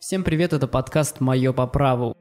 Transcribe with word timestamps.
Всем 0.00 0.22
привет, 0.22 0.52
это 0.52 0.68
подкаст 0.68 1.18
«Мое 1.18 1.52
по 1.52 1.66
праву». 1.66 2.16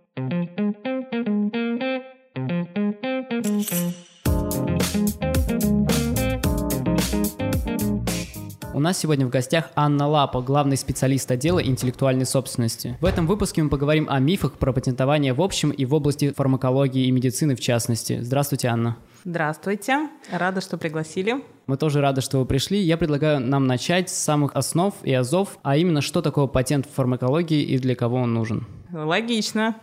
У 8.73 8.79
нас 8.79 8.97
сегодня 8.97 9.27
в 9.27 9.29
гостях 9.29 9.69
Анна 9.75 10.07
Лапа, 10.07 10.41
главный 10.41 10.75
специалист 10.75 11.29
отдела 11.29 11.63
интеллектуальной 11.63 12.25
собственности. 12.25 12.97
В 12.99 13.05
этом 13.05 13.27
выпуске 13.27 13.61
мы 13.61 13.69
поговорим 13.69 14.07
о 14.09 14.17
мифах 14.17 14.53
про 14.53 14.73
патентование 14.73 15.33
в 15.33 15.41
общем 15.41 15.69
и 15.69 15.85
в 15.85 15.93
области 15.93 16.33
фармакологии 16.33 17.05
и 17.05 17.11
медицины 17.11 17.55
в 17.55 17.59
частности. 17.59 18.21
Здравствуйте, 18.21 18.69
Анна. 18.69 18.97
Здравствуйте, 19.23 20.09
рада, 20.31 20.61
что 20.61 20.77
пригласили. 20.77 21.43
Мы 21.67 21.75
тоже 21.75 21.99
рады, 21.99 22.21
что 22.21 22.39
вы 22.39 22.45
пришли. 22.45 22.79
Я 22.79 22.97
предлагаю 22.97 23.41
нам 23.41 23.67
начать 23.67 24.09
с 24.09 24.13
самых 24.13 24.55
основ 24.55 24.95
и 25.03 25.13
азов, 25.13 25.57
а 25.63 25.75
именно, 25.75 26.01
что 26.01 26.21
такое 26.21 26.47
патент 26.47 26.85
в 26.85 26.93
фармакологии 26.93 27.61
и 27.61 27.77
для 27.77 27.95
кого 27.95 28.17
он 28.17 28.33
нужен. 28.33 28.65
Логично. 28.91 29.75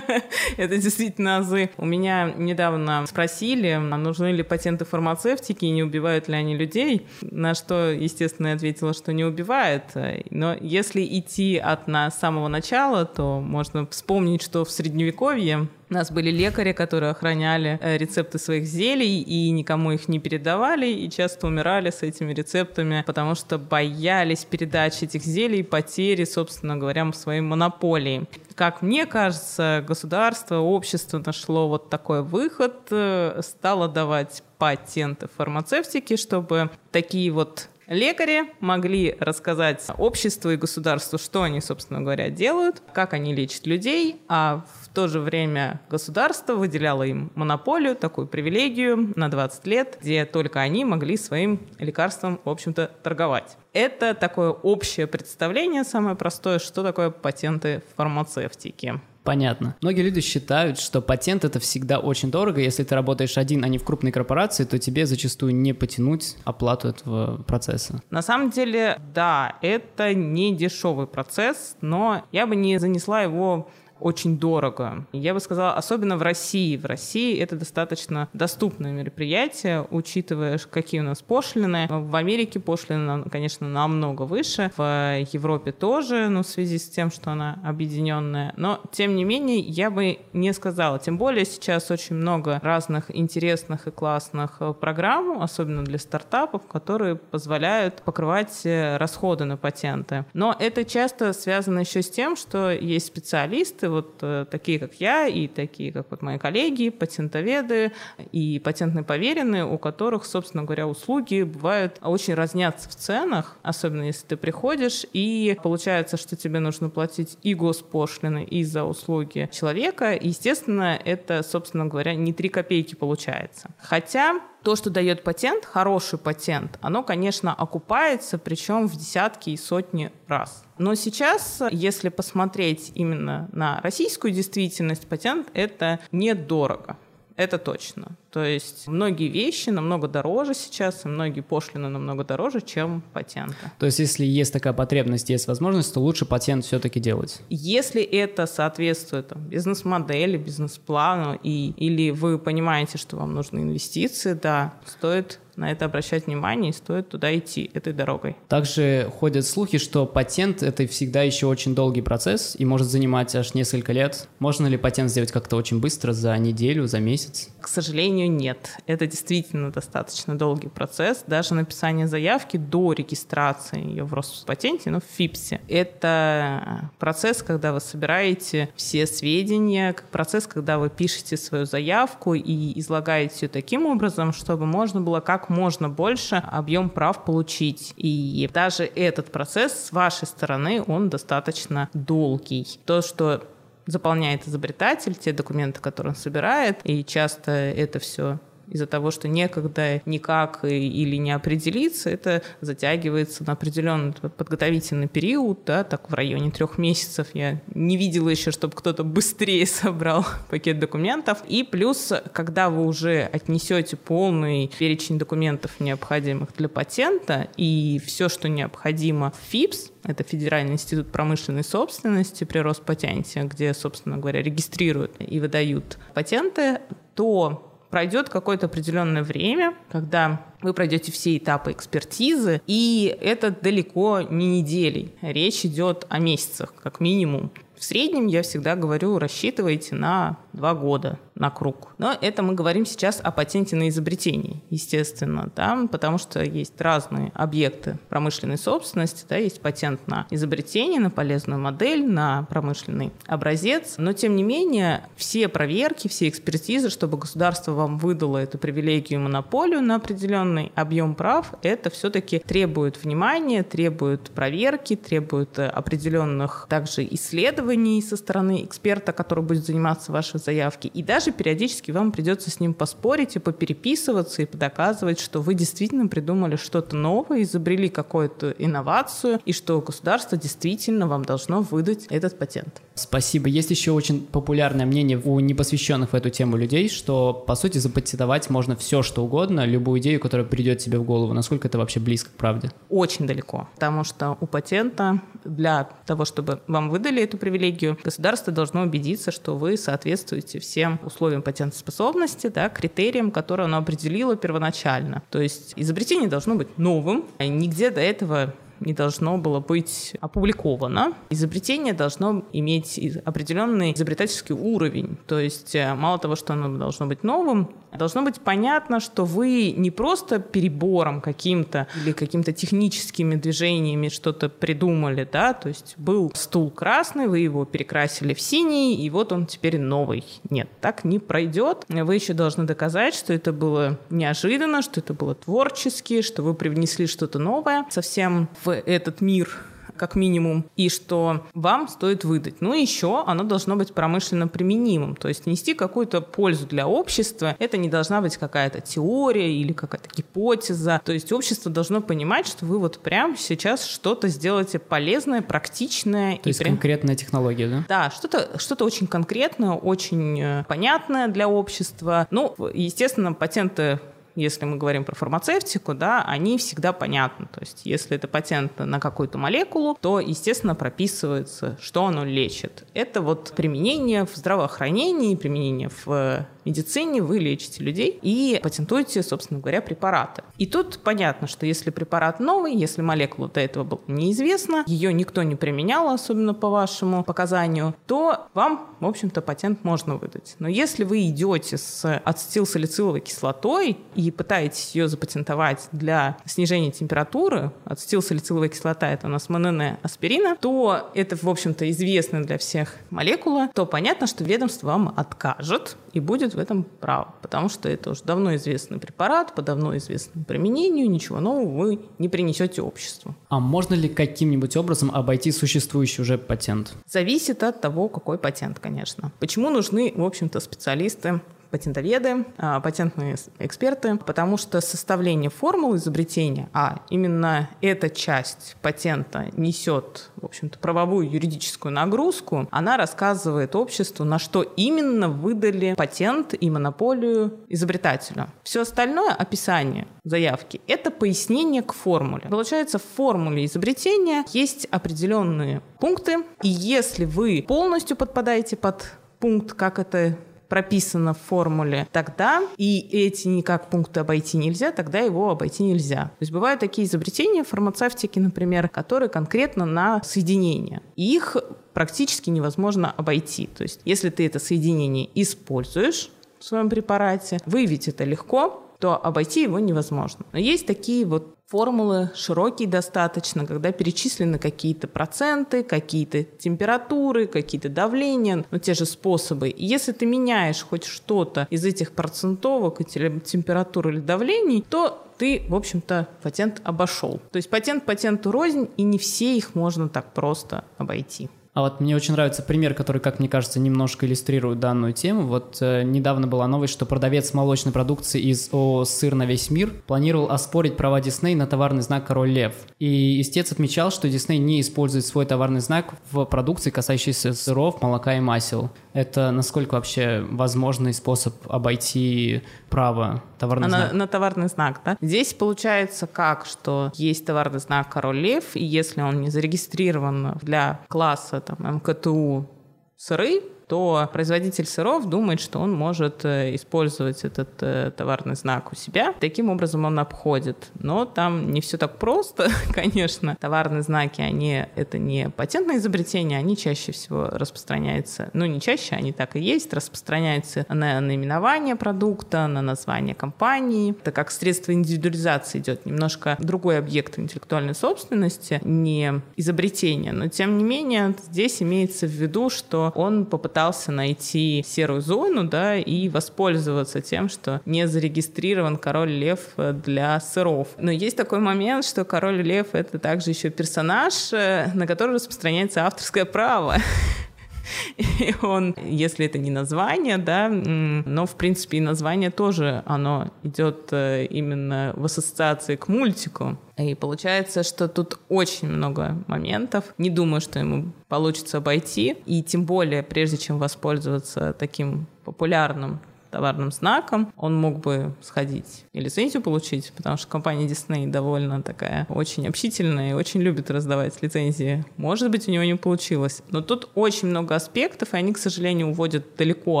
Это 0.56 0.76
действительно 0.78 1.38
азы. 1.38 1.70
У 1.76 1.84
меня 1.84 2.32
недавно 2.36 3.04
спросили, 3.06 3.68
а 3.68 3.80
нужны 3.80 4.30
ли 4.30 4.44
патенты 4.44 4.84
фармацевтики 4.84 5.64
и 5.64 5.70
не 5.70 5.82
убивают 5.82 6.28
ли 6.28 6.36
они 6.36 6.56
людей. 6.56 7.08
На 7.22 7.54
что, 7.54 7.90
естественно, 7.90 8.48
я 8.48 8.54
ответила, 8.54 8.94
что 8.94 9.12
не 9.12 9.24
убивает. 9.24 9.82
Но 10.30 10.54
если 10.60 11.04
идти 11.04 11.56
от 11.56 11.88
на 11.88 12.10
самого 12.12 12.46
начала, 12.46 13.04
то 13.04 13.40
можно 13.40 13.84
вспомнить, 13.86 14.42
что 14.42 14.64
в 14.64 14.70
Средневековье 14.70 15.66
у 15.92 15.94
нас 15.94 16.10
были 16.10 16.30
лекари, 16.30 16.72
которые 16.72 17.10
охраняли 17.10 17.78
э, 17.82 17.98
рецепты 17.98 18.38
своих 18.38 18.64
зелий 18.64 19.20
и 19.20 19.50
никому 19.50 19.92
их 19.92 20.08
не 20.08 20.18
передавали, 20.18 20.86
и 20.86 21.10
часто 21.10 21.46
умирали 21.46 21.90
с 21.90 22.02
этими 22.02 22.32
рецептами, 22.32 23.04
потому 23.06 23.34
что 23.34 23.58
боялись 23.58 24.46
передачи 24.46 25.04
этих 25.04 25.22
зелий, 25.22 25.62
потери, 25.62 26.24
собственно 26.24 26.78
говоря, 26.78 27.12
своей 27.12 27.42
монополии. 27.42 28.24
Как 28.54 28.80
мне 28.80 29.04
кажется, 29.04 29.84
государство, 29.86 30.56
общество 30.56 31.22
нашло 31.24 31.68
вот 31.68 31.90
такой 31.90 32.22
выход, 32.22 32.74
э, 32.90 33.40
стало 33.42 33.86
давать 33.86 34.42
патенты 34.56 35.28
фармацевтики, 35.36 36.16
чтобы 36.16 36.70
такие 36.90 37.30
вот 37.30 37.68
Лекари 37.92 38.44
могли 38.60 39.16
рассказать 39.20 39.84
обществу 39.98 40.50
и 40.50 40.56
государству, 40.56 41.18
что 41.18 41.42
они, 41.42 41.60
собственно 41.60 42.00
говоря, 42.00 42.30
делают, 42.30 42.82
как 42.94 43.12
они 43.12 43.34
лечат 43.34 43.66
людей, 43.66 44.20
а 44.28 44.64
в 44.81 44.81
то 44.94 45.08
же 45.08 45.20
время 45.20 45.80
государство 45.90 46.54
выделяло 46.54 47.02
им 47.02 47.32
монополию, 47.34 47.96
такую 47.96 48.26
привилегию 48.26 49.12
на 49.16 49.30
20 49.30 49.66
лет, 49.66 49.98
где 50.00 50.24
только 50.24 50.60
они 50.60 50.84
могли 50.84 51.16
своим 51.16 51.60
лекарством, 51.78 52.40
в 52.44 52.48
общем-то, 52.48 52.90
торговать. 53.02 53.56
Это 53.72 54.14
такое 54.14 54.50
общее 54.50 55.06
представление, 55.06 55.84
самое 55.84 56.16
простое, 56.16 56.58
что 56.58 56.82
такое 56.82 57.10
патенты 57.10 57.82
в 57.92 57.96
фармацевтике. 57.96 59.00
Понятно. 59.24 59.76
Многие 59.80 60.02
люди 60.02 60.20
считают, 60.20 60.78
что 60.80 61.00
патент 61.00 61.44
это 61.44 61.60
всегда 61.60 62.00
очень 62.00 62.30
дорого. 62.30 62.60
Если 62.60 62.82
ты 62.82 62.94
работаешь 62.94 63.38
один, 63.38 63.64
а 63.64 63.68
не 63.68 63.78
в 63.78 63.84
крупной 63.84 64.10
корпорации, 64.10 64.64
то 64.64 64.78
тебе 64.78 65.06
зачастую 65.06 65.54
не 65.54 65.72
потянуть 65.72 66.36
оплату 66.44 66.88
этого 66.88 67.42
процесса. 67.44 68.02
На 68.10 68.22
самом 68.22 68.50
деле, 68.50 68.98
да, 69.14 69.58
это 69.62 70.12
не 70.12 70.56
дешевый 70.56 71.06
процесс, 71.06 71.76
но 71.80 72.24
я 72.32 72.46
бы 72.46 72.56
не 72.56 72.78
занесла 72.78 73.22
его 73.22 73.70
очень 74.02 74.38
дорого. 74.38 75.06
Я 75.12 75.34
бы 75.34 75.40
сказала, 75.40 75.74
особенно 75.74 76.16
в 76.16 76.22
России. 76.22 76.76
В 76.76 76.84
России 76.84 77.38
это 77.38 77.56
достаточно 77.56 78.28
доступное 78.32 78.92
мероприятие, 78.92 79.86
учитывая, 79.90 80.58
какие 80.58 81.00
у 81.00 81.04
нас 81.04 81.22
пошлины. 81.22 81.86
В 81.88 82.16
Америке 82.16 82.60
пошлины, 82.60 83.24
конечно, 83.30 83.68
намного 83.68 84.22
выше. 84.22 84.70
В 84.76 85.24
Европе 85.32 85.72
тоже, 85.72 86.28
ну, 86.28 86.42
в 86.42 86.46
связи 86.46 86.78
с 86.78 86.88
тем, 86.88 87.10
что 87.10 87.30
она 87.30 87.58
объединенная. 87.64 88.52
Но, 88.56 88.80
тем 88.92 89.16
не 89.16 89.24
менее, 89.24 89.60
я 89.60 89.90
бы 89.90 90.18
не 90.32 90.52
сказала. 90.52 90.98
Тем 90.98 91.18
более 91.18 91.44
сейчас 91.44 91.90
очень 91.90 92.16
много 92.16 92.60
разных 92.62 93.14
интересных 93.14 93.86
и 93.86 93.90
классных 93.90 94.60
программ, 94.80 95.42
особенно 95.42 95.84
для 95.84 95.98
стартапов, 95.98 96.66
которые 96.66 97.16
позволяют 97.16 98.02
покрывать 98.02 98.62
э, 98.64 98.96
расходы 98.96 99.44
на 99.44 99.56
патенты. 99.56 100.24
Но 100.32 100.54
это 100.58 100.84
часто 100.84 101.32
связано 101.32 101.80
еще 101.80 102.02
с 102.02 102.10
тем, 102.10 102.36
что 102.36 102.70
есть 102.70 103.06
специалисты, 103.06 103.88
вот 103.92 104.18
э, 104.22 104.46
такие, 104.50 104.78
как 104.78 104.94
я, 104.94 105.26
и 105.26 105.46
такие, 105.46 105.92
как 105.92 106.06
вот 106.10 106.22
мои 106.22 106.38
коллеги, 106.38 106.88
патентоведы 106.90 107.92
и 108.32 108.58
патентные 108.58 109.04
поверенные, 109.04 109.64
у 109.64 109.78
которых, 109.78 110.24
собственно 110.24 110.64
говоря, 110.64 110.86
услуги 110.86 111.42
бывают 111.42 111.98
очень 112.02 112.34
разнятся 112.34 112.88
в 112.88 112.94
ценах, 112.94 113.56
особенно 113.62 114.02
если 114.02 114.26
ты 114.26 114.36
приходишь, 114.36 115.06
и 115.12 115.56
получается, 115.62 116.16
что 116.16 116.36
тебе 116.36 116.58
нужно 116.60 116.90
платить 116.90 117.38
и 117.42 117.54
госпошлины, 117.54 118.44
и 118.44 118.64
за 118.64 118.84
услуги 118.84 119.48
человека. 119.52 120.18
Естественно, 120.20 120.98
это, 121.04 121.42
собственно 121.42 121.86
говоря, 121.86 122.14
не 122.14 122.32
три 122.32 122.48
копейки 122.48 122.94
получается. 122.94 123.70
Хотя 123.78 124.40
то, 124.62 124.76
что 124.76 124.90
дает 124.90 125.24
патент, 125.24 125.64
хороший 125.64 126.18
патент, 126.18 126.78
оно, 126.80 127.02
конечно, 127.02 127.52
окупается, 127.54 128.38
причем 128.38 128.86
в 128.86 128.96
десятки 128.96 129.50
и 129.50 129.56
сотни 129.56 130.12
раз. 130.28 130.64
Но 130.78 130.94
сейчас, 130.94 131.62
если 131.70 132.08
посмотреть 132.08 132.92
именно 132.94 133.48
на 133.52 133.80
российскую 133.82 134.32
действительность, 134.32 135.06
патент— 135.06 135.48
это 135.54 136.00
недорого. 136.12 136.96
Это 137.36 137.58
точно. 137.58 138.16
То 138.32 138.44
есть 138.44 138.88
многие 138.88 139.28
вещи 139.28 139.68
намного 139.68 140.08
дороже 140.08 140.54
сейчас, 140.54 141.04
и 141.04 141.08
многие 141.08 141.42
пошлины 141.42 141.90
намного 141.90 142.24
дороже, 142.24 142.62
чем 142.62 143.02
патенты. 143.12 143.54
То 143.78 143.84
есть 143.86 143.98
если 143.98 144.24
есть 144.24 144.54
такая 144.54 144.72
потребность, 144.72 145.28
есть 145.28 145.46
возможность, 145.46 145.92
то 145.92 146.00
лучше 146.00 146.24
патент 146.24 146.64
все-таки 146.64 146.98
делать? 146.98 147.42
Если 147.50 148.02
это 148.02 148.46
соответствует 148.46 149.28
там, 149.28 149.42
бизнес-модели, 149.42 150.38
бизнес-плану, 150.38 151.38
и, 151.42 151.74
или 151.76 152.10
вы 152.10 152.38
понимаете, 152.38 152.96
что 152.96 153.16
вам 153.18 153.34
нужны 153.34 153.60
инвестиции, 153.60 154.32
да, 154.32 154.74
стоит 154.86 155.38
на 155.56 155.70
это 155.70 155.84
обращать 155.84 156.26
внимание 156.26 156.70
и 156.70 156.72
стоит 156.72 157.08
туда 157.08 157.36
идти 157.36 157.70
этой 157.74 157.92
дорогой. 157.92 158.36
Также 158.48 159.10
ходят 159.18 159.46
слухи, 159.46 159.78
что 159.78 160.06
патент— 160.06 160.62
это 160.64 160.86
всегда 160.86 161.22
еще 161.22 161.46
очень 161.46 161.74
долгий 161.74 162.02
процесс 162.02 162.56
и 162.58 162.64
может 162.64 162.88
занимать 162.88 163.34
аж 163.34 163.54
несколько 163.54 163.92
лет. 163.92 164.28
Можно 164.38 164.66
ли 164.66 164.76
патент 164.76 165.10
сделать 165.10 165.32
как-то 165.32 165.56
очень 165.56 165.80
быстро, 165.80 166.12
за 166.12 166.36
неделю, 166.38 166.86
за 166.86 167.00
месяц? 167.00 167.50
К 167.60 167.68
сожалению, 167.68 168.21
нет. 168.28 168.76
Это 168.86 169.06
действительно 169.06 169.70
достаточно 169.70 170.36
долгий 170.36 170.68
процесс. 170.68 171.24
Даже 171.26 171.54
написание 171.54 172.06
заявки 172.06 172.56
до 172.56 172.92
регистрации 172.92 173.84
ее 173.84 174.04
в 174.04 174.14
Роспатенте, 174.14 174.90
ну, 174.90 175.00
в 175.00 175.04
ФИПСе. 175.04 175.60
Это 175.68 176.90
процесс, 176.98 177.42
когда 177.42 177.72
вы 177.72 177.80
собираете 177.80 178.68
все 178.76 179.06
сведения, 179.06 179.94
процесс, 180.10 180.46
когда 180.46 180.78
вы 180.78 180.90
пишете 180.90 181.36
свою 181.36 181.64
заявку 181.64 182.34
и 182.34 182.78
излагаете 182.78 183.46
ее 183.46 183.48
таким 183.48 183.86
образом, 183.86 184.32
чтобы 184.32 184.66
можно 184.66 185.00
было 185.00 185.20
как 185.20 185.48
можно 185.48 185.88
больше 185.88 186.36
объем 186.36 186.90
прав 186.90 187.24
получить. 187.24 187.94
И 187.96 188.48
даже 188.52 188.84
этот 188.84 189.30
процесс 189.32 189.86
с 189.86 189.92
вашей 189.92 190.26
стороны, 190.26 190.82
он 190.86 191.08
достаточно 191.08 191.88
долгий. 191.94 192.66
То, 192.84 193.02
что 193.02 193.42
заполняет 193.86 194.46
изобретатель, 194.46 195.14
те 195.14 195.32
документы, 195.32 195.80
которые 195.80 196.10
он 196.10 196.16
собирает, 196.16 196.80
и 196.84 197.04
часто 197.04 197.50
это 197.52 197.98
все 197.98 198.38
из-за 198.72 198.86
того, 198.86 199.10
что 199.10 199.28
некогда 199.28 200.00
никак 200.06 200.64
или 200.64 201.16
не 201.16 201.30
определиться, 201.30 202.08
это 202.10 202.42
затягивается 202.60 203.44
на 203.44 203.52
определенный 203.52 204.12
подготовительный 204.12 205.08
период, 205.08 205.60
да, 205.66 205.84
так 205.84 206.10
в 206.10 206.14
районе 206.14 206.50
трех 206.50 206.78
месяцев. 206.78 207.28
Я 207.34 207.60
не 207.74 207.96
видела 207.96 208.30
еще, 208.30 208.50
чтобы 208.50 208.74
кто-то 208.74 209.04
быстрее 209.04 209.66
собрал 209.66 210.24
пакет 210.48 210.78
документов. 210.78 211.42
И 211.46 211.62
плюс, 211.62 212.12
когда 212.32 212.70
вы 212.70 212.86
уже 212.86 213.28
отнесете 213.32 213.96
полный 213.96 214.70
перечень 214.78 215.18
документов, 215.18 215.78
необходимых 215.78 216.54
для 216.56 216.68
патента, 216.68 217.48
и 217.56 218.00
все, 218.04 218.28
что 218.28 218.48
необходимо 218.48 219.32
в 219.32 219.50
ФИПС, 219.50 219.90
это 220.04 220.24
Федеральный 220.24 220.72
институт 220.72 221.12
промышленной 221.12 221.62
собственности 221.62 222.44
при 222.44 222.58
Роспатенте, 222.58 223.42
где, 223.42 223.72
собственно 223.74 224.16
говоря, 224.16 224.42
регистрируют 224.42 225.12
и 225.18 225.38
выдают 225.38 225.98
патенты, 226.14 226.80
то 227.14 227.71
пройдет 227.92 228.30
какое-то 228.30 228.66
определенное 228.66 229.22
время, 229.22 229.74
когда 229.90 230.46
вы 230.62 230.72
пройдете 230.72 231.12
все 231.12 231.36
этапы 231.36 231.72
экспертизы, 231.72 232.62
и 232.66 233.14
это 233.20 233.50
далеко 233.50 234.22
не 234.22 234.60
недели. 234.60 235.12
Речь 235.20 235.66
идет 235.66 236.06
о 236.08 236.18
месяцах, 236.18 236.72
как 236.82 237.00
минимум. 237.00 237.52
В 237.76 237.84
среднем 237.84 238.28
я 238.28 238.42
всегда 238.42 238.76
говорю, 238.76 239.18
рассчитывайте 239.18 239.94
на 239.94 240.38
два 240.52 240.74
года 240.74 241.18
на 241.34 241.50
круг. 241.50 241.94
Но 241.98 242.16
это 242.20 242.42
мы 242.42 242.54
говорим 242.54 242.86
сейчас 242.86 243.20
о 243.22 243.30
патенте 243.32 243.74
на 243.76 243.88
изобретение, 243.88 244.62
естественно, 244.70 245.50
да, 245.56 245.88
потому 245.90 246.18
что 246.18 246.42
есть 246.42 246.80
разные 246.80 247.32
объекты 247.34 247.98
промышленной 248.08 248.58
собственности, 248.58 249.24
да, 249.28 249.36
есть 249.36 249.60
патент 249.60 250.06
на 250.06 250.26
изобретение, 250.30 251.00
на 251.00 251.10
полезную 251.10 251.60
модель, 251.60 252.06
на 252.06 252.44
промышленный 252.44 253.12
образец, 253.26 253.94
но 253.98 254.12
тем 254.12 254.36
не 254.36 254.42
менее 254.42 255.04
все 255.16 255.48
проверки, 255.48 256.08
все 256.08 256.28
экспертизы, 256.28 256.90
чтобы 256.90 257.18
государство 257.18 257.72
вам 257.72 257.98
выдало 257.98 258.38
эту 258.38 258.58
привилегию 258.58 259.20
и 259.20 259.22
монополию 259.22 259.82
на 259.82 259.96
определенный 259.96 260.70
объем 260.74 261.14
прав, 261.14 261.54
это 261.62 261.90
все-таки 261.90 262.38
требует 262.38 263.02
внимания, 263.02 263.62
требует 263.62 264.30
проверки, 264.30 264.96
требует 264.96 265.58
э, 265.58 265.66
определенных 265.66 266.66
также 266.68 267.06
исследований 267.10 268.02
со 268.02 268.16
стороны 268.16 268.64
эксперта, 268.64 269.12
который 269.12 269.44
будет 269.44 269.64
заниматься 269.64 270.12
вашей 270.12 270.41
заявки. 270.42 270.88
И 270.88 271.02
даже 271.02 271.32
периодически 271.32 271.90
вам 271.90 272.12
придется 272.12 272.50
с 272.50 272.60
ним 272.60 272.74
поспорить 272.74 273.36
и 273.36 273.38
попереписываться, 273.38 274.42
и 274.42 274.46
доказывать, 274.52 275.20
что 275.20 275.40
вы 275.40 275.54
действительно 275.54 276.06
придумали 276.08 276.56
что-то 276.56 276.96
новое, 276.96 277.42
изобрели 277.42 277.88
какую-то 277.88 278.54
инновацию, 278.58 279.40
и 279.44 279.52
что 279.52 279.80
государство 279.80 280.36
действительно 280.36 281.06
вам 281.06 281.24
должно 281.24 281.62
выдать 281.62 282.06
этот 282.10 282.38
патент. 282.38 282.82
Спасибо. 282.94 283.48
Есть 283.48 283.70
еще 283.70 283.92
очень 283.92 284.20
популярное 284.20 284.86
мнение 284.86 285.20
у 285.22 285.40
непосвященных 285.40 286.12
в 286.12 286.14
эту 286.14 286.30
тему 286.30 286.56
людей, 286.56 286.88
что, 286.88 287.32
по 287.32 287.54
сути, 287.54 287.78
запатентовать 287.78 288.50
можно 288.50 288.76
все, 288.76 289.02
что 289.02 289.24
угодно, 289.24 289.64
любую 289.64 290.00
идею, 290.00 290.20
которая 290.20 290.46
придет 290.46 290.78
тебе 290.78 290.98
в 290.98 291.04
голову. 291.04 291.32
Насколько 291.32 291.68
это 291.68 291.78
вообще 291.78 292.00
близко 292.00 292.30
к 292.30 292.34
правде? 292.34 292.70
Очень 292.88 293.26
далеко, 293.26 293.68
потому 293.74 294.04
что 294.04 294.36
у 294.40 294.46
патента 294.46 295.20
для 295.44 295.88
того, 296.06 296.24
чтобы 296.24 296.60
вам 296.66 296.90
выдали 296.90 297.22
эту 297.22 297.38
привилегию, 297.38 297.98
государство 298.02 298.52
должно 298.52 298.82
убедиться, 298.82 299.30
что 299.30 299.56
вы 299.56 299.76
соответствуете 299.76 300.31
всем 300.40 300.98
условиям 301.04 301.42
патентоспособности, 301.42 302.48
да, 302.48 302.68
критериям, 302.68 303.30
которые 303.30 303.64
оно 303.64 303.78
определило 303.78 304.36
первоначально. 304.36 305.22
То 305.30 305.40
есть 305.40 305.74
изобретение 305.76 306.28
должно 306.28 306.54
быть 306.54 306.78
новым, 306.78 307.24
а 307.38 307.46
нигде 307.46 307.90
до 307.90 308.00
этого 308.00 308.54
не 308.80 308.92
должно 308.92 309.38
было 309.38 309.60
быть 309.60 310.14
опубликовано. 310.20 311.14
Изобретение 311.30 311.92
должно 311.92 312.44
иметь 312.52 312.98
определенный 313.24 313.92
изобретательский 313.92 314.54
уровень. 314.54 315.16
То 315.26 315.38
есть 315.38 315.74
э, 315.74 315.94
мало 315.94 316.18
того, 316.18 316.36
что 316.36 316.52
оно 316.52 316.76
должно 316.76 317.06
быть 317.06 317.22
новым, 317.22 317.70
должно 317.98 318.22
быть 318.22 318.40
понятно, 318.40 319.00
что 319.00 319.24
вы 319.24 319.72
не 319.72 319.90
просто 319.90 320.38
перебором 320.38 321.20
каким-то 321.20 321.86
или 322.02 322.12
какими-то 322.12 322.52
техническими 322.52 323.34
движениями 323.34 324.08
что-то 324.08 324.48
придумали, 324.48 325.28
да, 325.30 325.52
то 325.52 325.68
есть 325.68 325.94
был 325.96 326.32
стул 326.34 326.70
красный, 326.70 327.26
вы 327.26 327.40
его 327.40 327.64
перекрасили 327.64 328.34
в 328.34 328.40
синий, 328.40 329.04
и 329.04 329.10
вот 329.10 329.32
он 329.32 329.46
теперь 329.46 329.78
новый. 329.78 330.24
Нет, 330.50 330.68
так 330.80 331.04
не 331.04 331.18
пройдет. 331.18 331.84
Вы 331.88 332.14
еще 332.14 332.32
должны 332.32 332.64
доказать, 332.64 333.14
что 333.14 333.32
это 333.32 333.52
было 333.52 333.98
неожиданно, 334.10 334.82
что 334.82 335.00
это 335.00 335.14
было 335.14 335.34
творчески, 335.34 336.22
что 336.22 336.42
вы 336.42 336.54
привнесли 336.54 337.06
что-то 337.06 337.38
новое 337.38 337.86
совсем 337.90 338.48
в 338.64 338.70
этот 338.70 339.20
мир 339.20 339.48
как 339.96 340.14
минимум, 340.14 340.64
и 340.76 340.88
что 340.88 341.46
вам 341.54 341.88
стоит 341.88 342.24
выдать. 342.24 342.60
Ну 342.60 342.74
и 342.74 342.80
еще 342.80 343.24
оно 343.26 343.44
должно 343.44 343.76
быть 343.76 343.94
промышленно 343.94 344.48
применимым, 344.48 345.16
то 345.16 345.28
есть 345.28 345.46
нести 345.46 345.74
какую-то 345.74 346.20
пользу 346.20 346.66
для 346.66 346.86
общества. 346.86 347.56
Это 347.58 347.76
не 347.76 347.88
должна 347.88 348.20
быть 348.20 348.36
какая-то 348.36 348.80
теория 348.80 349.52
или 349.54 349.72
какая-то 349.72 350.08
гипотеза. 350.14 351.00
То 351.04 351.12
есть 351.12 351.32
общество 351.32 351.70
должно 351.70 352.00
понимать, 352.00 352.46
что 352.46 352.66
вы 352.66 352.78
вот 352.78 352.98
прямо 352.98 353.36
сейчас 353.36 353.84
что-то 353.86 354.28
сделаете 354.28 354.78
полезное, 354.78 355.42
практичное. 355.42 356.38
То 356.38 356.48
есть 356.48 356.58
прям... 356.58 356.74
конкретная 356.74 357.14
технология, 357.14 357.68
да? 357.68 357.84
Да, 357.88 358.10
что-то 358.10 358.58
что 358.58 358.82
очень 358.84 359.06
конкретное, 359.06 359.72
очень 359.72 360.40
э, 360.40 360.64
понятное 360.68 361.28
для 361.28 361.48
общества. 361.48 362.26
Ну, 362.30 362.54
естественно, 362.72 363.32
патенты 363.32 364.00
если 364.34 364.64
мы 364.64 364.76
говорим 364.76 365.04
про 365.04 365.14
фармацевтику, 365.14 365.94
да, 365.94 366.22
они 366.22 366.58
всегда 366.58 366.92
понятны. 366.92 367.46
То 367.46 367.60
есть 367.60 367.82
если 367.84 368.16
это 368.16 368.28
патент 368.28 368.78
на 368.78 369.00
какую-то 369.00 369.38
молекулу, 369.38 369.96
то, 370.00 370.20
естественно, 370.20 370.74
прописывается, 370.74 371.78
что 371.80 372.06
оно 372.06 372.24
лечит. 372.24 372.84
Это 372.94 373.20
вот 373.20 373.52
применение 373.56 374.24
в 374.26 374.34
здравоохранении, 374.34 375.36
применение 375.36 375.90
в 376.04 376.46
медицине 376.64 377.22
вы 377.22 377.38
лечите 377.38 377.82
людей 377.82 378.18
и 378.22 378.60
патентуете, 378.62 379.22
собственно 379.22 379.60
говоря, 379.60 379.80
препараты. 379.80 380.42
И 380.58 380.66
тут 380.66 380.98
понятно, 380.98 381.46
что 381.46 381.66
если 381.66 381.90
препарат 381.90 382.40
новый, 382.40 382.74
если 382.74 383.02
молекула 383.02 383.48
до 383.48 383.60
этого 383.60 383.84
была 383.84 384.00
неизвестна, 384.06 384.84
ее 384.86 385.12
никто 385.12 385.42
не 385.42 385.56
применял, 385.56 386.08
особенно 386.08 386.54
по 386.54 386.68
вашему 386.70 387.24
показанию, 387.24 387.94
то 388.06 388.48
вам, 388.54 388.96
в 389.00 389.06
общем-то, 389.06 389.40
патент 389.40 389.84
можно 389.84 390.16
выдать. 390.16 390.56
Но 390.58 390.68
если 390.68 391.04
вы 391.04 391.26
идете 391.28 391.76
с 391.78 392.20
ацетилсалициловой 392.24 393.20
кислотой 393.20 393.98
и 394.14 394.30
пытаетесь 394.30 394.94
ее 394.94 395.08
запатентовать 395.08 395.88
для 395.92 396.36
снижения 396.44 396.90
температуры, 396.90 397.72
ацетилсалициловая 397.84 398.68
кислота— 398.68 399.10
это 399.12 399.26
у 399.26 399.30
нас 399.30 399.48
МНН 399.48 399.98
аспирина, 400.02 400.56
то 400.56 401.10
это, 401.14 401.36
в 401.36 401.48
общем-то, 401.48 401.90
известная 401.90 402.42
для 402.42 402.58
всех 402.58 402.94
молекула, 403.10 403.68
то 403.74 403.86
понятно, 403.86 404.26
что 404.26 404.44
ведомство 404.44 404.88
вам 404.88 405.14
откажет 405.16 405.96
и 406.12 406.20
будет 406.20 406.51
имеют 406.52 406.54
в 406.54 406.58
этом 406.58 406.84
право, 407.00 407.34
потому 407.42 407.68
что 407.68 407.88
это 407.88 408.10
уже 408.10 408.22
давно 408.24 408.54
известный 408.56 408.98
препарат, 408.98 409.54
по 409.54 409.62
давно 409.62 409.96
известному 409.96 410.44
применению, 410.44 411.10
ничего 411.10 411.40
нового 411.40 411.78
вы 411.78 412.00
не 412.18 412.28
принесете 412.28 412.82
обществу. 412.82 413.34
А 413.48 413.60
можно 413.60 413.94
ли 413.94 414.08
каким-нибудь 414.08 414.76
образом 414.76 415.10
обойти 415.12 415.52
существующий 415.52 416.22
уже 416.22 416.38
патент? 416.38 416.94
Зависит 417.06 417.62
от 417.62 417.80
того, 417.80 418.08
какой 418.08 418.38
патент, 418.38 418.78
конечно. 418.78 419.32
Почему 419.40 419.70
нужны, 419.70 420.12
в 420.14 420.24
общем-то, 420.24 420.60
специалисты 420.60 421.40
патентоведы, 421.72 422.44
а, 422.58 422.80
патентные 422.80 423.36
эксперты, 423.58 424.16
потому 424.18 424.58
что 424.58 424.80
составление 424.80 425.50
формулы 425.50 425.96
изобретения, 425.96 426.68
а 426.72 427.00
именно 427.08 427.70
эта 427.80 428.10
часть 428.10 428.76
патента 428.82 429.46
несет, 429.56 430.30
в 430.36 430.44
общем-то, 430.44 430.78
правовую 430.78 431.30
юридическую 431.30 431.92
нагрузку, 431.92 432.68
она 432.70 432.96
рассказывает 432.96 433.74
обществу, 433.74 434.24
на 434.24 434.38
что 434.38 434.62
именно 434.62 435.28
выдали 435.28 435.94
патент 435.94 436.54
и 436.58 436.70
монополию 436.70 437.58
изобретателю. 437.68 438.48
Все 438.62 438.82
остальное 438.82 439.32
описание 439.32 440.06
заявки— 440.24 440.82
это 440.86 441.10
пояснение 441.10 441.82
к 441.82 441.94
формуле. 441.94 442.48
Получается, 442.50 442.98
в 442.98 443.04
формуле 443.16 443.64
изобретения 443.64 444.44
есть 444.52 444.86
определенные 444.90 445.80
пункты, 445.98 446.44
и 446.62 446.68
если 446.68 447.24
вы 447.24 447.64
полностью 447.66 448.16
подпадаете 448.16 448.76
под 448.76 449.06
пункт, 449.40 449.72
как 449.72 449.98
это 449.98 450.36
прописано 450.72 451.34
в 451.34 451.38
формуле, 451.38 452.08
тогда 452.12 452.62
и 452.78 453.00
эти 453.12 453.46
никак 453.46 453.90
пункты 453.90 454.20
обойти 454.20 454.56
нельзя, 454.56 454.90
тогда 454.90 455.18
его 455.18 455.50
обойти 455.50 455.82
нельзя. 455.82 456.22
То 456.24 456.36
есть 456.40 456.50
бывают 456.50 456.80
такие 456.80 457.06
изобретения 457.06 457.62
фармацевтики, 457.62 458.38
например, 458.38 458.88
которые 458.88 459.28
конкретно 459.28 459.84
на 459.84 460.22
соединение. 460.22 461.02
И 461.14 461.34
их 461.34 461.58
практически 461.92 462.48
невозможно 462.48 463.10
обойти. 463.10 463.66
То 463.66 463.82
есть 463.82 464.00
если 464.06 464.30
ты 464.30 464.46
это 464.46 464.58
соединение 464.58 465.28
используешь 465.34 466.30
в 466.58 466.64
своем 466.64 466.88
препарате, 466.88 467.58
выявить 467.66 468.08
это 468.08 468.24
легко, 468.24 468.82
то 468.98 469.22
обойти 469.22 469.64
его 469.64 469.78
невозможно. 469.78 470.46
Но 470.52 470.58
есть 470.58 470.86
такие 470.86 471.26
вот 471.26 471.54
формулы 471.72 472.30
широкие 472.34 472.86
достаточно, 472.86 473.64
когда 473.64 473.92
перечислены 473.92 474.58
какие-то 474.58 475.08
проценты, 475.08 475.82
какие-то 475.82 476.42
температуры, 476.42 477.46
какие-то 477.46 477.88
давления, 477.88 478.66
ну, 478.70 478.78
те 478.78 478.92
же 478.92 479.06
способы. 479.06 479.70
И 479.70 479.86
если 479.86 480.12
ты 480.12 480.26
меняешь 480.26 480.82
хоть 480.82 481.04
что-то 481.04 481.66
из 481.70 481.82
этих 481.86 482.12
процентовок, 482.12 482.98
температуры 483.08 484.12
или 484.12 484.20
давлений, 484.20 484.84
то 484.86 485.26
ты, 485.38 485.64
в 485.66 485.74
общем-то, 485.74 486.28
патент 486.42 486.82
обошел. 486.84 487.40
То 487.50 487.56
есть 487.56 487.70
патент 487.70 488.04
патенту 488.04 488.50
рознь, 488.50 488.90
и 488.98 489.02
не 489.02 489.16
все 489.16 489.56
их 489.56 489.74
можно 489.74 490.10
так 490.10 490.34
просто 490.34 490.84
обойти. 490.98 491.48
А 491.74 491.80
вот 491.80 492.00
мне 492.00 492.14
очень 492.14 492.34
нравится 492.34 492.62
пример, 492.62 492.92
который, 492.92 493.20
как 493.20 493.38
мне 493.38 493.48
кажется, 493.48 493.80
немножко 493.80 494.26
иллюстрирует 494.26 494.78
данную 494.78 495.14
тему. 495.14 495.46
Вот 495.46 495.78
э, 495.80 496.02
недавно 496.02 496.46
была 496.46 496.68
новость, 496.68 496.92
что 496.92 497.06
продавец 497.06 497.54
молочной 497.54 497.94
продукции 497.94 498.42
из 498.42 498.68
ООО 498.72 499.06
«Сыр 499.06 499.34
на 499.34 499.46
весь 499.46 499.70
мир» 499.70 499.90
планировал 500.06 500.50
оспорить 500.50 500.98
права 500.98 501.22
Дисней 501.22 501.54
на 501.54 501.66
товарный 501.66 502.02
знак 502.02 502.26
«Король 502.26 502.50
Лев». 502.50 502.74
И 502.98 503.40
истец 503.40 503.72
отмечал, 503.72 504.10
что 504.10 504.28
Дисней 504.28 504.58
не 504.58 504.82
использует 504.82 505.24
свой 505.24 505.46
товарный 505.46 505.80
знак 505.80 506.12
в 506.30 506.44
продукции, 506.44 506.90
касающейся 506.90 507.54
сыров, 507.54 508.02
молока 508.02 508.36
и 508.36 508.40
масел. 508.40 508.90
Это 509.14 509.50
насколько 509.50 509.94
вообще 509.94 510.44
возможный 510.50 511.14
способ 511.14 511.54
обойти 511.68 512.62
право 512.92 513.42
товарный 513.58 513.86
а 513.86 513.90
знак? 513.90 514.12
На, 514.12 514.18
на 514.18 514.26
товарный 514.26 514.68
знак, 514.68 515.00
да? 515.04 515.16
Здесь 515.20 515.54
получается 515.54 516.26
как, 516.26 516.66
что 516.66 517.10
есть 517.14 517.44
товарный 517.46 517.80
знак 517.80 518.10
«Король 518.10 518.38
Лев», 518.38 518.76
и 518.76 518.84
если 518.84 519.22
он 519.22 519.40
не 519.40 519.50
зарегистрирован 519.50 520.58
для 520.62 521.00
класса 521.08 521.60
там, 521.60 521.96
МКТУ 521.96 522.68
сыры, 523.16 523.62
то 523.92 524.26
производитель 524.32 524.86
сыров 524.86 525.26
думает, 525.26 525.60
что 525.60 525.78
он 525.78 525.92
может 525.92 526.46
э, 526.46 526.74
использовать 526.76 527.44
этот 527.44 527.68
э, 527.82 528.10
товарный 528.16 528.54
знак 528.54 528.90
у 528.90 528.94
себя. 528.94 529.34
Таким 529.38 529.68
образом 529.68 530.06
он 530.06 530.18
обходит. 530.18 530.90
Но 530.94 531.26
там 531.26 531.70
не 531.72 531.82
все 531.82 531.98
так 531.98 532.16
просто, 532.16 532.70
конечно. 532.94 533.54
Товарные 533.60 534.00
знаки, 534.00 534.40
они 534.40 534.86
это 534.96 535.18
не 535.18 535.50
патентное 535.50 535.98
изобретение, 535.98 536.58
они 536.58 536.74
чаще 536.74 537.12
всего 537.12 537.48
распространяются, 537.52 538.48
ну 538.54 538.64
не 538.64 538.80
чаще, 538.80 539.14
они 539.14 539.30
так 539.30 539.56
и 539.56 539.60
есть, 539.60 539.92
распространяются 539.92 540.86
на 540.88 541.20
наименование 541.20 541.94
продукта, 541.94 542.66
на 542.68 542.80
название 542.80 543.34
компании. 543.34 544.12
Это 544.22 544.32
как 544.32 544.50
средство 544.50 544.92
индивидуализации 544.92 545.80
идет 545.80 546.06
немножко 546.06 546.56
другой 546.60 546.96
объект 546.96 547.38
интеллектуальной 547.38 547.94
собственности, 547.94 548.80
не 548.84 549.42
изобретение. 549.56 550.32
Но 550.32 550.48
тем 550.48 550.78
не 550.78 550.84
менее 550.84 551.34
здесь 551.46 551.82
имеется 551.82 552.26
в 552.26 552.30
виду, 552.30 552.70
что 552.70 553.12
он 553.14 553.44
попытался 553.44 553.81
пытался 553.82 554.12
найти 554.12 554.84
серую 554.86 555.20
зону, 555.20 555.64
да, 555.64 555.96
и 555.96 556.28
воспользоваться 556.28 557.20
тем, 557.20 557.48
что 557.48 557.80
не 557.84 558.06
зарегистрирован 558.06 558.96
король 558.96 559.32
лев 559.32 559.58
для 559.76 560.38
сыров. 560.38 560.86
Но 560.98 561.10
есть 561.10 561.36
такой 561.36 561.58
момент, 561.58 562.04
что 562.04 562.24
король 562.24 562.62
лев— 562.62 562.88
это 562.92 563.18
также 563.18 563.50
еще 563.50 563.70
персонаж, 563.70 564.52
э, 564.52 564.92
на 564.94 565.08
который 565.08 565.34
распространяется 565.34 566.06
авторское 566.06 566.44
право. 566.44 566.96
И 568.16 568.54
он, 568.62 568.94
если 569.04 569.46
это 569.46 569.58
не 569.58 569.70
название, 569.70 570.38
да, 570.38 570.68
но, 570.68 571.46
в 571.46 571.54
принципе, 571.56 571.98
и 571.98 572.00
название 572.00 572.50
тоже, 572.50 573.02
оно 573.06 573.50
идет 573.62 574.08
э, 574.12 574.46
именно 574.46 575.12
в 575.16 575.24
ассоциации 575.24 575.96
к 575.96 576.08
мультику. 576.08 576.76
И 576.98 577.14
получается, 577.14 577.82
что 577.82 578.08
тут 578.08 578.38
очень 578.48 578.88
много 578.88 579.36
моментов. 579.46 580.14
Не 580.18 580.30
думаю, 580.30 580.60
что 580.60 580.78
ему 580.78 581.12
получится 581.28 581.78
обойти. 581.78 582.36
И 582.46 582.62
тем 582.62 582.84
более, 582.84 583.22
прежде 583.22 583.56
чем 583.56 583.78
воспользоваться 583.78 584.74
таким 584.78 585.26
популярным 585.44 586.20
товарным 586.52 586.92
знаком, 586.92 587.52
он 587.56 587.74
мог 587.74 587.98
бы 587.98 588.34
сходить 588.40 589.04
и 589.12 589.20
лицензию 589.20 589.62
получить, 589.62 590.12
потому 590.16 590.36
что 590.36 590.46
компания 590.46 590.86
Disney 590.86 591.26
довольно 591.26 591.82
такая 591.82 592.26
очень 592.28 592.68
общительная 592.68 593.30
и 593.30 593.32
очень 593.32 593.60
любит 593.62 593.90
раздавать 593.90 594.40
лицензии. 594.42 595.04
Может 595.16 595.50
быть, 595.50 595.66
у 595.66 595.70
него 595.72 595.82
не 595.82 595.96
получилось. 595.96 596.62
Но 596.68 596.82
тут 596.82 597.08
очень 597.14 597.48
много 597.48 597.74
аспектов, 597.74 598.34
и 598.34 598.36
они, 598.36 598.52
к 598.52 598.58
сожалению, 598.58 599.08
уводят 599.08 599.56
далеко 599.56 600.00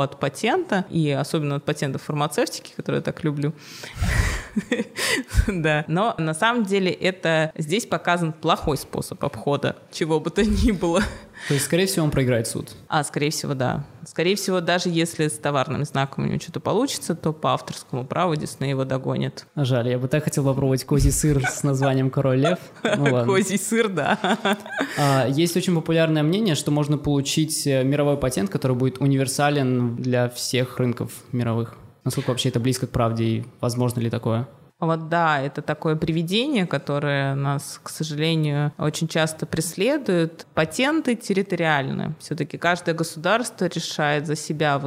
от 0.00 0.20
патента, 0.20 0.84
и 0.90 1.10
особенно 1.10 1.56
от 1.56 1.64
патентов 1.64 2.02
фармацевтики, 2.02 2.72
которые 2.76 2.98
я 2.98 3.02
так 3.02 3.24
люблю. 3.24 3.52
Да. 5.46 5.84
Но 5.88 6.14
на 6.18 6.34
самом 6.34 6.64
деле 6.64 6.90
это 6.90 7.52
здесь 7.56 7.86
показан 7.86 8.32
плохой 8.32 8.76
способ 8.76 9.22
обхода 9.24 9.76
чего 9.92 10.20
бы 10.20 10.30
то 10.30 10.44
ни 10.44 10.72
было. 10.72 11.02
То 11.48 11.54
есть, 11.54 11.66
скорее 11.66 11.86
всего, 11.86 12.04
он 12.04 12.12
проиграет 12.12 12.46
суд? 12.46 12.70
А, 12.88 13.02
скорее 13.02 13.30
всего, 13.30 13.54
да. 13.54 13.84
Скорее 14.06 14.36
всего, 14.36 14.60
даже 14.60 14.88
если 14.88 15.26
с 15.26 15.32
товарным 15.32 15.84
знаком 15.84 16.24
у 16.24 16.26
него 16.28 16.38
что-то 16.38 16.60
получится, 16.60 17.16
то 17.16 17.32
по 17.32 17.54
авторскому 17.54 18.06
праву 18.06 18.36
Дисней 18.36 18.70
его 18.70 18.84
догонит. 18.84 19.46
А 19.54 19.64
жаль, 19.64 19.88
я 19.88 19.98
бы 19.98 20.06
так 20.06 20.24
хотел 20.24 20.44
попробовать 20.44 20.84
козий 20.84 21.10
сыр 21.10 21.44
с 21.44 21.64
названием 21.64 22.10
«Король 22.10 22.38
лев». 22.38 22.58
Ну, 22.96 23.24
козий 23.24 23.58
сыр, 23.58 23.88
да. 23.88 24.18
А, 24.98 25.26
есть 25.26 25.56
очень 25.56 25.74
популярное 25.74 26.22
мнение, 26.22 26.54
что 26.54 26.70
можно 26.70 26.96
получить 26.96 27.66
э, 27.66 27.82
мировой 27.82 28.16
патент, 28.16 28.50
который 28.50 28.76
будет 28.76 28.98
универсален 28.98 29.96
для 29.96 30.28
всех 30.28 30.78
рынков 30.78 31.10
мировых. 31.32 31.76
Насколько 32.04 32.30
вообще 32.30 32.48
это 32.48 32.60
близко 32.60 32.86
к 32.86 32.90
правде 32.90 33.24
и 33.24 33.44
возможно 33.60 34.00
ли 34.00 34.10
такое? 34.10 34.48
Вот 34.82 35.08
да, 35.08 35.40
это 35.40 35.62
такое 35.62 35.94
привидение, 35.94 36.66
которое 36.66 37.36
нас, 37.36 37.78
к 37.80 37.88
сожалению, 37.88 38.72
очень 38.78 39.06
часто 39.06 39.46
преследует. 39.46 40.44
Патенты 40.54 41.14
территориальны. 41.14 42.14
Все-таки 42.18 42.58
каждое 42.58 42.92
государство 42.92 43.66
решает 43.66 44.26
за 44.26 44.34
себя, 44.34 44.82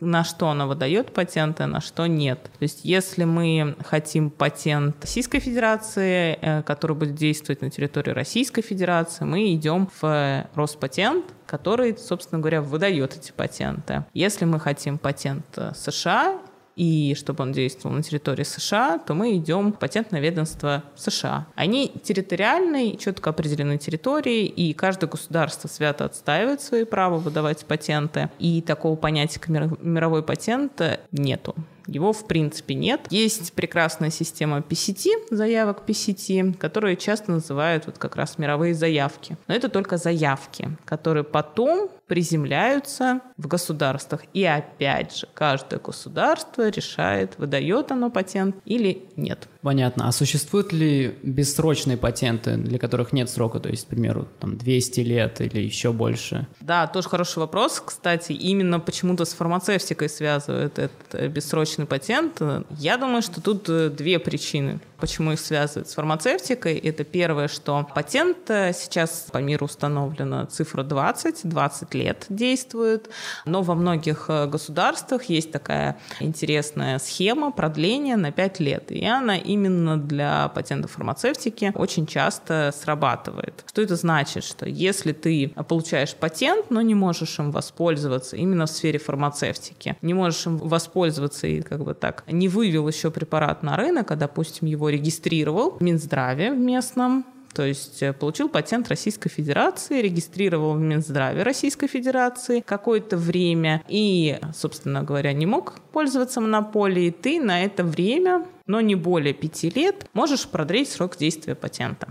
на 0.00 0.24
что 0.24 0.48
оно 0.48 0.66
выдает 0.66 1.14
патенты, 1.14 1.62
а 1.62 1.68
на 1.68 1.80
что 1.80 2.08
нет. 2.08 2.42
То 2.42 2.62
есть 2.62 2.80
если 2.84 3.22
мы 3.22 3.76
хотим 3.84 4.30
патент 4.30 4.96
Российской 5.00 5.38
Федерации, 5.38 6.36
э, 6.40 6.62
который 6.62 6.96
будет 6.96 7.14
действовать 7.14 7.62
на 7.62 7.70
территории 7.70 8.10
Российской 8.10 8.62
Федерации, 8.62 9.24
мы 9.24 9.54
идем 9.54 9.88
в 10.00 10.44
Роспатент, 10.56 11.24
который, 11.46 11.96
собственно 11.96 12.40
говоря, 12.40 12.62
выдает 12.62 13.16
эти 13.16 13.30
патенты. 13.30 14.04
Если 14.12 14.44
мы 14.44 14.58
хотим 14.58 14.98
патент 14.98 15.46
США, 15.76 16.40
и 16.80 17.14
чтобы 17.14 17.42
он 17.42 17.52
действовал 17.52 17.94
на 17.94 18.02
территории 18.02 18.42
США, 18.42 18.96
то 18.96 19.12
мы 19.12 19.36
идем 19.36 19.74
в 19.74 19.78
патентное 19.78 20.18
ведомство 20.18 20.82
США. 20.96 21.46
Они 21.54 21.92
территориальные, 22.02 22.96
четко 22.96 23.28
определены 23.28 23.76
территории, 23.76 24.46
и 24.46 24.72
каждое 24.72 25.06
государство 25.06 25.68
свято 25.68 26.06
отстаивает 26.06 26.62
свои 26.62 26.84
права 26.84 27.18
выдавать 27.18 27.66
патенты. 27.66 28.30
И 28.38 28.62
такого 28.62 28.96
понятия, 28.96 29.40
как 29.40 29.50
мировой 29.50 30.22
патент, 30.22 30.80
нету. 31.12 31.54
Его 31.90 32.12
в 32.12 32.26
принципе 32.26 32.74
нет. 32.74 33.00
Есть 33.10 33.52
прекрасная 33.52 34.10
система 34.10 34.58
PCT, 34.58 35.10
заявок 35.30 35.82
PCT, 35.86 36.56
которые 36.56 36.96
часто 36.96 37.32
называют 37.32 37.86
вот 37.86 37.98
как 37.98 38.16
раз 38.16 38.38
мировые 38.38 38.74
заявки. 38.74 39.36
Но 39.48 39.54
это 39.54 39.68
только 39.68 39.96
заявки, 39.96 40.76
которые 40.84 41.24
потом 41.24 41.90
приземляются 42.06 43.20
в 43.36 43.48
государствах. 43.48 44.22
И 44.32 44.44
опять 44.44 45.16
же, 45.16 45.28
каждое 45.34 45.80
государство 45.80 46.68
решает, 46.68 47.38
выдает 47.38 47.90
оно 47.90 48.10
патент 48.10 48.56
или 48.64 49.04
нет. 49.16 49.48
Понятно. 49.62 50.08
А 50.08 50.12
существуют 50.12 50.72
ли 50.72 51.14
бессрочные 51.22 51.96
патенты, 51.96 52.56
для 52.56 52.78
которых 52.78 53.12
нет 53.12 53.28
срока, 53.28 53.60
то 53.60 53.68
есть, 53.68 53.86
к 53.86 53.88
примеру, 53.88 54.26
там 54.38 54.56
200 54.56 55.00
лет 55.00 55.40
или 55.40 55.60
еще 55.60 55.92
больше? 55.92 56.46
Да, 56.60 56.86
тоже 56.86 57.08
хороший 57.08 57.38
вопрос. 57.40 57.82
Кстати, 57.84 58.32
именно 58.32 58.80
почему-то 58.80 59.24
с 59.24 59.34
фармацевтикой 59.34 60.08
связывают 60.08 60.78
этот 60.78 61.30
бессрочный 61.30 61.86
патент. 61.86 62.40
Я 62.78 62.96
думаю, 62.96 63.22
что 63.22 63.42
тут 63.42 63.68
э, 63.68 63.90
две 63.90 64.18
причины 64.18 64.80
почему 65.00 65.32
их 65.32 65.40
связывают 65.40 65.88
с 65.88 65.94
фармацевтикой. 65.94 66.76
Это 66.76 67.04
первое, 67.04 67.48
что 67.48 67.86
патент 67.94 68.38
э, 68.48 68.72
сейчас 68.72 69.26
по 69.32 69.38
миру 69.38 69.66
установлена 69.66 70.46
цифра 70.46 70.82
20, 70.82 71.40
20 71.48 71.94
лет 71.94 72.26
действует, 72.28 73.08
но 73.46 73.62
во 73.62 73.74
многих 73.74 74.26
э, 74.28 74.46
государствах 74.46 75.24
есть 75.24 75.50
такая 75.50 75.98
интересная 76.20 76.98
схема 76.98 77.50
продления 77.50 78.16
на 78.16 78.30
5 78.30 78.60
лет, 78.60 78.92
и 78.92 79.04
она 79.04 79.38
именно 79.52 79.96
для 79.96 80.48
патентов 80.48 80.92
фармацевтики 80.92 81.72
очень 81.74 82.06
часто 82.06 82.72
срабатывает. 82.76 83.64
Что 83.66 83.82
это 83.82 83.96
значит? 83.96 84.44
Что 84.44 84.68
если 84.68 85.12
ты 85.12 85.52
получаешь 85.68 86.14
патент, 86.14 86.70
но 86.70 86.80
не 86.82 86.94
можешь 86.94 87.38
им 87.38 87.50
воспользоваться 87.50 88.36
именно 88.36 88.66
в 88.66 88.70
сфере 88.70 88.98
фармацевтики, 88.98 89.96
не 90.02 90.14
можешь 90.14 90.46
им 90.46 90.58
воспользоваться 90.58 91.46
и 91.46 91.62
как 91.62 91.84
бы 91.84 91.94
так 91.94 92.24
не 92.26 92.48
вывел 92.48 92.88
еще 92.88 93.10
препарат 93.10 93.62
на 93.62 93.76
рынок, 93.76 94.10
а, 94.10 94.16
допустим, 94.16 94.68
его 94.68 94.88
регистрировал 94.88 95.78
в 95.78 95.82
Минздраве 95.82 96.52
в 96.52 96.58
местном, 96.58 97.24
то 97.54 97.64
есть 97.64 98.02
э, 98.02 98.12
получил 98.12 98.48
патент 98.48 98.88
Российской 98.88 99.28
Федерации, 99.28 100.00
регистрировал 100.00 100.74
в 100.74 100.80
Минздраве 100.80 101.42
Российской 101.42 101.86
Федерации 101.88 102.60
какое-то 102.60 103.16
время 103.16 103.82
и, 103.88 104.38
собственно 104.54 105.02
говоря, 105.02 105.32
не 105.32 105.46
мог 105.46 105.80
пользоваться 105.92 106.40
монополией, 106.40 107.10
ты 107.10 107.40
на 107.40 107.64
это 107.64 107.82
время, 107.82 108.46
но 108.66 108.80
не 108.80 108.94
более 108.94 109.34
пяти 109.34 109.70
лет, 109.70 110.06
можешь 110.12 110.46
продлить 110.46 110.88
срок 110.88 111.16
действия 111.16 111.54
патента. 111.54 112.08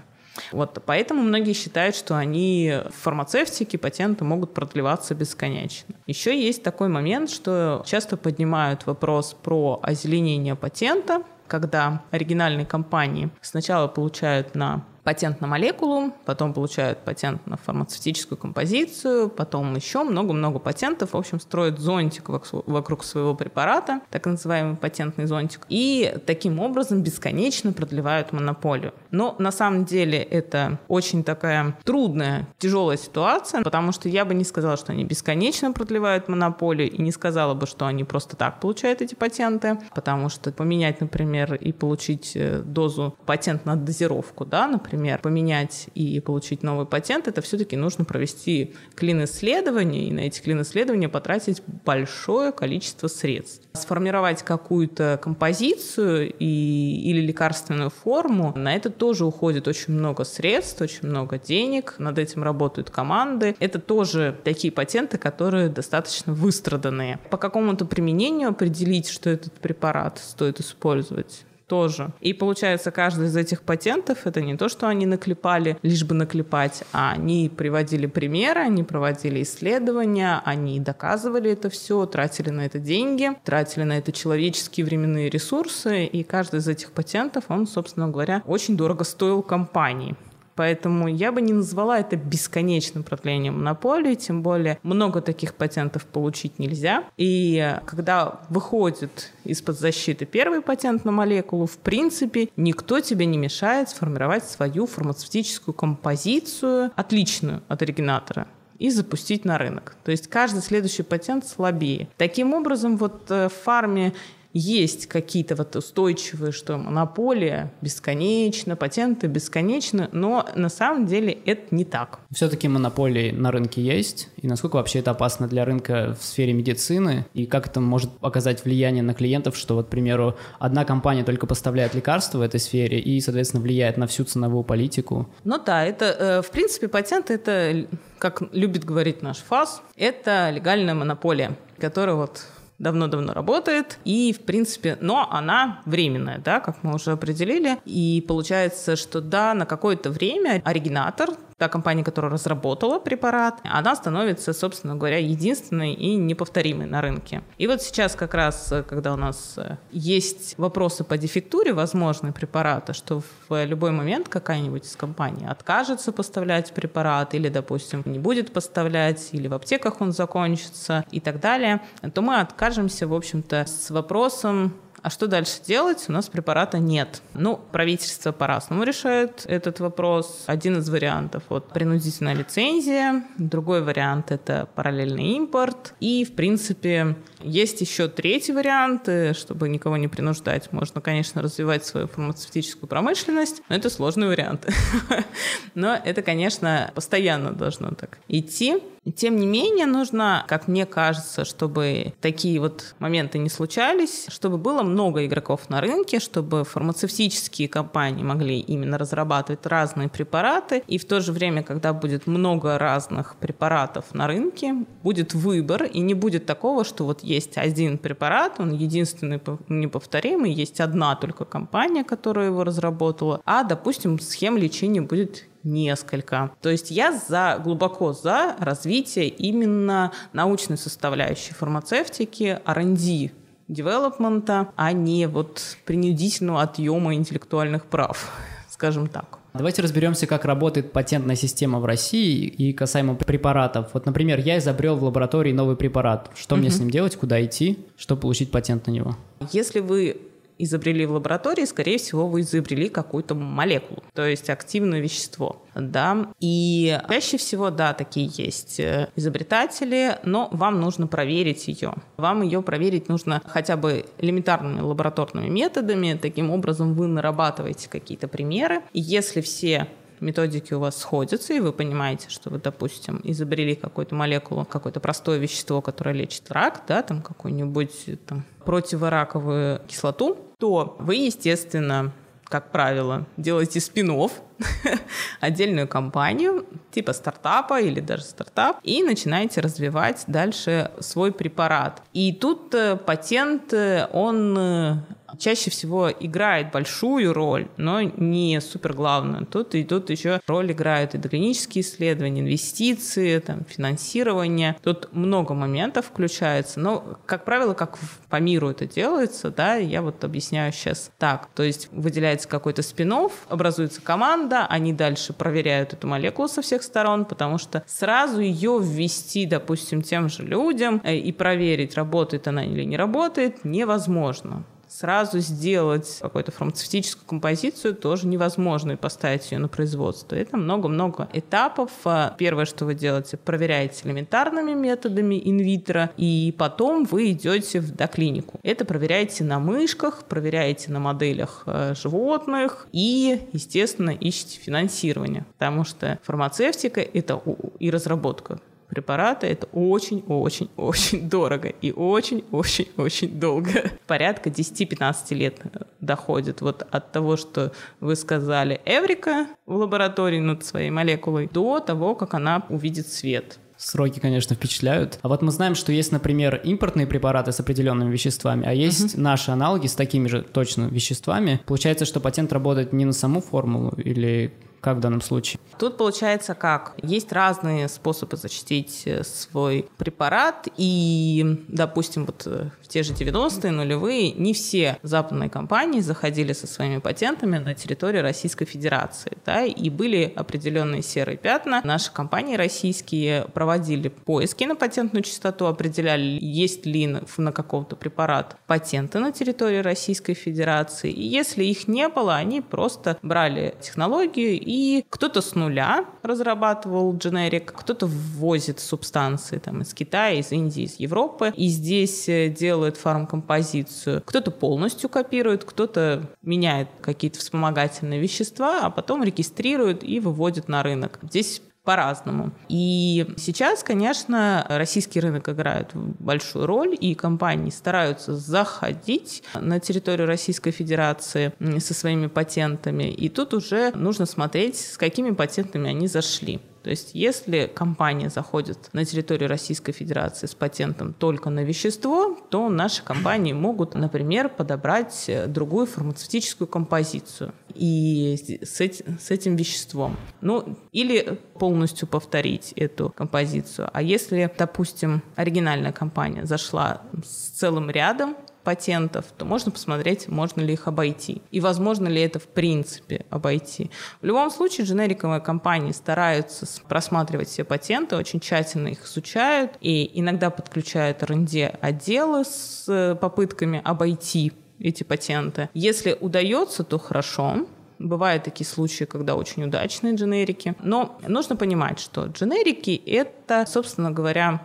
Вот, 0.51 0.81
поэтому 0.85 1.21
многие 1.21 1.53
считают, 1.53 1.95
что 1.95 2.15
они 2.15 2.73
в 2.89 3.03
фармацевтике 3.03 3.77
патенты 3.77 4.23
могут 4.23 4.53
продлеваться 4.53 5.15
бесконечно. 5.15 5.95
Еще 6.07 6.39
есть 6.39 6.63
такой 6.63 6.87
момент, 6.87 7.29
что 7.29 7.83
часто 7.85 8.17
поднимают 8.17 8.85
вопрос 8.85 9.35
про 9.41 9.79
озеленение 9.83 10.55
патента, 10.55 11.23
когда 11.47 12.03
оригинальные 12.11 12.65
компании 12.65 13.29
сначала 13.41 13.87
получают 13.87 14.55
на 14.55 14.85
патент 15.09 15.41
на 15.41 15.47
молекулу, 15.47 16.13
потом 16.23 16.53
получают 16.53 16.99
патент 16.99 17.47
на 17.47 17.57
фармацевтическую 17.57 18.37
композицию, 18.37 19.29
потом 19.29 19.75
еще 19.75 20.03
много-много 20.03 20.59
патентов. 20.59 21.13
В 21.13 21.17
общем, 21.17 21.39
строят 21.39 21.79
зонтик 21.79 22.29
вокруг 22.29 23.03
своего 23.03 23.33
препарата, 23.33 24.01
так 24.11 24.27
называемый 24.27 24.75
патентный 24.75 25.25
зонтик, 25.25 25.65
и 25.67 26.15
таким 26.27 26.59
образом 26.59 27.01
бесконечно 27.01 27.73
продлевают 27.73 28.33
монополию. 28.33 28.93
Но 29.09 29.35
на 29.39 29.51
самом 29.51 29.85
деле 29.85 30.19
это 30.19 30.77
очень 30.87 31.23
такая 31.23 31.75
трудная, 31.83 32.47
тяжелая 32.59 32.97
ситуация, 32.97 33.63
потому 33.63 33.91
что 33.91 34.09
я 34.09 34.25
бы 34.25 34.35
не 34.35 34.43
сказала, 34.43 34.77
что 34.77 34.91
они 34.91 35.05
бесконечно 35.05 35.71
продлевают 35.71 36.27
монополию, 36.27 36.87
и 36.87 37.01
не 37.01 37.11
сказала 37.11 37.55
бы, 37.55 37.65
что 37.65 37.87
они 37.87 38.03
просто 38.03 38.35
так 38.35 38.59
получают 38.59 39.01
эти 39.01 39.15
патенты, 39.15 39.79
потому 39.95 40.29
что 40.29 40.51
поменять, 40.51 41.01
например, 41.01 41.55
и 41.55 41.71
получить 41.71 42.33
э, 42.35 42.59
дозу 42.59 43.17
патент 43.25 43.65
на 43.65 43.75
дозировку, 43.75 44.45
да, 44.45 44.67
например, 44.67 44.98
например, 44.99 45.19
поменять 45.19 45.87
и 45.95 46.19
получить 46.19 46.61
новый 46.61 46.85
патент, 46.85 47.27
это 47.27 47.41
все-таки 47.41 47.75
нужно 47.75 48.05
провести 48.05 48.73
клин-исследование, 48.95 50.07
и 50.07 50.11
на 50.11 50.19
эти 50.21 50.41
клин-исследования 50.41 51.09
потратить 51.09 51.63
большое 51.85 52.51
количество 52.51 53.07
средств. 53.07 53.67
Сформировать 53.73 54.43
какую-то 54.43 55.19
композицию 55.21 56.33
и, 56.37 57.01
или 57.05 57.21
лекарственную 57.21 57.89
форму, 57.89 58.53
на 58.55 58.75
это 58.75 58.89
тоже 58.89 59.25
уходит 59.25 59.67
очень 59.67 59.93
много 59.93 60.25
средств, 60.25 60.81
очень 60.81 61.07
много 61.07 61.39
денег, 61.39 61.95
над 61.97 62.19
этим 62.19 62.43
работают 62.43 62.89
команды. 62.89 63.55
Это 63.59 63.79
тоже 63.79 64.35
такие 64.43 64.71
патенты, 64.71 65.17
которые 65.17 65.69
достаточно 65.69 66.33
выстраданные. 66.33 67.19
По 67.29 67.37
какому-то 67.37 67.85
применению 67.85 68.49
определить, 68.49 69.07
что 69.07 69.29
этот 69.29 69.53
препарат 69.53 70.19
стоит 70.19 70.59
использовать, 70.59 71.45
тоже. 71.69 72.11
И 72.19 72.33
получается, 72.33 72.91
каждый 72.91 73.27
из 73.27 73.37
этих 73.37 73.61
патентов 73.61 74.25
это 74.25 74.41
не 74.41 74.57
то, 74.57 74.67
что 74.67 74.87
они 74.87 75.05
наклепали, 75.05 75.77
лишь 75.83 76.03
бы 76.03 76.15
наклепать, 76.15 76.83
а 76.91 77.11
они 77.11 77.49
приводили 77.55 78.07
примеры, 78.07 78.61
они 78.61 78.83
проводили 78.83 79.43
исследования, 79.43 80.41
они 80.43 80.79
доказывали 80.79 81.51
это 81.51 81.69
все, 81.69 82.05
тратили 82.05 82.49
на 82.49 82.65
это 82.65 82.79
деньги, 82.79 83.29
тратили 83.45 83.83
на 83.83 83.97
это 83.97 84.11
человеческие 84.11 84.85
временные 84.85 85.29
ресурсы, 85.29 86.05
и 86.05 86.23
каждый 86.23 86.59
из 86.59 86.67
этих 86.67 86.91
патентов, 86.91 87.45
он, 87.49 87.67
собственно 87.67 88.09
говоря, 88.09 88.41
очень 88.45 88.75
дорого 88.75 89.03
стоил 89.03 89.43
компании. 89.43 90.15
Поэтому 90.59 91.07
я 91.07 91.31
бы 91.31 91.39
не 91.41 91.53
назвала 91.53 92.01
это 92.01 92.17
бесконечным 92.17 93.03
продлением 93.03 93.59
монополии, 93.59 94.15
тем 94.15 94.43
более 94.43 94.77
много 94.83 95.21
таких 95.21 95.53
патентов 95.53 96.03
получить 96.03 96.59
нельзя. 96.59 97.05
И 97.15 97.77
когда 97.85 98.41
выходит 98.49 99.31
из-под 99.45 99.79
защиты 99.79 100.25
первый 100.25 100.59
патент 100.59 101.05
на 101.05 101.13
молекулу, 101.13 101.65
в 101.65 101.77
принципе, 101.77 102.49
никто 102.57 102.99
тебе 102.99 103.25
не 103.25 103.37
мешает 103.37 103.87
сформировать 103.87 104.43
свою 104.43 104.85
фармацевтическую 104.85 105.73
композицию, 105.73 106.91
отличную 106.97 107.61
от 107.69 107.81
оригинатора 107.81 108.45
и 108.79 108.89
запустить 108.89 109.45
на 109.45 109.57
рынок. 109.57 109.95
То 110.03 110.11
есть 110.11 110.27
каждый 110.27 110.61
следующий 110.61 111.03
патент 111.03 111.47
слабее. 111.47 112.09
Таким 112.17 112.53
образом, 112.53 112.97
вот 112.97 113.29
э, 113.29 113.47
в 113.47 113.53
фарме 113.63 114.13
есть 114.53 115.07
какие-то 115.07 115.55
вот 115.55 115.75
устойчивые, 115.75 116.51
что 116.51 116.77
монополия 116.77 117.71
бесконечна, 117.81 118.75
патенты 118.75 119.27
бесконечны, 119.27 120.09
но 120.11 120.47
на 120.55 120.69
самом 120.69 121.05
деле 121.05 121.37
это 121.45 121.73
не 121.75 121.85
так. 121.85 122.19
Все-таки 122.31 122.67
монополии 122.67 123.31
на 123.31 123.51
рынке 123.51 123.81
есть, 123.81 124.29
и 124.37 124.47
насколько 124.47 124.77
вообще 124.77 124.99
это 124.99 125.11
опасно 125.11 125.47
для 125.47 125.65
рынка 125.65 126.15
в 126.19 126.23
сфере 126.23 126.53
медицины, 126.53 127.25
и 127.33 127.45
как 127.45 127.67
это 127.67 127.79
может 127.79 128.09
оказать 128.21 128.65
влияние 128.65 129.03
на 129.03 129.13
клиентов, 129.13 129.55
что 129.55 129.75
вот, 129.75 129.87
к 129.87 129.89
примеру, 129.89 130.35
одна 130.57 130.85
компания 130.85 131.23
только 131.23 131.45
поставляет 131.45 131.93
лекарства 131.93 132.39
в 132.39 132.41
этой 132.41 132.59
сфере 132.59 132.99
и, 132.99 133.19
соответственно, 133.21 133.61
влияет 133.61 133.97
на 133.97 134.07
всю 134.07 134.23
ценовую 134.23 134.63
политику. 134.63 135.29
Ну 135.43 135.61
да, 135.63 135.85
это, 135.85 136.05
э, 136.05 136.41
в 136.41 136.49
принципе, 136.49 136.87
патент— 136.87 137.29
это, 137.31 137.85
как 138.17 138.41
любит 138.51 138.83
говорить 138.83 139.21
наш 139.21 139.37
ФАС, 139.37 139.81
это 139.95 140.49
легальная 140.49 140.93
монополия, 140.93 141.57
которая 141.77 142.15
вот 142.15 142.45
давно-давно 142.79 143.33
работает, 143.33 143.99
и, 144.05 144.33
в 144.33 144.41
принципе, 144.41 144.97
но 145.01 145.29
она 145.31 145.81
временная, 145.85 146.39
да, 146.39 146.59
как 146.59 146.83
мы 146.83 146.95
уже 146.95 147.11
определили, 147.11 147.77
и 147.85 148.23
получается, 148.27 148.95
что 148.95 149.21
да, 149.21 149.53
на 149.53 149.65
какое-то 149.65 150.09
время 150.09 150.61
оригинатор 150.65 151.29
та 151.59 151.67
компания, 151.67 152.03
которая 152.03 152.31
разработала 152.31 152.99
препарат, 152.99 153.59
она 153.63 153.95
становится, 153.95 154.53
собственно 154.53 154.95
говоря, 154.95 155.17
единственной 155.17 155.93
и 155.93 156.15
неповторимой 156.15 156.87
на 156.87 157.01
рынке. 157.01 157.43
И 157.57 157.67
вот 157.67 157.81
сейчас 157.81 158.15
как 158.15 158.33
раз, 158.33 158.73
когда 158.87 159.13
у 159.13 159.17
нас 159.17 159.55
э, 159.57 159.75
есть 159.91 160.57
вопросы 160.57 161.03
по 161.03 161.17
дефектуре 161.17 161.73
возможной 161.73 162.31
препарата, 162.31 162.93
что 162.93 163.21
в 163.49 163.65
любой 163.65 163.91
момент 163.91 164.29
какая-нибудь 164.29 164.85
из 164.85 164.95
компаний 164.95 165.45
откажется 165.45 166.13
поставлять 166.13 166.71
препарат 166.71 167.35
или, 167.35 167.49
допустим, 167.49 168.03
не 168.05 168.19
будет 168.19 168.53
поставлять, 168.53 169.29
или 169.33 169.49
в 169.49 169.53
аптеках 169.53 169.99
он 169.99 170.13
закончится 170.13 171.03
и 171.11 171.19
так 171.19 171.41
далее, 171.41 171.81
то 172.13 172.21
мы 172.21 172.39
откажемся, 172.39 173.05
в 173.05 173.13
общем-то, 173.13 173.65
с 173.67 173.89
вопросом 173.89 174.73
а 175.01 175.09
что 175.09 175.27
дальше 175.27 175.61
делать? 175.65 176.05
У 176.07 176.11
нас 176.11 176.29
препарата 176.29 176.79
нет. 176.79 177.21
Ну, 177.33 177.59
правительство 177.71 178.31
по-разному 178.31 178.83
решает 178.83 179.45
этот 179.45 179.79
вопрос. 179.79 180.43
Один 180.47 180.79
из 180.79 180.89
вариантов 180.89 181.43
вот 181.49 181.69
принудительная 181.69 182.33
лицензия, 182.33 183.23
другой 183.37 183.81
вариант 183.81 184.31
это 184.31 184.67
параллельный 184.75 185.35
импорт. 185.37 185.93
И, 185.99 186.25
в 186.25 186.35
принципе, 186.35 187.15
есть 187.41 187.81
еще 187.81 188.07
третий 188.07 188.51
вариант, 188.51 189.09
чтобы 189.35 189.69
никого 189.69 189.97
не 189.97 190.07
принуждать. 190.07 190.71
Можно, 190.71 191.01
конечно, 191.01 191.41
развивать 191.41 191.85
свою 191.85 192.07
фармацевтическую 192.07 192.87
промышленность, 192.87 193.61
но 193.69 193.75
это 193.75 193.89
сложный 193.89 194.27
вариант. 194.27 194.67
Но 195.75 195.97
это, 196.03 196.21
конечно, 196.21 196.91
постоянно 196.93 197.51
должно 197.51 197.91
так 197.91 198.17
идти. 198.27 198.81
Тем 199.15 199.37
не 199.37 199.47
менее, 199.47 199.85
нужно, 199.85 200.45
как 200.47 200.67
мне 200.67 200.85
кажется, 200.85 201.45
чтобы 201.45 202.13
такие 202.21 202.59
вот 202.59 202.95
моменты 202.99 203.37
не 203.37 203.49
случались, 203.49 204.25
чтобы 204.29 204.57
было 204.57 204.83
много 204.83 205.25
игроков 205.25 205.69
на 205.69 205.81
рынке, 205.81 206.19
чтобы 206.19 206.63
фармацевтические 206.63 207.67
компании 207.69 208.23
могли 208.23 208.59
именно 208.59 208.97
разрабатывать 208.97 209.65
разные 209.65 210.09
препараты, 210.09 210.83
и 210.87 210.97
в 210.97 211.05
то 211.05 211.21
же 211.21 211.31
время, 211.31 211.63
когда 211.63 211.93
будет 211.93 212.27
много 212.27 212.77
разных 212.77 213.35
препаратов 213.37 214.13
на 214.13 214.27
рынке, 214.27 214.75
будет 215.03 215.33
выбор, 215.33 215.83
и 215.83 215.99
не 215.99 216.13
будет 216.13 216.45
такого, 216.45 216.83
что 216.83 217.05
вот 217.05 217.23
есть 217.23 217.57
один 217.57 217.97
препарат, 217.97 218.59
он 218.59 218.73
единственный 218.73 219.39
неповторимый, 219.67 220.51
есть 220.51 220.79
одна 220.79 221.15
только 221.15 221.45
компания, 221.45 222.03
которая 222.03 222.47
его 222.47 222.63
разработала, 222.63 223.41
а, 223.45 223.63
допустим, 223.63 224.19
схем 224.19 224.57
лечения 224.57 225.01
будет 225.01 225.48
несколько. 225.63 226.51
То 226.61 226.69
есть 226.69 226.91
я 226.91 227.11
за, 227.11 227.59
глубоко 227.63 228.13
за 228.13 228.55
развитие 228.59 229.27
именно 229.27 230.11
научной 230.33 230.77
составляющей 230.77 231.53
фармацевтики, 231.53 232.59
R&D 232.65 233.31
девелопмента, 233.67 234.69
а 234.75 234.91
не 234.91 235.27
вот 235.27 235.77
принудительного 235.85 236.63
отъема 236.63 237.13
интеллектуальных 237.13 237.85
прав, 237.85 238.31
скажем 238.69 239.07
так. 239.07 239.39
Давайте 239.53 239.81
разберемся, 239.81 240.27
как 240.27 240.45
работает 240.45 240.91
патентная 240.91 241.35
система 241.35 241.79
в 241.79 241.85
России 241.85 242.45
и 242.45 242.71
касаемо 242.71 243.15
препаратов. 243.15 243.89
Вот, 243.93 244.05
например, 244.05 244.39
я 244.39 244.59
изобрел 244.59 244.95
в 244.95 245.03
лаборатории 245.03 245.51
новый 245.51 245.75
препарат. 245.75 246.29
Что 246.35 246.55
угу. 246.55 246.61
мне 246.61 246.69
с 246.69 246.79
ним 246.79 246.89
делать, 246.89 247.15
куда 247.15 247.43
идти, 247.43 247.79
чтобы 247.97 248.21
получить 248.21 248.51
патент 248.51 248.85
на 248.87 248.91
него? 248.91 249.17
Если 249.51 249.79
вы 249.79 250.21
изобрели 250.59 251.05
в 251.05 251.13
лаборатории, 251.13 251.65
скорее 251.65 251.97
всего, 251.97 252.27
вы 252.27 252.41
изобрели 252.41 252.89
какую-то 252.89 253.33
молекулу, 253.33 254.03
то 254.13 254.27
есть 254.27 254.49
активное 254.49 254.99
вещество, 254.99 255.63
да. 255.75 256.27
И 256.39 256.99
чаще 257.09 257.37
всего, 257.37 257.69
да, 257.69 257.93
такие 257.93 258.29
есть 258.33 258.79
э, 258.79 259.09
изобретатели, 259.15 260.17
но 260.23 260.49
вам 260.51 260.81
нужно 260.81 261.07
проверить 261.07 261.67
ее. 261.67 261.93
Вам 262.17 262.41
ее 262.41 262.61
проверить 262.61 263.09
нужно 263.09 263.41
хотя 263.45 263.77
бы 263.77 264.05
элементарными 264.17 264.81
лабораторными 264.81 265.47
методами. 265.47 266.19
Таким 266.21 266.51
образом, 266.51 266.93
вы 266.93 267.07
нарабатываете 267.07 267.89
какие-то 267.89 268.27
примеры. 268.27 268.81
И 268.93 268.99
если 268.99 269.41
все 269.41 269.87
методики 270.19 270.73
у 270.73 270.79
вас 270.79 270.97
сходятся, 270.97 271.53
и 271.53 271.59
вы 271.59 271.71
понимаете, 271.71 272.29
что 272.29 272.49
вы, 272.49 272.59
допустим, 272.59 273.21
изобрели 273.23 273.75
какую-то 273.75 274.15
молекулу, 274.15 274.65
какое-то 274.65 274.99
простое 274.99 275.37
вещество, 275.37 275.81
которое 275.81 276.13
лечит 276.13 276.51
рак, 276.51 276.83
да, 276.87 277.01
там 277.01 277.21
какую-нибудь 277.21 278.25
там, 278.25 278.43
противораковую 278.65 279.81
кислоту, 279.87 280.37
то 280.59 280.97
вы, 280.99 281.15
естественно, 281.15 282.11
как 282.43 282.71
правило, 282.71 283.25
делаете 283.37 283.79
спин 283.79 284.09
отдельную 285.39 285.87
компанию, 285.87 286.65
типа 286.91 287.13
стартапа 287.13 287.79
или 287.79 287.99
даже 287.99 288.23
стартап, 288.23 288.79
и 288.83 289.03
начинаете 289.03 289.61
развивать 289.61 290.23
дальше 290.27 290.91
свой 290.99 291.31
препарат. 291.31 292.01
И 292.13 292.33
тут 292.33 292.73
э, 292.73 292.97
патент, 292.97 293.71
э, 293.71 294.07
он 294.11 294.57
э, 294.57 294.95
чаще 295.39 295.71
всего 295.71 296.11
играет 296.11 296.71
большую 296.71 297.33
роль, 297.33 297.67
но 297.77 298.01
не 298.01 298.61
супер 298.61 298.93
главную. 298.93 299.45
Тут 299.45 299.75
и 299.75 299.83
тут 299.83 300.09
еще 300.09 300.39
роль 300.47 300.71
играют 300.71 301.15
и 301.15 301.17
доклинические 301.17 301.83
исследования, 301.83 302.41
инвестиции, 302.41 303.39
там, 303.39 303.65
финансирование. 303.67 304.75
Тут 304.83 305.09
много 305.11 305.53
моментов 305.53 306.07
включается, 306.07 306.79
но, 306.79 307.19
как 307.25 307.45
правило, 307.45 307.73
как 307.73 307.97
по 308.29 308.37
миру 308.37 308.69
это 308.69 308.85
делается, 308.85 309.49
да, 309.49 309.75
я 309.75 310.01
вот 310.01 310.23
объясняю 310.23 310.71
сейчас 310.71 311.11
так. 311.17 311.49
То 311.55 311.63
есть 311.63 311.89
выделяется 311.91 312.47
какой-то 312.47 312.81
спин 312.81 313.09
образуется 313.47 314.01
команда, 314.01 314.67
они 314.67 314.93
дальше 314.93 315.33
проверяют 315.33 315.93
эту 315.93 316.05
молекулу 316.05 316.47
со 316.47 316.61
всех 316.61 316.83
сторон, 316.83 317.25
потому 317.25 317.57
что 317.57 317.83
сразу 317.87 318.39
ее 318.39 318.79
ввести, 318.79 319.47
допустим, 319.47 320.03
тем 320.03 320.29
же 320.29 320.43
людям 320.43 321.01
э, 321.03 321.15
и 321.15 321.31
проверить, 321.31 321.95
работает 321.95 322.47
она 322.47 322.63
или 322.63 322.83
не 322.83 322.97
работает, 322.97 323.65
невозможно 323.65 324.63
сразу 324.99 325.39
сделать 325.39 326.19
какую-то 326.21 326.51
фармацевтическую 326.51 327.25
композицию 327.25 327.95
тоже 327.95 328.27
невозможно 328.27 328.93
и 328.93 328.95
поставить 328.97 329.49
ее 329.49 329.57
на 329.57 329.69
производство. 329.69 330.35
Это 330.35 330.57
много-много 330.57 331.29
этапов. 331.31 331.89
А, 332.03 332.35
первое, 332.37 332.65
что 332.65 332.83
вы 332.83 332.95
делаете, 332.95 333.37
проверяете 333.37 334.05
элементарными 334.05 334.73
методами 334.73 335.41
инвитро, 335.41 336.09
и 336.17 336.53
потом 336.57 337.05
вы 337.05 337.31
идете 337.31 337.79
в 337.79 337.95
доклинику. 337.95 338.59
Это 338.61 338.83
проверяете 338.83 339.45
на 339.45 339.59
мышках, 339.59 340.25
проверяете 340.25 340.91
на 340.91 340.99
моделях 340.99 341.63
э, 341.65 341.93
животных 341.95 342.87
и, 342.91 343.47
естественно, 343.53 344.09
ищете 344.09 344.59
финансирование, 344.59 345.45
потому 345.57 345.85
что 345.85 346.19
фармацевтика 346.23 346.99
это 346.99 347.41
и 347.79 347.89
разработка 347.89 348.59
препарата, 348.89 349.47
это 349.47 349.67
очень-очень-очень 349.67 351.29
дорого 351.29 351.69
и 351.69 351.91
очень-очень-очень 351.91 353.39
долго. 353.39 353.91
Порядка 354.07 354.49
10-15 354.49 355.33
лет 355.35 355.61
доходит 356.01 356.61
вот 356.61 356.85
от 356.89 357.11
того, 357.11 357.37
что 357.37 357.71
вы 357.99 358.15
сказали 358.15 358.81
Эврика 358.85 359.47
в 359.65 359.75
лаборатории 359.75 360.39
над 360.39 360.65
своей 360.65 360.89
молекулой, 360.89 361.49
до 361.51 361.79
того, 361.79 362.15
как 362.15 362.33
она 362.33 362.65
увидит 362.69 363.07
свет. 363.07 363.59
Сроки, 363.77 364.19
конечно, 364.19 364.57
впечатляют. 364.57 365.19
А 365.21 365.29
вот 365.29 365.41
мы 365.41 365.53
знаем, 365.53 365.73
что 365.73 365.93
есть, 365.93 366.11
например, 366.11 366.59
импортные 366.65 367.07
препараты 367.07 367.53
с 367.53 367.61
определенными 367.61 368.11
веществами, 368.11 368.67
а 368.67 368.73
есть 368.73 369.15
uh-huh. 369.15 369.19
наши 369.21 369.51
аналоги 369.51 369.87
с 369.87 369.95
такими 369.95 370.27
же 370.27 370.41
точно 370.41 370.89
веществами. 370.89 371.61
Получается, 371.65 372.03
что 372.03 372.19
патент 372.19 372.51
работает 372.51 372.91
не 372.91 373.05
на 373.05 373.13
саму 373.13 373.39
формулу 373.39 373.93
или 373.95 374.53
Как 374.81 374.97
в 374.97 374.99
данном 374.99 375.21
случае? 375.21 375.59
Тут 375.77 375.97
получается 375.97 376.55
как? 376.55 376.93
Есть 377.01 377.31
разные 377.31 377.87
способы 377.87 378.37
защитить 378.37 379.03
э, 379.05 379.23
свой 379.23 379.87
препарат, 379.97 380.67
и, 380.77 381.63
допустим, 381.67 382.25
вот 382.25 382.43
э, 382.45 382.69
в 382.81 382.87
те 382.87 383.03
же 383.03 383.13
90-е, 383.13 383.71
нулевые, 383.71 384.31
не 384.31 384.53
все 384.53 384.97
западные 385.03 385.49
компании 385.49 385.99
заходили 386.01 386.53
со 386.53 386.67
своими 386.67 386.99
патентами 386.99 387.57
на 387.57 387.73
территорию 387.73 388.23
Российской 388.23 388.65
Федерации, 388.65 389.37
да, 389.45 389.63
и 389.63 389.89
были 389.89 390.31
определенные 390.35 391.01
серые 391.01 391.37
пятна. 391.37 391.81
Наши 391.83 392.11
компании 392.11 392.55
российские 392.55 393.45
проводили 393.53 394.09
поиски 394.09 394.63
на 394.65 394.75
патентную 394.75 395.23
частоту, 395.23 395.65
определяли, 395.65 396.39
есть 396.41 396.85
ли 396.85 397.07
на 397.37 397.51
какого-то 397.51 397.95
препарата 397.95 398.57
патенты 398.67 399.19
на 399.19 399.31
территории 399.31 399.79
Российской 399.79 400.33
Федерации, 400.33 401.11
и 401.11 401.23
если 401.23 401.63
их 401.63 401.87
не 401.87 402.07
было, 402.09 402.35
они 402.35 402.61
просто 402.61 403.17
брали 403.21 403.75
технологию 403.81 404.59
и 404.69 405.03
кто-то 405.09 405.41
с 405.41 405.55
нуля 405.55 406.05
разрабатывал 406.21 407.17
дженерик, 407.17 407.73
кто-то 407.75 408.05
ввозит 408.05 408.79
субстанции 408.79 409.57
там, 409.57 409.81
из 409.81 409.95
Китая, 409.95 410.39
из 410.39 410.51
Индии, 410.51 410.83
из 410.83 410.99
Европы, 410.99 411.51
и 411.55 411.69
здесь 411.69 412.29
э, 412.29 412.49
делает 412.49 412.95
фармкомпозицию. 412.95 414.21
Кто-то 414.23 414.51
полностью 414.51 415.09
копирует, 415.09 415.63
кто-то 415.63 416.29
меняет 416.43 416.87
какие-то 417.01 417.39
вспомогательные 417.39 418.19
вещества, 418.19 418.81
а 418.83 418.91
потом 418.91 419.23
регистрирует 419.23 420.03
и 420.03 420.19
выводит 420.19 420.67
на 420.67 420.83
рынок. 420.83 421.17
Здесь 421.23 421.63
по-разному. 421.89 422.51
И 422.67 423.25
сейчас, 423.37 423.83
конечно, 423.83 424.63
российский 424.69 425.19
рынок 425.19 425.49
играет 425.49 425.89
большую 425.95 426.67
роль, 426.67 426.95
и 427.01 427.15
компании 427.15 427.71
стараются 427.71 428.35
заходить 428.35 429.41
на 429.55 429.79
территорию 429.79 430.27
Российской 430.27 430.69
Федерации 430.69 431.51
со 431.79 431.95
своими 431.95 432.27
патентами. 432.27 433.05
И 433.05 433.27
тут 433.27 433.55
уже 433.55 433.91
нужно 433.95 434.27
смотреть, 434.27 434.77
с 434.77 434.99
какими 434.99 435.31
патентами 435.31 435.89
они 435.89 436.07
зашли. 436.07 436.59
То 436.83 436.89
есть 436.89 437.11
если 437.13 437.71
компания 437.73 438.29
заходит 438.29 438.89
на 438.93 439.05
территорию 439.05 439.49
Российской 439.49 439.91
Федерации 439.91 440.47
с 440.47 440.55
патентом 440.55 441.13
только 441.13 441.49
на 441.49 441.63
вещество, 441.63 442.37
то 442.49 442.69
наши 442.69 443.03
компании 443.03 443.53
могут, 443.53 443.95
например, 443.95 444.49
подобрать 444.49 445.29
другую 445.47 445.85
фармацевтическую 445.87 446.67
композицию 446.67 447.53
и 447.73 448.59
с, 448.61 448.81
этим, 448.81 449.19
с 449.19 449.31
этим 449.31 449.55
веществом. 449.55 450.17
Ну, 450.41 450.77
или 450.91 451.39
полностью 451.59 452.07
повторить 452.07 452.73
эту 452.75 453.09
композицию. 453.09 453.89
А 453.93 454.01
если, 454.01 454.51
допустим, 454.57 455.21
оригинальная 455.35 455.91
компания 455.91 456.45
зашла 456.45 457.01
с 457.23 457.49
целым 457.49 457.89
рядом 457.89 458.35
патентов, 458.63 459.25
то 459.37 459.45
можно 459.45 459.71
посмотреть, 459.71 460.27
можно 460.27 460.61
ли 460.61 460.73
их 460.73 460.87
обойти. 460.87 461.41
И 461.51 461.59
возможно 461.59 462.07
ли 462.07 462.21
это 462.21 462.39
в 462.39 462.47
принципе 462.47 463.25
обойти. 463.29 463.89
В 464.21 464.25
любом 464.25 464.51
случае, 464.51 464.85
дженериковые 464.85 465.41
компании 465.41 465.91
стараются 465.91 466.65
просматривать 466.87 467.47
все 467.47 467.63
патенты, 467.63 468.15
очень 468.15 468.39
тщательно 468.39 468.89
их 468.89 469.05
изучают 469.05 469.71
и 469.81 470.19
иногда 470.19 470.49
подключают 470.49 471.23
R&D 471.23 471.67
отделы 471.81 472.45
с 472.45 472.85
э, 472.87 473.15
попытками 473.15 473.81
обойти 473.83 474.53
эти 474.79 475.03
патенты. 475.03 475.69
Если 475.73 476.17
удается, 476.19 476.83
то 476.83 476.97
хорошо. 476.97 477.67
Бывают 477.99 478.45
такие 478.45 478.65
случаи, 478.65 479.03
когда 479.03 479.35
очень 479.35 479.65
удачные 479.65 480.15
дженерики. 480.15 480.75
Но 480.81 481.17
нужно 481.27 481.57
понимать, 481.57 481.99
что 481.99 482.27
дженерики— 482.27 483.01
это, 483.05 483.65
собственно 483.67 484.09
говоря, 484.09 484.61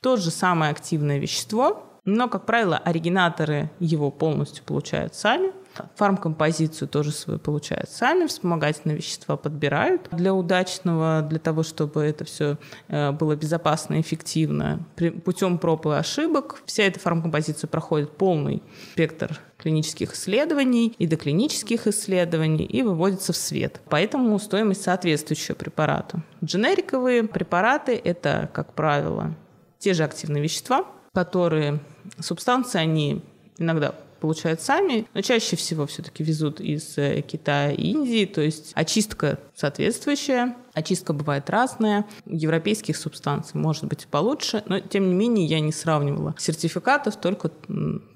то 0.00 0.16
же 0.16 0.30
самое 0.30 0.70
активное 0.70 1.18
вещество, 1.18 1.82
но, 2.06 2.28
как 2.28 2.46
правило, 2.46 2.78
оригинаторы 2.78 3.70
его 3.80 4.10
полностью 4.10 4.64
получают 4.64 5.14
сами. 5.14 5.52
Фармкомпозицию 5.96 6.88
тоже 6.88 7.12
свою 7.12 7.38
получают 7.38 7.90
сами, 7.90 8.26
вспомогательные 8.26 8.96
вещества 8.96 9.36
подбирают 9.36 10.08
для 10.10 10.32
удачного, 10.32 11.20
для 11.28 11.38
того, 11.38 11.64
чтобы 11.64 12.02
это 12.02 12.24
все 12.24 12.56
э, 12.88 13.12
было 13.12 13.36
безопасно 13.36 13.96
и 13.96 14.00
эффективно. 14.00 14.86
Путем 15.24 15.58
проб 15.58 15.84
и 15.86 15.90
ошибок 15.90 16.62
вся 16.64 16.84
эта 16.84 16.98
фармкомпозиция 16.98 17.68
проходит 17.68 18.16
полный 18.16 18.62
спектр 18.92 19.38
клинических 19.58 20.14
исследований 20.14 20.94
и 20.96 21.06
доклинических 21.06 21.86
исследований 21.88 22.64
и 22.64 22.82
выводится 22.82 23.34
в 23.34 23.36
свет. 23.36 23.82
Поэтому 23.90 24.38
стоимость 24.38 24.82
соответствующая 24.82 25.54
препарату. 25.54 26.22
Дженериковые 26.42 27.24
препараты– 27.24 28.00
это, 28.04 28.48
как 28.54 28.72
правило, 28.72 29.34
те 29.78 29.92
же 29.92 30.04
активные 30.04 30.42
вещества, 30.42 30.86
которые 31.12 31.80
субстанции, 32.20 32.78
они 32.78 33.22
иногда 33.58 33.94
получают 34.20 34.60
сами, 34.60 35.06
но 35.14 35.20
чаще 35.20 35.56
всего 35.56 35.86
все-таки 35.86 36.24
везут 36.24 36.60
из 36.60 36.96
э, 36.98 37.22
Китая 37.22 37.72
и 37.72 37.90
Индии, 37.90 38.24
то 38.26 38.40
есть 38.40 38.72
очистка 38.74 39.38
соответствующая, 39.54 40.56
очистка 40.74 41.12
бывает 41.12 41.48
разная, 41.48 42.04
европейских 42.26 42.96
субстанций 42.96 43.58
может 43.58 43.84
быть 43.84 44.06
получше, 44.06 44.62
но 44.66 44.80
тем 44.80 45.08
не 45.08 45.14
менее 45.14 45.46
я 45.46 45.60
не 45.60 45.72
сравнивала 45.72 46.34
сертификатов, 46.38 47.16
только 47.16 47.50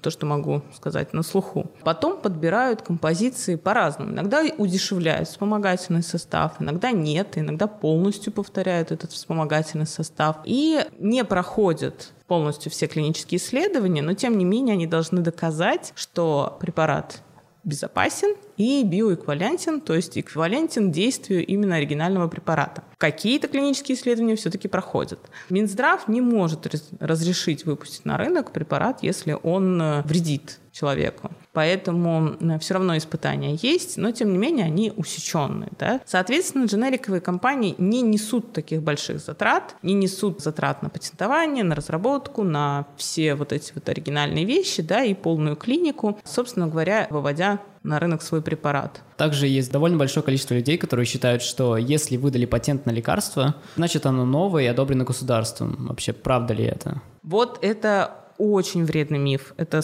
то, 0.01 0.09
что 0.09 0.25
могу 0.25 0.61
сказать 0.75 1.13
на 1.13 1.23
слуху. 1.23 1.71
Потом 1.83 2.21
подбирают 2.21 2.81
композиции 2.81 3.55
по-разному. 3.55 4.11
Иногда 4.11 4.43
удешевляют 4.57 5.27
вспомогательный 5.27 6.03
состав, 6.03 6.53
иногда 6.59 6.91
нет, 6.91 7.37
иногда 7.37 7.67
полностью 7.67 8.31
повторяют 8.33 8.91
этот 8.91 9.11
вспомогательный 9.11 9.87
состав 9.87 10.37
и 10.45 10.85
не 10.99 11.23
проходят 11.23 12.11
полностью 12.31 12.71
все 12.71 12.87
клинические 12.87 13.39
исследования, 13.39 14.01
но 14.01 14.13
тем 14.13 14.37
не 14.37 14.45
менее 14.45 14.75
они 14.75 14.87
должны 14.87 15.19
доказать, 15.19 15.91
что 15.95 16.55
препарат 16.61 17.21
безопасен 17.65 18.37
и 18.61 18.83
биоэквивалентен, 18.83 19.81
то 19.81 19.95
есть 19.95 20.17
эквивалентен 20.19 20.91
действию 20.91 21.43
именно 21.43 21.77
оригинального 21.77 22.27
препарата. 22.27 22.83
Какие-то 22.99 23.47
клинические 23.47 23.97
исследования 23.97 24.35
все-таки 24.35 24.67
проходят. 24.67 25.19
Минздрав 25.49 26.07
не 26.07 26.21
может 26.21 26.67
разрешить 26.99 27.65
выпустить 27.65 28.05
на 28.05 28.17
рынок 28.17 28.51
препарат, 28.51 29.01
если 29.01 29.35
он 29.41 29.81
э, 29.81 30.01
вредит 30.03 30.59
человеку. 30.71 31.31
Поэтому 31.53 32.35
э, 32.39 32.59
все 32.59 32.75
равно 32.75 32.95
испытания 32.95 33.57
есть, 33.61 33.97
но 33.97 34.11
тем 34.11 34.31
не 34.31 34.37
менее 34.37 34.65
они 34.65 34.93
усеченные. 34.95 35.71
Да? 35.79 35.99
Соответственно, 36.05 36.65
дженериковые 36.65 37.19
компании 37.19 37.73
не 37.79 38.03
несут 38.03 38.53
таких 38.53 38.83
больших 38.83 39.19
затрат, 39.19 39.75
не 39.81 39.95
несут 39.95 40.41
затрат 40.41 40.83
на 40.83 40.89
патентование, 40.89 41.63
на 41.63 41.73
разработку, 41.73 42.43
на 42.43 42.85
все 42.95 43.33
вот 43.33 43.53
эти 43.53 43.73
вот 43.73 43.89
оригинальные 43.89 44.45
вещи, 44.45 44.83
да, 44.83 45.03
и 45.03 45.15
полную 45.15 45.55
клинику, 45.55 46.19
собственно 46.23 46.67
говоря, 46.67 47.07
выводя 47.09 47.59
на 47.83 47.99
рынок 47.99 48.21
свой 48.21 48.41
препарат. 48.41 49.01
Также 49.17 49.47
есть 49.47 49.71
довольно 49.71 49.97
большое 49.97 50.23
количество 50.23 50.53
людей, 50.53 50.77
которые 50.77 51.05
считают, 51.05 51.41
что 51.41 51.77
если 51.77 52.17
выдали 52.17 52.45
патент 52.45 52.85
на 52.85 52.91
лекарство, 52.91 53.55
значит 53.75 54.05
оно 54.05 54.25
новое 54.25 54.63
и 54.63 54.67
одобрено 54.67 55.03
государством. 55.03 55.87
Вообще, 55.87 56.13
правда 56.13 56.53
ли 56.53 56.65
это? 56.65 57.01
Вот 57.23 57.59
это 57.61 58.15
очень 58.37 58.85
вредный 58.85 59.19
миф. 59.19 59.53
Это, 59.57 59.81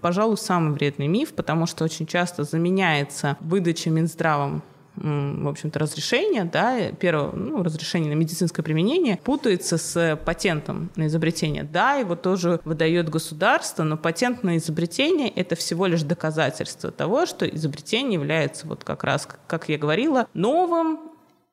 пожалуй, 0.00 0.38
самый 0.38 0.72
вредный 0.72 1.06
миф, 1.06 1.34
потому 1.34 1.66
что 1.66 1.84
очень 1.84 2.06
часто 2.06 2.44
заменяется 2.44 3.36
выдача 3.40 3.90
Минздравом 3.90 4.62
в 4.96 5.48
общем-то, 5.48 5.78
разрешение, 5.78 6.44
да, 6.44 6.92
первое, 6.92 7.32
ну, 7.32 7.62
разрешение 7.62 8.14
на 8.14 8.18
медицинское 8.18 8.62
применение 8.62 9.18
путается 9.24 9.76
с 9.76 10.18
патентом 10.24 10.90
на 10.96 11.08
изобретение. 11.08 11.64
Да, 11.64 11.94
его 11.94 12.14
тоже 12.14 12.60
выдает 12.64 13.08
государство, 13.08 13.82
но 13.82 13.96
патент 13.96 14.44
на 14.44 14.56
изобретение— 14.56 15.28
это 15.34 15.56
всего 15.56 15.86
лишь 15.86 16.02
доказательство 16.02 16.90
того, 16.90 17.26
что 17.26 17.46
изобретение 17.46 18.14
является 18.14 18.66
вот 18.66 18.84
как 18.84 19.04
раз, 19.04 19.28
как 19.46 19.68
я 19.68 19.78
говорила, 19.78 20.28
новым 20.34 20.98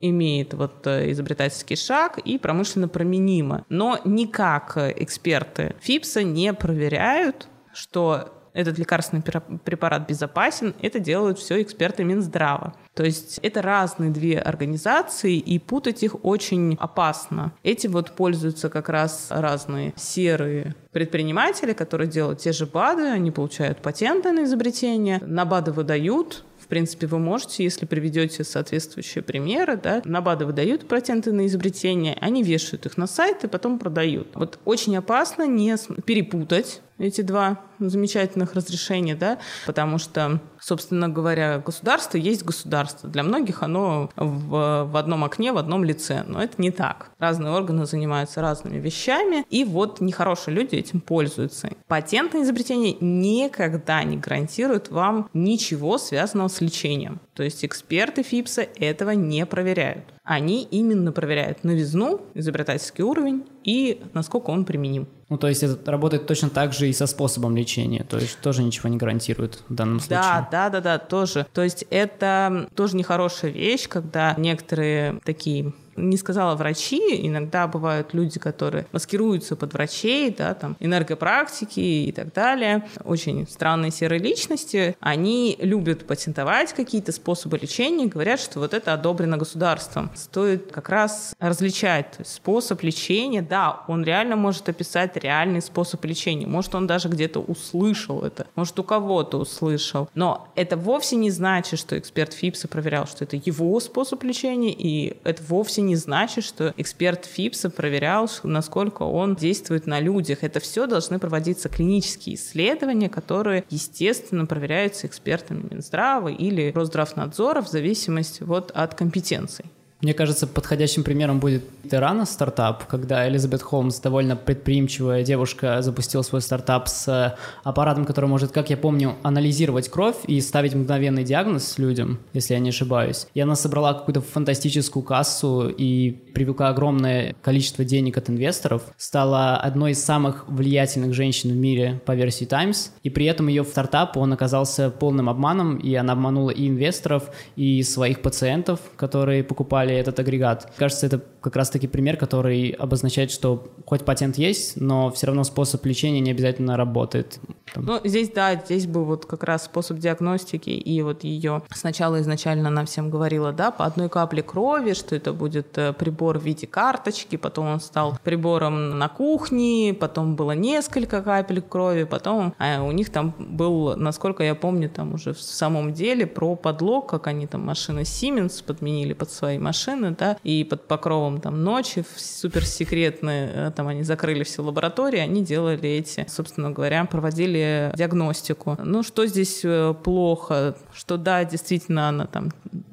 имеет 0.02 0.54
вот 0.54 0.86
э, 0.88 1.12
изобретательский 1.12 1.76
шаг 1.76 2.18
и 2.18 2.38
промышленно 2.38 2.88
применимо. 2.88 3.66
Но 3.70 4.00
никак 4.04 4.78
эксперты 4.78 5.76
ФИПСа 5.80 6.24
не 6.24 6.54
проверяют, 6.54 7.48
что 7.72 8.34
этот 8.54 8.78
лекарственный 8.78 9.24
препарат 9.24 10.08
безопасен, 10.08 10.76
это 10.82 11.00
делают 11.00 11.40
все 11.40 11.62
эксперты 11.62 12.04
Минздрава. 12.04 12.74
То 12.94 13.04
есть 13.04 13.40
это 13.42 13.62
разные 13.62 14.12
две 14.12 14.38
организации, 14.40 15.38
и 15.38 15.60
путать 15.60 16.04
их 16.04 16.24
очень 16.26 16.76
опасно. 16.80 17.54
Этим 17.64 17.92
вот 17.92 18.12
пользуются 18.12 18.70
как 18.70 18.90
раз 18.90 19.28
разные 19.30 19.94
серые 19.96 20.76
предприниматели, 20.92 21.74
которые 21.74 22.10
делают 22.10 22.40
те 22.40 22.52
же 22.52 22.66
БАДы, 22.66 23.04
они 23.04 23.32
получают 23.32 23.82
патенты 23.82 24.32
на 24.32 24.44
изобретение, 24.44 25.20
на 25.22 25.46
БАДы 25.46 25.72
выдают, 25.72 26.44
принципе, 26.72 27.06
вы 27.06 27.20
можете, 27.20 27.66
если 27.66 27.86
приведете 27.86 28.46
соответствующие 28.46 29.22
примеры, 29.22 29.76
да, 29.76 30.02
на 30.06 30.22
БАДы 30.22 30.46
выдают 30.46 30.88
патенты 30.88 31.34
на 31.34 31.46
изобретение, 31.46 32.18
они 32.22 32.44
вешают 32.44 32.86
их 32.86 32.96
на 32.96 33.08
сайт 33.08 33.44
и 33.44 33.50
потом 33.50 33.78
продают. 33.78 34.30
Вот 34.36 34.58
очень 34.64 34.96
опасно 34.96 35.46
не 35.46 35.76
перепутать 36.06 36.82
эти 36.98 37.22
два 37.22 37.60
замечательных 37.80 38.54
разрешения, 38.54 39.16
да, 39.16 39.38
потому 39.66 39.98
что, 39.98 40.40
собственно 40.62 41.10
говоря, 41.10 41.58
государство 41.58 42.18
есть 42.18 42.44
государство. 42.44 43.10
Для 43.10 43.24
многих 43.24 43.64
оно 43.64 44.10
в, 44.16 44.88
в 44.90 44.98
одном 44.98 45.24
окне, 45.24 45.52
в 45.52 45.58
одном 45.58 45.84
лице, 45.84 46.24
но 46.28 46.42
это 46.42 46.62
не 46.62 46.72
так. 46.72 47.12
Разные 47.20 47.52
органы 47.52 47.86
занимаются 47.86 48.42
разными 48.42 48.80
вещами, 48.80 49.44
и 49.50 49.64
вот 49.66 50.00
нехорошие 50.00 50.56
люди 50.56 50.76
этим 50.76 51.02
пользуются. 51.02 51.70
Патентное 51.88 52.44
изобретение 52.44 52.96
никогда 53.02 54.04
не 54.04 54.18
гарантирует 54.18 54.90
вам 54.90 55.30
ничего 55.34 55.98
связанного 55.98 56.48
с 56.48 56.62
лечением. 56.62 57.20
То 57.34 57.44
есть 57.44 57.66
эксперты 57.66 58.24
ФИПСа 58.24 58.62
этого 58.62 59.12
не 59.12 59.46
проверяют. 59.46 60.06
Они 60.24 60.64
именно 60.64 61.12
проверяют 61.12 61.64
новизну, 61.64 62.22
изобретательский 62.36 63.04
уровень 63.04 63.46
и 63.64 64.02
насколько 64.14 64.52
он 64.52 64.66
применим. 64.66 65.08
Ну, 65.32 65.38
то 65.38 65.48
есть 65.48 65.64
это 65.64 65.90
работает 65.90 66.28
точно 66.28 66.50
так 66.50 66.74
же 66.74 66.90
и 66.90 66.94
со 66.94 67.08
способом 67.08 67.56
лечения, 67.56 68.04
то 68.04 68.18
есть 68.18 68.38
тоже 68.42 68.64
ничего 68.64 68.90
не 68.90 68.98
гарантирует 68.98 69.64
в 69.70 69.74
данном 69.74 70.02
случае. 70.02 70.20
Да, 70.20 70.48
да, 70.52 70.70
да, 70.70 70.82
да, 70.82 70.98
тоже. 70.98 71.48
То 71.54 71.64
есть 71.64 71.86
это 71.90 72.68
тоже 72.76 72.98
нехорошая 72.98 73.50
вещь, 73.50 73.88
когда 73.88 74.36
некоторые 74.38 75.22
такие 75.24 75.72
не 75.96 76.18
сказала 76.18 76.56
врачи, 76.56 77.02
иногда 77.28 77.68
бывают 77.68 78.14
люди, 78.14 78.40
которые 78.40 78.86
маскируются 78.92 79.56
под 79.56 79.74
врачей, 79.74 80.34
да, 80.36 80.54
там, 80.54 80.76
энергопрактики 80.80 81.80
и 81.80 82.12
так 82.12 82.34
далее, 82.34 82.88
очень 83.04 83.48
странные 83.48 83.92
серые 83.92 84.20
личности, 84.20 84.96
они 85.00 85.58
любят 85.60 86.06
патентовать 86.06 86.74
какие-то 86.74 87.12
способы 87.12 87.58
лечения, 87.58 88.08
говорят, 88.08 88.40
что 88.40 88.60
вот 88.60 88.74
это 88.74 88.94
одобрено 88.94 89.38
государством. 89.38 90.12
Стоит 90.16 90.72
как 90.72 90.90
раз 90.90 91.36
различать 91.40 92.16
способ 92.26 92.82
лечения, 92.84 93.42
да, 93.42 93.84
он 93.88 94.04
реально 94.04 94.36
может 94.36 94.70
описать 94.70 95.16
реальный 95.18 95.62
способ 95.62 96.04
лечения, 96.06 96.48
может, 96.48 96.76
он 96.76 96.88
даже 96.88 97.10
где-то 97.10 97.40
услышал 97.40 98.22
это, 98.24 98.48
может, 98.56 98.78
у 98.80 98.84
кого-то 98.84 99.38
услышал, 99.38 100.10
но 100.16 100.48
это 100.56 100.78
вовсе 100.78 101.16
не 101.16 101.32
значит, 101.32 101.80
что 101.80 101.98
эксперт 101.98 102.34
ФИПСа 102.34 102.68
проверял, 102.68 103.08
что 103.08 103.24
это 103.24 103.36
его 103.38 103.80
способ 103.80 104.24
лечения, 104.24 104.74
и 104.74 105.18
это 105.24 105.42
вовсе 105.48 105.81
не 105.82 105.92
не 105.92 105.98
значит, 105.98 106.46
что 106.46 106.74
эксперт 106.78 107.26
ФИПСа 107.26 107.70
проверял, 107.70 108.30
насколько 108.44 109.04
он 109.04 109.36
действует 109.36 109.88
на 109.88 110.00
людях. 110.00 110.40
Это 110.44 110.62
все 110.62 110.88
должны 110.88 111.20
проводиться 111.20 111.68
клинические 111.68 112.36
исследования, 112.36 113.10
которые, 113.10 113.66
естественно, 113.70 114.46
проверяются 114.46 115.08
экспертами 115.08 115.68
Минздрава 115.70 116.30
или 116.30 116.72
Росздравнадзора 116.74 117.62
в 117.62 117.68
зависимости 117.68 118.44
вот 118.44 118.72
от 118.72 118.96
компетенций. 118.96 119.66
Мне 120.02 120.14
кажется, 120.16 120.48
подходящим 120.48 121.04
примером 121.04 121.40
будет 121.40 121.64
Террана 121.90 122.26
стартап, 122.26 122.86
когда 122.88 123.28
Элизабет 123.28 123.62
Холмс, 123.62 124.00
довольно 124.00 124.36
предприимчивая 124.36 125.24
девушка, 125.24 125.82
запустила 125.82 126.24
свой 126.24 126.42
стартап 126.42 126.88
с 126.88 127.38
аппаратом, 127.64 128.06
который 128.06 128.26
может, 128.26 128.52
как 128.52 128.72
я 128.72 128.78
помню, 128.78 129.16
анализировать 129.22 129.90
кровь 129.90 130.16
и 130.26 130.42
ставить 130.42 130.74
мгновенный 130.74 131.24
диагноз 131.24 131.78
людям, 131.78 132.20
если 132.34 132.56
я 132.56 132.60
не 132.60 132.70
ошибаюсь. 132.70 133.28
И 133.36 133.40
она 133.40 133.56
собрала 133.56 133.94
какую-то 133.94 134.22
фантастическую 134.22 135.04
кассу 135.04 135.70
и 135.70 136.12
привлекла 136.34 136.70
огромное 136.70 137.36
количество 137.42 137.86
денег 137.86 138.18
от 138.18 138.30
инвесторов, 138.30 138.84
стала 138.98 139.58
одной 139.58 139.92
из 139.92 140.04
самых 140.04 140.48
влиятельных 140.48 141.14
женщин 141.14 141.52
в 141.52 141.56
мире 141.56 142.02
по 142.06 142.14
версии 142.16 142.46
Times, 142.46 142.92
и 143.04 143.10
при 143.12 143.26
этом 143.26 143.48
ее 143.48 143.64
стартап, 143.64 144.18
он 144.18 144.34
оказался 144.34 144.90
полным 144.90 145.30
обманом, 145.30 145.78
и 145.78 145.94
она 145.94 146.14
обманула 146.14 146.50
и 146.50 146.68
инвесторов, 146.68 147.30
и 147.56 147.84
своих 147.84 148.22
пациентов, 148.22 148.80
которые 148.96 149.44
покупали 149.44 149.91
создали 149.92 150.00
этот 150.00 150.20
агрегат. 150.20 150.72
Кажется, 150.78 151.06
это 151.06 151.22
как 151.42 151.56
раз-таки 151.56 151.88
пример, 151.88 152.18
который 152.18 152.70
обозначает, 152.70 153.32
что 153.32 153.72
хоть 153.86 154.04
патент 154.06 154.38
есть, 154.38 154.80
но 154.80 155.10
все 155.12 155.28
равно 155.28 155.44
способ 155.44 155.86
лечения 155.86 156.20
не 156.20 156.32
обязательно 156.32 156.78
работает. 156.78 157.40
Там. 157.74 157.86
Ну, 157.86 158.02
здесь, 158.04 158.30
да, 158.30 158.56
здесь 158.56 158.86
был 158.86 159.06
вот 159.06 159.26
как 159.26 159.44
раз 159.44 159.66
способ 159.66 159.98
диагностики, 159.98 160.70
и 160.70 161.02
вот 161.02 161.24
ее 161.24 161.64
сначала 161.74 162.20
изначально 162.20 162.68
она 162.68 162.86
всем 162.86 163.10
говорила, 163.10 163.54
да, 163.54 163.72
по 163.72 163.86
одной 163.86 164.10
капле 164.10 164.44
крови, 164.44 164.94
что 164.94 165.16
это 165.16 165.32
будет 165.32 165.78
э, 165.78 165.94
прибор 165.94 166.38
в 166.38 166.44
виде 166.44 166.68
карточки, 166.68 167.38
потом 167.38 167.68
он 167.68 167.80
стал 167.80 168.18
прибором 168.24 168.98
на 168.98 169.08
кухне, 169.08 169.96
потом 169.98 170.36
было 170.36 170.52
несколько 170.52 171.22
капель 171.22 171.62
крови, 171.62 172.04
потом 172.04 172.54
а 172.58 172.84
у 172.84 172.92
них 172.92 173.10
там 173.10 173.34
был, 173.40 173.96
насколько 173.96 174.44
я 174.44 174.56
помню, 174.56 174.90
там 174.90 175.14
уже 175.14 175.34
в 175.34 175.42
самом 175.42 175.94
деле 175.94 176.28
про 176.28 176.56
подлог, 176.56 177.10
как 177.10 177.28
они 177.28 177.48
там 177.48 177.66
машины 177.66 178.02
Siemens 178.02 178.64
подменили 178.64 179.14
под 179.14 179.32
свои 179.32 179.58
машины, 179.58 180.16
да, 180.18 180.38
и 180.44 180.64
под 180.64 180.88
покровом 180.88 181.40
там 181.40 181.64
ночи 181.64 182.04
суперсекретные, 182.16 183.52
э, 183.54 183.72
там 183.76 183.88
они 183.88 184.04
закрыли 184.04 184.44
все 184.44 184.62
лаборатории, 184.62 185.20
они 185.20 185.44
делали 185.44 185.90
эти, 185.90 186.26
собственно 186.28 186.72
говоря, 186.72 187.06
проводили 187.06 187.61
диагностику. 187.96 188.78
Ну, 188.84 189.04
что 189.04 189.26
здесь 189.26 189.62
э, 189.64 189.94
плохо? 190.04 190.76
Что 190.94 191.18
да, 191.18 191.44
действительно, 191.44 192.10
она 192.10 192.26
там 192.26 192.52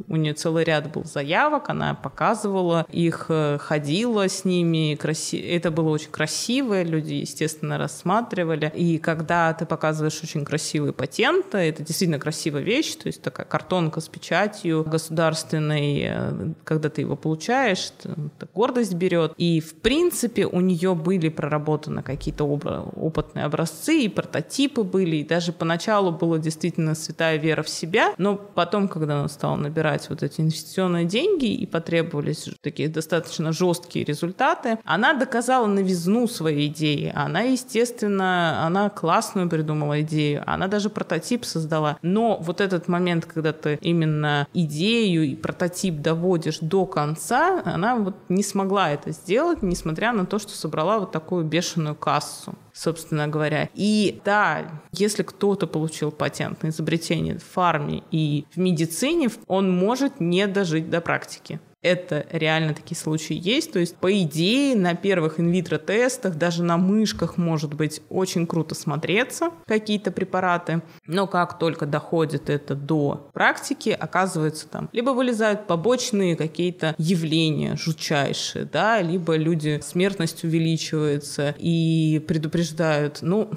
у 0.08 0.16
нее 0.16 0.34
целый 0.34 0.64
ряд 0.64 0.92
был 0.92 1.04
заявок, 1.04 1.68
она 1.68 1.94
показывала 1.94 2.86
их, 2.90 3.26
э, 3.28 3.58
ходила 3.58 4.28
с 4.28 4.44
ними, 4.44 4.94
краси... 4.94 5.38
это 5.38 5.70
было 5.70 5.90
очень 5.90 6.10
красиво, 6.10 6.82
люди, 6.82 7.14
естественно, 7.14 7.78
рассматривали. 7.78 8.72
И 8.74 8.98
когда 8.98 9.52
ты 9.52 9.66
показываешь 9.66 10.20
очень 10.22 10.44
красивые 10.44 10.92
патенты, 10.92 11.58
это 11.58 11.82
действительно 11.82 12.18
красивая 12.18 12.62
вещь, 12.62 12.94
то 12.94 13.06
есть 13.06 13.22
такая 13.22 13.46
картонка 13.46 14.00
с 14.00 14.08
печатью 14.08 14.84
государственной, 14.84 16.54
когда 16.64 16.88
ты 16.88 17.02
его 17.02 17.16
получаешь, 17.16 17.92
это 18.02 18.48
гордость 18.54 18.94
берет. 18.94 19.32
И, 19.36 19.60
в 19.60 19.74
принципе, 19.74 20.46
у 20.46 20.60
нее 20.60 20.94
были 20.94 21.28
проработаны 21.28 22.02
какие-то 22.02 22.44
опытные 22.44 23.44
образцы, 23.44 24.00
и 24.00 24.08
прототипы 24.08 24.82
были, 24.82 25.16
и 25.16 25.24
даже 25.24 25.52
поначалу 25.52 26.12
была 26.12 26.38
действительно 26.38 26.94
святая 26.94 27.36
вера 27.36 27.62
в 27.62 27.68
себя, 27.68 28.14
но 28.18 28.36
потом, 28.36 28.88
когда 28.88 29.20
она 29.20 29.28
стала 29.28 29.56
набирать 29.56 29.97
вот 30.08 30.22
эти 30.22 30.40
инвестиционные 30.40 31.04
деньги, 31.04 31.46
и 31.46 31.66
потребовались 31.66 32.48
такие 32.60 32.88
достаточно 32.88 33.52
жесткие 33.52 34.04
результаты, 34.04 34.78
она 34.84 35.14
доказала 35.14 35.66
новизну 35.66 36.28
своей 36.28 36.68
идеи. 36.68 37.12
Она, 37.14 37.40
естественно, 37.42 38.66
она 38.66 38.90
классную 38.90 39.48
придумала 39.48 40.02
идею, 40.02 40.42
она 40.46 40.68
даже 40.68 40.90
прототип 40.90 41.44
создала. 41.44 41.98
Но 42.02 42.38
вот 42.40 42.60
этот 42.60 42.88
момент, 42.88 43.26
когда 43.26 43.52
ты 43.52 43.78
именно 43.80 44.46
идею 44.54 45.24
и 45.24 45.34
прототип 45.34 46.00
доводишь 46.00 46.58
до 46.60 46.86
конца, 46.86 47.62
она 47.64 47.96
вот 47.96 48.14
не 48.28 48.42
смогла 48.42 48.90
это 48.90 49.12
сделать, 49.12 49.62
несмотря 49.62 50.12
на 50.12 50.26
то, 50.26 50.38
что 50.38 50.52
собрала 50.52 50.98
вот 50.98 51.12
такую 51.12 51.44
бешеную 51.44 51.94
кассу 51.94 52.54
собственно 52.78 53.26
говоря. 53.26 53.68
И 53.74 54.20
да, 54.24 54.70
если 54.92 55.24
кто-то 55.24 55.66
получил 55.66 56.12
патент 56.12 56.62
на 56.62 56.68
изобретение 56.68 57.38
в 57.38 57.42
фарме 57.42 58.02
и 58.12 58.44
в 58.54 58.58
медицине, 58.58 59.30
он 59.48 59.70
может 59.70 60.20
не 60.20 60.46
дожить 60.46 60.88
до 60.88 61.00
практики 61.00 61.60
это 61.82 62.26
реально 62.30 62.74
такие 62.74 62.96
случаи 62.96 63.38
есть. 63.40 63.72
То 63.72 63.78
есть, 63.78 63.96
по 63.96 64.12
идее, 64.22 64.76
на 64.76 64.94
первых 64.94 65.38
инвитро-тестах, 65.38 66.34
даже 66.36 66.62
на 66.62 66.76
мышках, 66.76 67.36
может 67.36 67.74
быть, 67.74 68.02
очень 68.08 68.46
круто 68.46 68.74
смотреться 68.74 69.50
какие-то 69.66 70.10
препараты. 70.10 70.82
Но 71.06 71.26
как 71.26 71.58
только 71.58 71.86
доходит 71.86 72.50
это 72.50 72.74
до 72.74 73.30
практики, 73.32 73.90
оказывается, 73.90 74.68
там 74.68 74.88
либо 74.92 75.10
вылезают 75.10 75.66
побочные 75.66 76.36
какие-то 76.36 76.94
явления 76.98 77.76
жутчайшие, 77.76 78.64
да, 78.64 79.00
либо 79.00 79.36
люди 79.36 79.80
смертность 79.82 80.44
увеличивается 80.44 81.54
и 81.58 82.24
предупреждают. 82.26 83.18
Ну, 83.22 83.50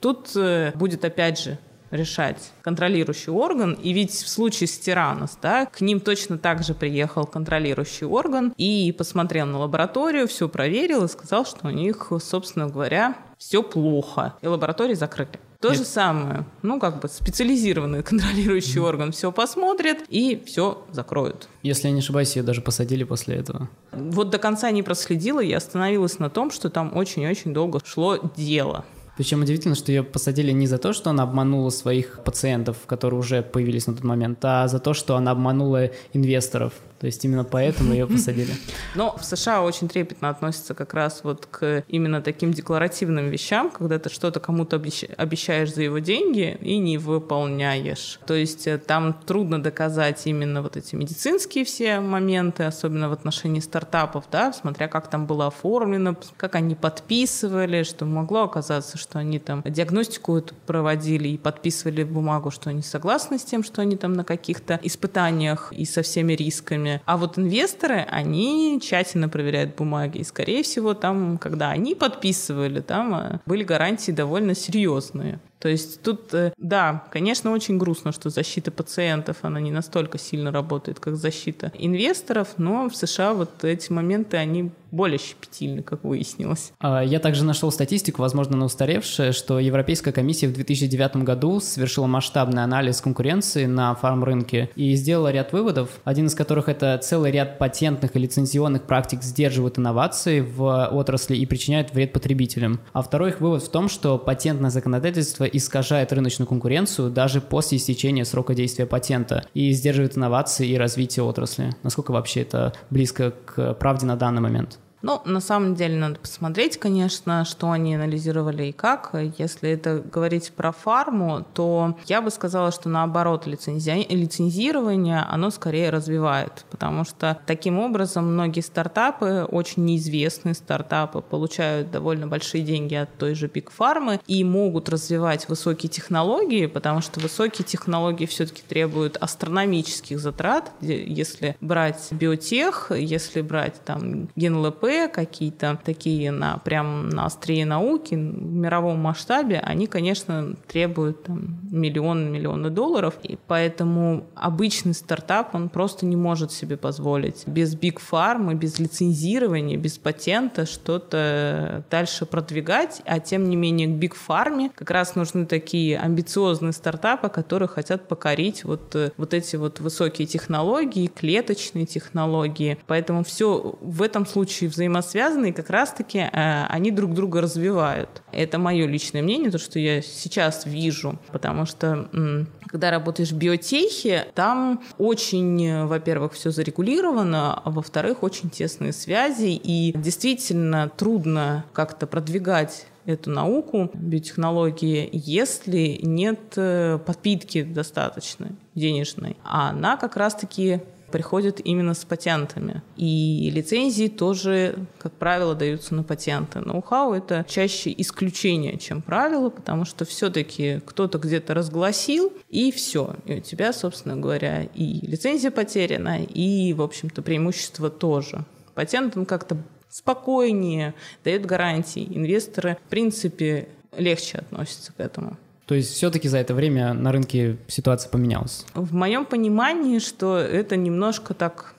тут 0.00 0.30
э, 0.36 0.72
будет 0.74 1.04
опять 1.04 1.40
же 1.40 1.58
решать 1.94 2.52
контролирующий 2.62 3.32
орган. 3.32 3.74
И 3.74 3.92
ведь 3.92 4.12
в 4.12 4.28
случае 4.28 4.68
с 4.68 4.78
Тиранос, 4.78 5.38
да, 5.40 5.66
к 5.66 5.80
ним 5.80 6.00
точно 6.00 6.38
так 6.38 6.62
же 6.62 6.74
приехал 6.74 7.24
контролирующий 7.26 8.06
орган 8.06 8.52
и 8.56 8.94
посмотрел 8.96 9.46
на 9.46 9.58
лабораторию, 9.58 10.28
все 10.28 10.48
проверил 10.48 11.04
и 11.04 11.08
сказал, 11.08 11.46
что 11.46 11.68
у 11.68 11.70
них, 11.70 12.12
собственно 12.20 12.68
говоря, 12.68 13.16
все 13.38 13.62
плохо. 13.62 14.34
И 14.42 14.46
лаборатории 14.46 14.94
закрыли. 14.94 15.38
То 15.64 15.70
Нет. 15.70 15.78
же 15.78 15.84
самое. 15.86 16.44
Ну, 16.60 16.78
как 16.78 17.00
бы 17.00 17.08
специализированный 17.08 18.02
контролирующий 18.04 18.80
mm. 18.80 18.86
орган 18.86 19.12
все 19.12 19.32
посмотрит 19.32 20.04
и 20.10 20.42
все 20.44 20.84
закроют. 20.90 21.48
Если 21.62 21.88
я 21.88 21.94
не 21.94 22.00
ошибаюсь, 22.00 22.36
ее 22.36 22.42
даже 22.42 22.60
посадили 22.60 23.04
после 23.04 23.36
этого. 23.36 23.70
Вот 23.90 24.28
до 24.28 24.36
конца 24.36 24.70
не 24.70 24.82
проследила, 24.82 25.40
я 25.40 25.56
остановилась 25.56 26.18
на 26.18 26.28
том, 26.28 26.50
что 26.50 26.68
там 26.68 26.94
очень-очень 26.94 27.54
долго 27.54 27.80
шло 27.82 28.18
дело. 28.36 28.84
Причем 29.16 29.42
удивительно, 29.42 29.74
что 29.74 29.92
ее 29.92 30.02
посадили 30.02 30.50
не 30.50 30.66
за 30.66 30.78
то, 30.78 30.92
что 30.92 31.10
она 31.10 31.22
обманула 31.22 31.70
своих 31.70 32.20
пациентов, 32.24 32.78
которые 32.86 33.20
уже 33.20 33.42
появились 33.42 33.86
на 33.86 33.94
тот 33.94 34.04
момент, 34.04 34.38
а 34.42 34.66
за 34.68 34.80
то, 34.80 34.94
что 34.94 35.16
она 35.16 35.30
обманула 35.30 35.90
инвесторов. 36.12 36.72
То 37.04 37.06
есть 37.06 37.22
именно 37.24 37.44
поэтому 37.44 37.92
ее 37.92 38.06
посадили. 38.06 38.54
Но 38.94 39.14
в 39.14 39.24
США 39.26 39.60
очень 39.60 39.88
трепетно 39.88 40.30
относятся 40.30 40.74
как 40.74 40.94
раз 40.94 41.20
вот 41.22 41.44
к 41.44 41.84
именно 41.86 42.22
таким 42.22 42.52
декларативным 42.52 43.28
вещам, 43.28 43.70
когда 43.70 43.98
ты 43.98 44.08
что-то 44.08 44.40
кому-то 44.40 44.76
обещаешь 45.18 45.74
за 45.74 45.82
его 45.82 45.98
деньги 45.98 46.56
и 46.62 46.78
не 46.78 46.96
выполняешь. 46.96 48.20
То 48.26 48.32
есть 48.32 48.66
э, 48.66 48.78
там 48.78 49.12
трудно 49.26 49.62
доказать 49.62 50.22
именно 50.26 50.62
вот 50.62 50.78
эти 50.78 50.94
медицинские 50.94 51.66
все 51.66 52.00
моменты, 52.00 52.62
особенно 52.62 53.10
в 53.10 53.12
отношении 53.12 53.60
стартапов, 53.60 54.24
да, 54.32 54.54
смотря 54.54 54.88
как 54.88 55.10
там 55.10 55.26
было 55.26 55.48
оформлено, 55.48 56.16
как 56.38 56.54
они 56.54 56.74
подписывали, 56.74 57.82
что 57.82 58.06
могло 58.06 58.44
оказаться, 58.44 58.96
что 59.04 59.20
они 59.20 59.38
там 59.38 59.62
диагностику 59.64 60.38
эту 60.38 60.54
проводили 60.66 61.28
и 61.28 61.38
подписывали 61.38 62.02
бумагу, 62.02 62.50
что 62.50 62.70
они 62.70 62.82
согласны 62.82 63.38
с 63.38 63.44
тем, 63.44 63.62
что 63.62 63.82
они 63.82 63.96
там 63.96 64.14
на 64.14 64.24
каких-то 64.24 64.80
испытаниях 64.82 65.72
и 65.72 65.84
со 65.84 66.02
всеми 66.02 66.32
рисками 66.32 67.00
а 67.06 67.16
вот 67.16 67.38
инвесторы, 67.38 68.06
они 68.10 68.80
тщательно 68.82 69.28
проверяют 69.28 69.76
бумаги. 69.76 70.18
И, 70.18 70.24
скорее 70.24 70.62
всего, 70.62 70.94
там, 70.94 71.38
когда 71.38 71.70
они 71.70 71.94
подписывали, 71.94 72.80
там 72.80 73.14
э, 73.14 73.38
были 73.46 73.62
гарантии 73.62 74.12
довольно 74.12 74.54
серьезные. 74.54 75.38
То 75.58 75.68
есть 75.68 76.02
тут, 76.02 76.34
э, 76.34 76.52
да, 76.58 77.04
конечно, 77.10 77.50
очень 77.52 77.78
грустно, 77.78 78.12
что 78.12 78.28
защита 78.30 78.70
пациентов, 78.70 79.38
она 79.42 79.60
не 79.60 79.70
настолько 79.70 80.18
сильно 80.18 80.52
работает, 80.52 81.00
как 81.00 81.16
защита 81.16 81.72
инвесторов, 81.78 82.48
но 82.58 82.88
в 82.88 82.96
США 82.96 83.34
вот 83.34 83.64
эти 83.64 83.90
моменты, 83.90 84.36
они 84.36 84.70
более 84.94 85.18
щепетильны, 85.18 85.82
как 85.82 86.04
выяснилось. 86.04 86.72
А, 86.78 87.02
я 87.02 87.18
также 87.18 87.44
нашел 87.44 87.72
статистику, 87.72 88.22
возможно, 88.22 88.56
на 88.56 88.66
устаревшая, 88.66 89.32
что 89.32 89.58
Европейская 89.58 90.12
комиссия 90.12 90.46
в 90.46 90.52
2009 90.52 91.16
году 91.16 91.60
совершила 91.60 92.06
масштабный 92.06 92.62
анализ 92.62 93.00
конкуренции 93.00 93.66
на 93.66 93.94
фарм-рынке 93.96 94.70
и 94.76 94.94
сделала 94.94 95.32
ряд 95.32 95.52
выводов, 95.52 95.90
один 96.04 96.26
из 96.26 96.34
которых 96.34 96.68
это 96.68 96.96
целый 97.02 97.32
ряд 97.32 97.58
патентных 97.58 98.14
и 98.14 98.18
лицензионных 98.20 98.84
практик 98.84 99.22
сдерживают 99.22 99.78
инновации 99.78 100.40
в 100.40 100.86
отрасли 100.86 101.36
и 101.36 101.44
причиняют 101.44 101.92
вред 101.92 102.12
потребителям. 102.12 102.80
А 102.92 103.02
второй 103.02 103.30
их 103.30 103.40
вывод 103.40 103.64
в 103.64 103.70
том, 103.70 103.88
что 103.88 104.16
патентное 104.16 104.70
законодательство 104.70 105.43
искажает 105.46 106.12
рыночную 106.12 106.48
конкуренцию 106.48 107.10
даже 107.10 107.40
после 107.40 107.78
истечения 107.78 108.24
срока 108.24 108.54
действия 108.54 108.86
патента 108.86 109.46
и 109.54 109.72
сдерживает 109.72 110.16
инновации 110.16 110.68
и 110.68 110.76
развитие 110.76 111.24
отрасли. 111.24 111.74
Насколько 111.82 112.12
вообще 112.12 112.42
это 112.42 112.72
близко 112.90 113.32
к 113.44 113.74
правде 113.74 114.06
на 114.06 114.16
данный 114.16 114.42
момент? 114.42 114.78
Ну, 115.04 115.20
на 115.26 115.40
самом 115.40 115.74
деле 115.74 115.98
надо 115.98 116.18
посмотреть, 116.18 116.78
конечно, 116.78 117.44
что 117.44 117.70
они 117.70 117.94
анализировали 117.94 118.64
и 118.64 118.72
как. 118.72 119.14
Если 119.36 119.68
это 119.68 119.98
говорить 119.98 120.50
про 120.52 120.72
фарму, 120.72 121.44
то 121.52 121.98
я 122.06 122.22
бы 122.22 122.30
сказала, 122.30 122.72
что 122.72 122.88
наоборот, 122.88 123.46
лицензи... 123.46 124.06
лицензирование, 124.08 125.18
оно 125.28 125.50
скорее 125.50 125.90
развивает, 125.90 126.64
потому 126.70 127.04
что 127.04 127.38
таким 127.44 127.80
образом 127.80 128.32
многие 128.32 128.62
стартапы, 128.62 129.46
очень 129.46 129.84
неизвестные 129.84 130.54
стартапы, 130.54 131.20
получают 131.20 131.90
довольно 131.90 132.26
большие 132.26 132.64
деньги 132.64 132.94
от 132.94 133.14
той 133.18 133.34
же 133.34 133.46
Big 133.48 133.68
Pharma 133.78 134.22
и 134.26 134.42
могут 134.42 134.88
развивать 134.88 135.50
высокие 135.50 135.90
технологии, 135.90 136.64
потому 136.64 137.02
что 137.02 137.20
высокие 137.20 137.66
технологии 137.66 138.24
все-таки 138.24 138.62
требуют 138.66 139.18
астрономических 139.18 140.18
затрат, 140.18 140.72
если 140.80 141.58
брать 141.60 142.08
биотех, 142.10 142.90
если 142.90 143.42
брать 143.42 143.74
там 143.84 144.30
ген-ЛП, 144.34 144.93
какие-то 145.12 145.78
такие 145.84 146.30
на 146.30 146.58
прям 146.58 147.08
на 147.08 147.26
острие 147.26 147.66
науки 147.66 148.14
в 148.14 148.18
мировом 148.18 148.98
масштабе, 148.98 149.60
они, 149.60 149.86
конечно, 149.86 150.56
требуют 150.66 151.24
там, 151.24 151.58
миллион 151.70 152.32
миллионы 152.32 152.70
долларов, 152.70 153.14
и 153.22 153.38
поэтому 153.46 154.26
обычный 154.34 154.94
стартап, 154.94 155.54
он 155.54 155.68
просто 155.68 156.06
не 156.06 156.16
может 156.16 156.52
себе 156.52 156.76
позволить 156.76 157.46
без 157.46 157.74
биг 157.74 158.00
фармы, 158.00 158.54
без 158.54 158.78
лицензирования, 158.78 159.76
без 159.76 159.98
патента 159.98 160.66
что-то 160.66 161.84
дальше 161.90 162.26
продвигать, 162.26 163.02
а 163.04 163.20
тем 163.20 163.48
не 163.48 163.56
менее 163.56 163.88
к 163.88 163.92
биг 163.92 164.14
фарме 164.14 164.70
как 164.74 164.90
раз 164.90 165.14
нужны 165.14 165.46
такие 165.46 165.98
амбициозные 165.98 166.72
стартапы, 166.72 167.28
которые 167.28 167.68
хотят 167.68 168.08
покорить 168.08 168.64
вот, 168.64 168.96
вот 169.16 169.34
эти 169.34 169.56
вот 169.56 169.80
высокие 169.80 170.26
технологии, 170.26 171.06
клеточные 171.06 171.86
технологии. 171.86 172.78
Поэтому 172.86 173.24
все 173.24 173.76
в 173.80 174.02
этом 174.02 174.26
случае 174.26 174.70
взаимодействие 174.70 174.83
взаимосвязаны, 174.84 175.50
и 175.50 175.52
как 175.52 175.70
раз-таки 175.70 176.18
э, 176.18 176.66
они 176.68 176.90
друг 176.90 177.14
друга 177.14 177.40
развивают. 177.40 178.22
Это 178.32 178.58
мое 178.58 178.86
личное 178.86 179.22
мнение, 179.22 179.50
то, 179.50 179.58
что 179.58 179.78
я 179.78 180.02
сейчас 180.02 180.66
вижу, 180.66 181.18
потому 181.32 181.66
что 181.66 182.08
м, 182.12 182.48
когда 182.66 182.90
работаешь 182.90 183.30
в 183.30 183.36
биотехе, 183.36 184.28
там 184.34 184.82
очень, 184.98 185.84
во-первых, 185.86 186.32
все 186.34 186.50
зарегулировано, 186.50 187.54
а 187.54 187.70
во-вторых, 187.70 188.22
очень 188.22 188.50
тесные 188.50 188.92
связи, 188.92 189.50
и 189.50 189.92
действительно 189.96 190.90
трудно 190.96 191.64
как-то 191.72 192.06
продвигать 192.06 192.86
эту 193.06 193.30
науку, 193.30 193.90
биотехнологии, 193.92 195.10
если 195.12 195.98
нет 196.02 196.40
э, 196.56 196.98
подпитки 197.04 197.62
достаточной 197.62 198.52
денежной. 198.74 199.36
А 199.44 199.70
она 199.70 199.96
как 199.96 200.16
раз-таки 200.16 200.80
приходят 201.14 201.60
именно 201.62 201.94
с 201.94 202.04
патентами. 202.04 202.82
И 202.96 203.48
лицензии 203.54 204.08
тоже, 204.08 204.74
как 204.98 205.12
правило, 205.12 205.54
даются 205.54 205.94
на 205.94 206.02
патенты. 206.02 206.58
Ноу-хау— 206.58 207.12
это 207.14 207.46
чаще 207.48 207.94
исключение, 207.96 208.78
чем 208.78 209.00
правило, 209.00 209.48
потому 209.48 209.84
что 209.84 210.04
все-таки 210.04 210.80
кто-то 210.84 211.18
где-то 211.18 211.54
разгласил, 211.54 212.32
и 212.50 212.72
все. 212.72 213.14
И 213.26 213.34
у 213.34 213.40
тебя, 213.40 213.72
собственно 213.72 214.16
говоря, 214.16 214.64
и 214.74 215.06
лицензия 215.06 215.52
потеряна, 215.52 216.20
и, 216.20 216.72
в 216.72 216.82
общем-то, 216.82 217.22
преимущество 217.22 217.90
тоже. 217.90 218.44
Патент, 218.74 219.16
он 219.16 219.24
как-то 219.24 219.56
спокойнее, 219.88 220.94
дает 221.22 221.46
гарантии. 221.46 222.08
Инвесторы, 222.10 222.76
в 222.86 222.90
принципе, 222.90 223.68
легче 223.96 224.38
относятся 224.38 224.92
к 224.92 224.98
этому. 224.98 225.36
То 225.66 225.74
есть 225.74 225.94
все-таки 225.94 226.28
за 226.28 226.38
это 226.38 226.54
время 226.54 226.92
на 226.92 227.10
рынке 227.12 227.56
ситуация 227.68 228.10
поменялась? 228.10 228.66
В 228.74 228.94
моем 228.94 229.24
понимании, 229.24 229.98
что 229.98 230.36
это 230.38 230.76
немножко 230.76 231.34
так 231.34 231.74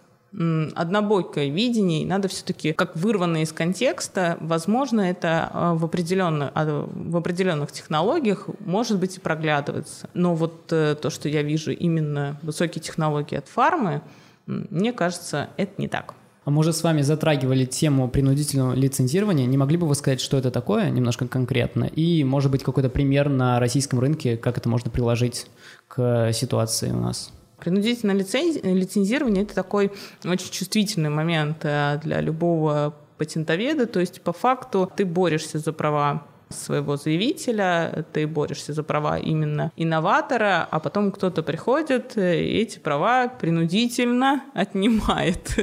однобокое 0.75 1.47
видение, 1.47 2.01
и 2.01 2.05
надо 2.05 2.27
все-таки, 2.27 2.73
как 2.73 2.97
вырванное 2.97 3.43
из 3.43 3.53
контекста, 3.53 4.37
возможно, 4.41 4.99
это 4.99 5.49
а, 5.53 5.73
в, 5.75 5.85
а, 5.85 6.89
в 6.93 7.15
определенных 7.15 7.71
технологиях 7.71 8.49
может 8.59 8.99
быть 8.99 9.15
и 9.15 9.21
проглядывается. 9.21 10.09
Но 10.13 10.35
вот 10.35 10.73
э, 10.73 10.95
то, 11.01 11.09
что 11.09 11.29
я 11.29 11.41
вижу 11.41 11.71
именно 11.71 12.37
высокие 12.41 12.81
технологии 12.81 13.37
от 13.37 13.47
фармы, 13.47 14.01
мне 14.45 14.91
кажется, 14.91 15.49
это 15.55 15.71
не 15.77 15.87
так. 15.87 16.15
А 16.45 16.51
мы 16.51 16.59
уже 16.59 16.73
с 16.73 16.83
вами 16.83 17.01
затрагивали 17.01 17.65
тему 17.65 18.07
принудительного 18.07 18.73
лицензирования. 18.73 19.47
Не 19.47 19.57
могли 19.57 19.77
бы 19.77 19.87
вы 19.87 19.95
сказать, 19.95 20.21
что 20.21 20.37
это 20.37 20.51
такое, 20.51 20.91
немножко 20.91 21.27
конкретно? 21.27 21.85
И, 21.85 22.23
может 22.23 22.51
быть, 22.51 22.63
какой-то 22.63 22.89
пример 22.89 23.29
на 23.29 23.59
российском 23.59 23.99
рынке, 23.99 24.37
как 24.37 24.59
это 24.59 24.69
можно 24.69 24.91
приложить 24.91 25.47
к 25.87 26.31
ситуации 26.33 26.91
у 26.91 26.99
нас? 26.99 27.31
Принудительное 27.59 28.15
лицензирование– 28.15 29.43
это 29.45 29.55
такой 29.55 29.91
очень 30.23 30.51
чувствительный 30.51 31.09
момент 31.09 31.57
э, 31.63 31.99
для 32.03 32.21
любого 32.21 32.93
патентоведа, 33.17 33.87
то 33.87 33.99
есть 33.99 34.21
по 34.21 34.33
факту 34.33 34.91
ты 34.95 35.03
борешься 35.03 35.57
за 35.57 35.73
права 35.73 36.27
своего 36.49 36.97
заявителя, 36.97 38.05
ты 38.13 38.27
борешься 38.27 38.73
за 38.73 38.83
права 38.83 39.17
именно 39.17 39.71
инноватора, 39.75 40.67
а 40.69 40.79
потом 40.79 41.11
кто-то 41.11 41.43
приходит 41.43 42.17
э, 42.17 42.43
и 42.43 42.57
эти 42.61 42.79
права 42.79 43.27
принудительно 43.27 44.43
отнимает, 44.53 45.57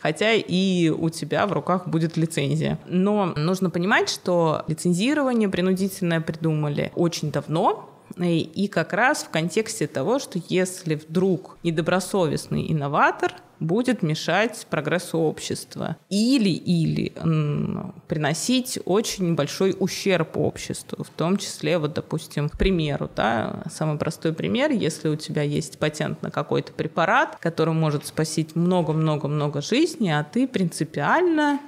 хотя 0.00 0.32
и 0.32 0.88
у 0.88 1.08
тебя 1.10 1.46
в 1.46 1.52
руках 1.52 1.88
будет 1.88 2.16
лицензия. 2.16 2.78
Но 2.86 3.26
нужно 3.36 3.70
понимать, 3.70 4.08
что 4.08 4.64
лицензирование 4.66 5.48
принудительное 5.48 6.20
придумали 6.20 6.92
очень 6.94 7.30
давно, 7.30 7.95
и 8.18 8.68
как 8.68 8.92
раз 8.92 9.24
в 9.24 9.30
контексте 9.30 9.86
того, 9.86 10.18
что 10.18 10.40
если 10.48 10.94
вдруг 10.94 11.58
недобросовестный 11.62 12.70
инноватор 12.72 13.32
будет 13.60 14.02
мешать 14.02 14.66
прогрессу 14.68 15.18
общества 15.18 15.96
или 16.10 16.50
или 16.50 17.12
приносить 18.06 18.78
очень 18.84 19.34
большой 19.34 19.74
ущерб 19.78 20.36
обществу, 20.36 21.04
в 21.04 21.10
том 21.10 21.36
числе 21.36 21.78
вот 21.78 21.94
допустим 21.94 22.48
к 22.48 22.58
примеру, 22.58 23.10
да, 23.14 23.62
самый 23.70 23.98
простой 23.98 24.32
пример, 24.32 24.70
если 24.70 25.08
у 25.08 25.16
тебя 25.16 25.42
есть 25.42 25.78
патент 25.78 26.22
на 26.22 26.30
какой-то 26.30 26.72
препарат, 26.72 27.36
который 27.40 27.74
может 27.74 28.06
спасить 28.06 28.56
много-много-много 28.56 29.62
жизней, 29.62 30.10
а 30.10 30.24
ты 30.24 30.46
принципиально 30.46 31.60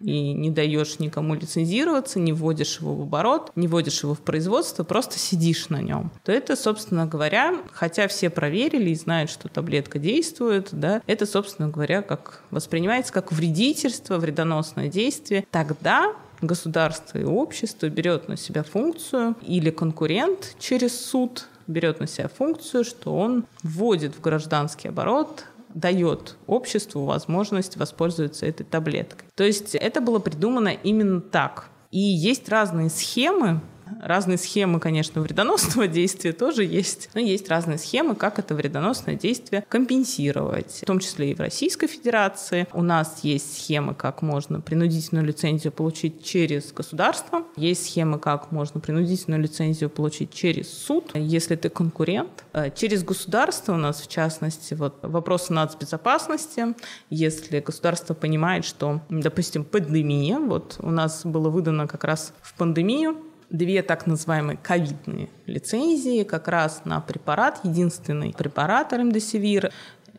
и 0.00 0.32
не 0.32 0.50
даешь 0.50 0.98
никому 0.98 1.34
лицензироваться, 1.34 2.18
не 2.18 2.32
вводишь 2.32 2.78
его 2.80 2.94
в 2.94 3.02
оборот, 3.02 3.50
не 3.56 3.68
вводишь 3.68 4.02
его 4.02 4.14
в 4.14 4.20
производство, 4.20 4.84
просто 4.84 5.18
сидишь 5.18 5.68
на 5.68 5.80
нем, 5.80 6.10
то 6.24 6.32
это, 6.32 6.56
собственно 6.56 7.06
говоря, 7.06 7.58
хотя 7.72 8.08
все 8.08 8.30
проверили 8.30 8.90
и 8.90 8.94
знают, 8.94 9.30
что 9.30 9.48
таблетка 9.48 9.98
действует, 9.98 10.68
да, 10.72 11.02
это, 11.06 11.26
собственно 11.26 11.68
говоря, 11.68 12.02
как 12.02 12.42
воспринимается 12.50 13.12
как 13.12 13.32
вредительство, 13.32 14.18
вредоносное 14.18 14.88
действие, 14.88 15.46
тогда 15.50 16.14
государство 16.42 17.18
и 17.18 17.24
общество 17.24 17.88
берет 17.88 18.28
на 18.28 18.36
себя 18.36 18.62
функцию 18.62 19.36
или 19.42 19.70
конкурент 19.70 20.54
через 20.58 20.98
суд 20.98 21.46
берет 21.66 22.00
на 22.00 22.06
себя 22.06 22.28
функцию, 22.28 22.84
что 22.84 23.16
он 23.16 23.44
вводит 23.62 24.14
в 24.14 24.20
гражданский 24.20 24.88
оборот 24.88 25.44
дает 25.76 26.36
обществу 26.46 27.04
возможность 27.04 27.76
воспользоваться 27.76 28.46
этой 28.46 28.64
таблеткой. 28.64 29.28
То 29.36 29.44
есть 29.44 29.74
это 29.74 30.00
было 30.00 30.18
придумано 30.18 30.70
именно 30.70 31.20
так. 31.20 31.68
И 31.90 32.00
есть 32.00 32.48
разные 32.48 32.88
схемы, 32.88 33.60
Разные 34.02 34.38
схемы, 34.38 34.80
конечно, 34.80 35.20
вредоносного 35.20 35.88
действия 35.88 36.32
тоже 36.32 36.64
есть, 36.64 37.10
но 37.14 37.20
есть 37.20 37.48
разные 37.48 37.78
схемы, 37.78 38.14
как 38.14 38.38
это 38.38 38.54
вредоносное 38.54 39.14
действие 39.14 39.64
компенсировать, 39.68 40.80
в 40.82 40.86
том 40.86 40.98
числе 40.98 41.30
и 41.30 41.34
в 41.34 41.40
Российской 41.40 41.86
Федерации. 41.86 42.66
У 42.72 42.82
нас 42.82 43.20
есть 43.22 43.56
схемы, 43.56 43.94
как 43.94 44.22
можно 44.22 44.60
принудительную 44.60 45.26
лицензию 45.26 45.72
получить 45.72 46.24
через 46.24 46.72
государство, 46.72 47.44
есть 47.56 47.86
схемы, 47.86 48.18
как 48.18 48.52
можно 48.52 48.80
принудительную 48.80 49.42
лицензию 49.42 49.90
получить 49.90 50.32
через 50.32 50.70
суд, 50.72 51.10
если 51.14 51.56
ты 51.56 51.68
конкурент. 51.68 52.44
Э, 52.52 52.70
через 52.74 53.04
государство 53.04 53.74
у 53.74 53.78
нас, 53.78 54.00
в 54.00 54.08
частности, 54.08 54.74
вот 54.74 54.98
вопросы 55.02 55.52
нацбезопасности, 55.52 56.74
если 57.10 57.60
государство 57.60 58.14
понимает, 58.14 58.64
что, 58.64 59.00
допустим, 59.08 59.64
пандемия, 59.64 60.38
вот 60.38 60.76
у 60.80 60.90
нас 60.90 61.24
было 61.24 61.48
выдано 61.48 61.86
как 61.86 62.04
раз 62.04 62.32
в 62.42 62.54
пандемию 62.54 63.16
две 63.50 63.82
так 63.82 64.06
называемые 64.06 64.58
ковидные 64.62 65.28
лицензии 65.46 66.22
как 66.24 66.48
раз 66.48 66.82
на 66.84 67.00
препарат, 67.00 67.60
единственный 67.64 68.32
препарат 68.36 68.92
ремдесивир. 68.92 69.72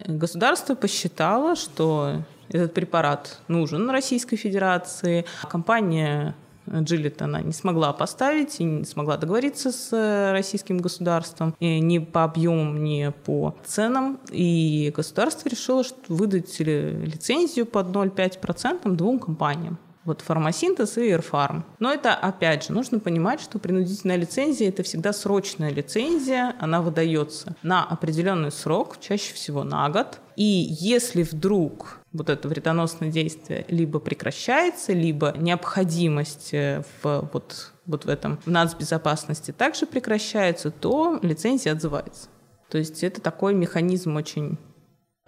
Государство 0.06 0.76
посчитало, 0.76 1.56
что 1.56 2.24
этот 2.50 2.74
препарат 2.74 3.40
нужен 3.48 3.90
Российской 3.90 4.38
Федерации. 4.38 5.26
Компания 5.50 6.36
Джилет 6.70 7.22
она 7.22 7.42
не 7.42 7.54
смогла 7.54 7.94
поставить 7.94 8.60
и 8.60 8.64
не 8.64 8.86
смогла 8.86 9.18
договориться 9.18 9.72
с 9.72 9.90
э, 9.94 10.34
российским 10.34 10.80
государством 10.80 11.56
ни 11.60 12.00
по 12.00 12.26
объемам, 12.26 12.84
ни 12.84 13.14
по 13.24 13.56
ценам. 13.66 14.20
И 14.32 14.92
государство 14.96 15.48
решило 15.50 15.84
что 15.84 15.98
выдать 16.10 16.60
лицензию 16.60 17.66
под 17.66 17.88
0,5% 17.88 18.92
двум 18.96 19.20
компаниям. 19.20 19.78
Вот 20.08 20.22
фармасинтез 20.22 20.98
и 20.98 21.12
Ирфарм. 21.12 21.66
Но 21.80 21.92
это, 21.92 22.14
опять 22.16 22.64
же, 22.64 22.72
нужно 22.72 23.00
понимать, 23.00 23.42
что 23.42 23.60
принудительная 23.60 24.16
лицензия– 24.16 24.70
это 24.70 24.82
всегда 24.82 25.12
срочная 25.12 25.70
лицензия. 25.70 26.56
Она 26.62 26.82
выдается 26.82 27.58
на 27.62 27.84
определенный 27.84 28.54
срок, 28.54 29.02
чаще 29.02 29.34
всего 29.34 29.66
на 29.66 29.90
год. 29.90 30.20
И 30.38 30.46
если 30.80 31.24
вдруг 31.24 32.00
вот 32.14 32.30
это 32.30 32.48
вредоносное 32.48 33.12
действие 33.12 33.66
либо 33.68 34.00
прекращается, 34.00 34.94
либо 34.94 35.34
необходимость 35.38 36.54
э, 36.54 36.84
в 37.04 37.30
вот, 37.34 37.74
вот 37.86 38.06
в 38.06 38.10
этом 38.10 38.40
в 38.46 38.48
нацбезопасности 38.50 39.52
также 39.52 39.86
прекращается, 39.86 40.72
то 40.72 41.20
лицензия 41.22 41.74
отзывается. 41.74 42.30
То 42.70 42.78
есть 42.78 43.04
это 43.04 43.20
такой 43.20 43.54
механизм 43.54 44.16
очень 44.16 44.58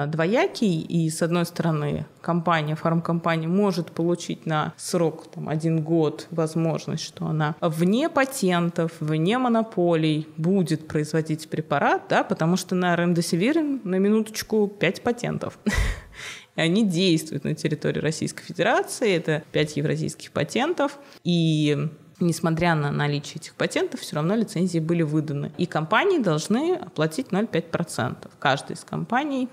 двоякий, 0.06 0.82
и 0.82 1.10
с 1.10 1.22
одной 1.22 1.45
стороны 1.45 2.06
компания, 2.22 2.76
фармкомпания 2.76 3.47
может 3.47 3.91
получить 3.91 4.45
на 4.45 4.74
срок 4.78 5.28
там, 5.32 5.50
один 5.50 5.82
год 5.82 6.28
возможность, 6.32 7.04
что 7.04 7.26
она 7.26 7.56
вне 7.62 8.10
патентов, 8.10 8.93
вне 9.00 9.38
монополий 9.38 10.28
будет 10.38 10.88
производить 10.88 11.50
препарат, 11.50 12.04
да, 12.10 12.24
потому 12.24 12.58
что 12.58 12.76
на 12.76 12.95
ремдесивир 12.95 13.62
на 13.84 13.95
минуточку 13.95 14.68
5 14.68 15.02
патентов. 15.04 15.60
И 16.56 16.62
они 16.62 16.86
действуют 16.86 17.45
на 17.45 17.56
территории 17.56 18.00
Российской 18.00 18.43
Федерации, 18.43 19.16
это 19.16 19.43
5 19.52 19.78
евразийских 19.78 20.32
патентов, 20.32 20.97
и 21.24 21.89
несмотря 22.20 22.76
на 22.76 22.91
наличие 22.91 23.36
этих 23.38 23.56
патентов, 23.56 24.02
все 24.02 24.16
равно 24.16 24.36
лицензии 24.36 24.80
были 24.80 25.04
выданы. 25.04 25.52
И 25.58 25.66
компании 25.66 26.20
должны 26.20 26.76
оплатить 26.76 27.28
0,5%. 27.28 28.30
Каждая 28.39 28.78
из 28.78 28.84
компаний 28.84 29.50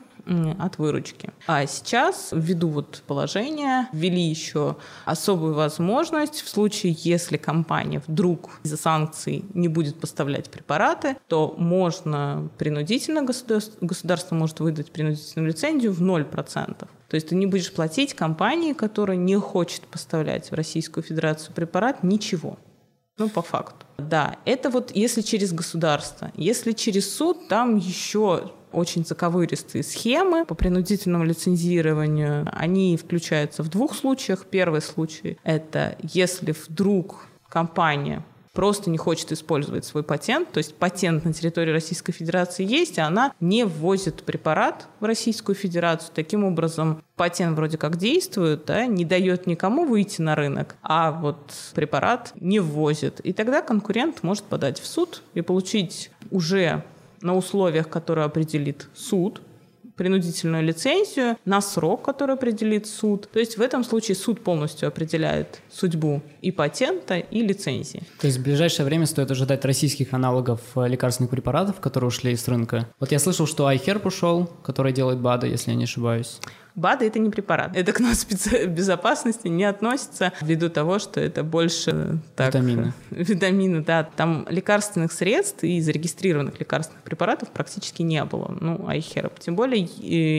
от 0.58 0.78
выручки. 0.78 1.30
А 1.46 1.66
сейчас, 1.66 2.30
ввиду 2.32 2.68
вот 2.68 3.02
положения, 3.06 3.88
ввели 3.92 4.22
еще 4.22 4.76
особую 5.04 5.54
возможность 5.54 6.40
в 6.40 6.48
случае, 6.48 6.96
если 6.98 7.36
компания 7.36 8.02
вдруг 8.06 8.50
из-за 8.64 8.76
санкций 8.76 9.44
не 9.54 9.68
будет 9.68 10.00
поставлять 10.00 10.50
препараты, 10.50 11.16
то 11.28 11.54
можно 11.56 12.48
принудительно, 12.58 13.22
государство, 13.22 13.76
государство 13.80 14.34
может 14.34 14.60
выдать 14.60 14.90
принудительную 14.90 15.48
лицензию 15.48 15.92
в 15.92 16.02
0%. 16.02 16.88
То 17.08 17.14
есть 17.14 17.28
ты 17.28 17.36
не 17.36 17.46
будешь 17.46 17.72
платить 17.72 18.14
компании, 18.14 18.72
которая 18.72 19.16
не 19.16 19.36
хочет 19.36 19.82
поставлять 19.82 20.50
в 20.50 20.54
Российскую 20.54 21.04
Федерацию 21.04 21.54
препарат, 21.54 22.02
ничего. 22.02 22.58
Ну, 23.18 23.28
по 23.28 23.42
факту. 23.42 23.86
Да, 23.98 24.36
это 24.44 24.70
вот 24.70 24.90
если 24.94 25.22
через 25.22 25.52
государство. 25.52 26.30
Если 26.36 26.72
через 26.72 27.14
суд, 27.14 27.48
там 27.48 27.76
еще 27.76 28.52
очень 28.72 29.06
заковыристые 29.06 29.82
схемы 29.82 30.44
по 30.44 30.54
принудительному 30.54 31.24
лицензированию. 31.24 32.46
Они 32.52 32.96
включаются 32.96 33.62
в 33.62 33.68
двух 33.68 33.94
случаях. 33.94 34.44
Первый 34.50 34.82
случай— 34.82 35.38
это 35.44 35.96
если 36.02 36.52
вдруг 36.52 37.26
компания 37.48 38.22
просто 38.56 38.88
не 38.88 38.96
хочет 38.96 39.30
использовать 39.32 39.84
свой 39.84 40.02
патент, 40.02 40.50
то 40.50 40.58
есть 40.58 40.74
патент 40.74 41.26
на 41.26 41.34
территории 41.34 41.70
Российской 41.70 42.12
Федерации 42.12 42.64
есть, 42.64 42.98
а 42.98 43.06
она 43.06 43.34
не 43.38 43.64
ввозит 43.64 44.22
препарат 44.22 44.88
в 44.98 45.04
Российскую 45.04 45.54
Федерацию. 45.54 46.10
Таким 46.14 46.42
образом, 46.42 47.02
патент 47.16 47.54
вроде 47.54 47.76
как 47.76 47.96
действует, 47.98 48.64
да, 48.64 48.86
не 48.86 49.04
дает 49.04 49.46
никому 49.46 49.84
выйти 49.84 50.22
на 50.22 50.34
рынок, 50.34 50.76
а 50.82 51.12
вот 51.12 51.52
препарат 51.74 52.32
не 52.40 52.58
ввозит. 52.58 53.20
И 53.20 53.34
тогда 53.34 53.60
конкурент 53.60 54.22
может 54.22 54.44
подать 54.44 54.80
в 54.80 54.86
суд 54.86 55.22
и 55.34 55.42
получить 55.42 56.10
уже 56.30 56.82
на 57.20 57.36
условиях, 57.36 57.90
которые 57.90 58.24
определит 58.24 58.88
суд, 58.94 59.42
принудительную 59.96 60.62
лицензию 60.62 61.36
на 61.44 61.60
срок, 61.60 62.04
который 62.04 62.34
определит 62.34 62.86
суд. 62.86 63.28
То 63.32 63.38
есть 63.38 63.56
в 63.56 63.60
этом 63.60 63.84
случае 63.84 64.14
суд 64.14 64.42
полностью 64.42 64.88
определяет 64.88 65.60
судьбу 65.72 66.22
и 66.42 66.52
патента, 66.52 67.18
и 67.18 67.42
лицензии. 67.42 68.02
То 68.20 68.26
есть 68.26 68.38
в 68.38 68.42
ближайшее 68.42 68.86
время 68.86 69.06
стоит 69.06 69.30
ожидать 69.30 69.64
российских 69.64 70.12
аналогов 70.12 70.60
э, 70.76 70.88
лекарственных 70.88 71.30
препаратов, 71.30 71.80
которые 71.80 72.08
ушли 72.08 72.36
с 72.36 72.46
рынка. 72.48 72.88
Вот 73.00 73.12
я 73.12 73.18
слышал, 73.18 73.46
что 73.46 73.70
iHerb 73.70 74.06
ушел, 74.06 74.46
который 74.62 74.92
делает 74.92 75.18
БАДы, 75.18 75.48
если 75.48 75.70
я 75.70 75.76
не 75.76 75.84
ошибаюсь. 75.84 76.38
БАДы— 76.76 77.06
это 77.08 77.18
не 77.18 77.30
препарат. 77.30 77.74
Это 77.74 77.92
к 77.92 78.00
нас 78.00 78.26
безопасности 78.66 79.48
не 79.48 79.64
относится 79.64 80.32
ввиду 80.42 80.68
того, 80.68 80.98
что 80.98 81.20
это 81.20 81.42
больше... 81.42 82.18
Так, 82.36 82.48
витамины. 82.48 82.92
Витамины, 83.10 83.82
да. 83.82 84.04
Там 84.04 84.46
лекарственных 84.50 85.12
средств 85.12 85.64
и 85.64 85.80
зарегистрированных 85.80 86.60
лекарственных 86.60 87.02
препаратов 87.02 87.50
практически 87.50 88.02
не 88.02 88.22
было. 88.24 88.56
Ну, 88.60 88.86
айхерб. 88.86 89.38
Тем 89.38 89.56
более, 89.56 89.80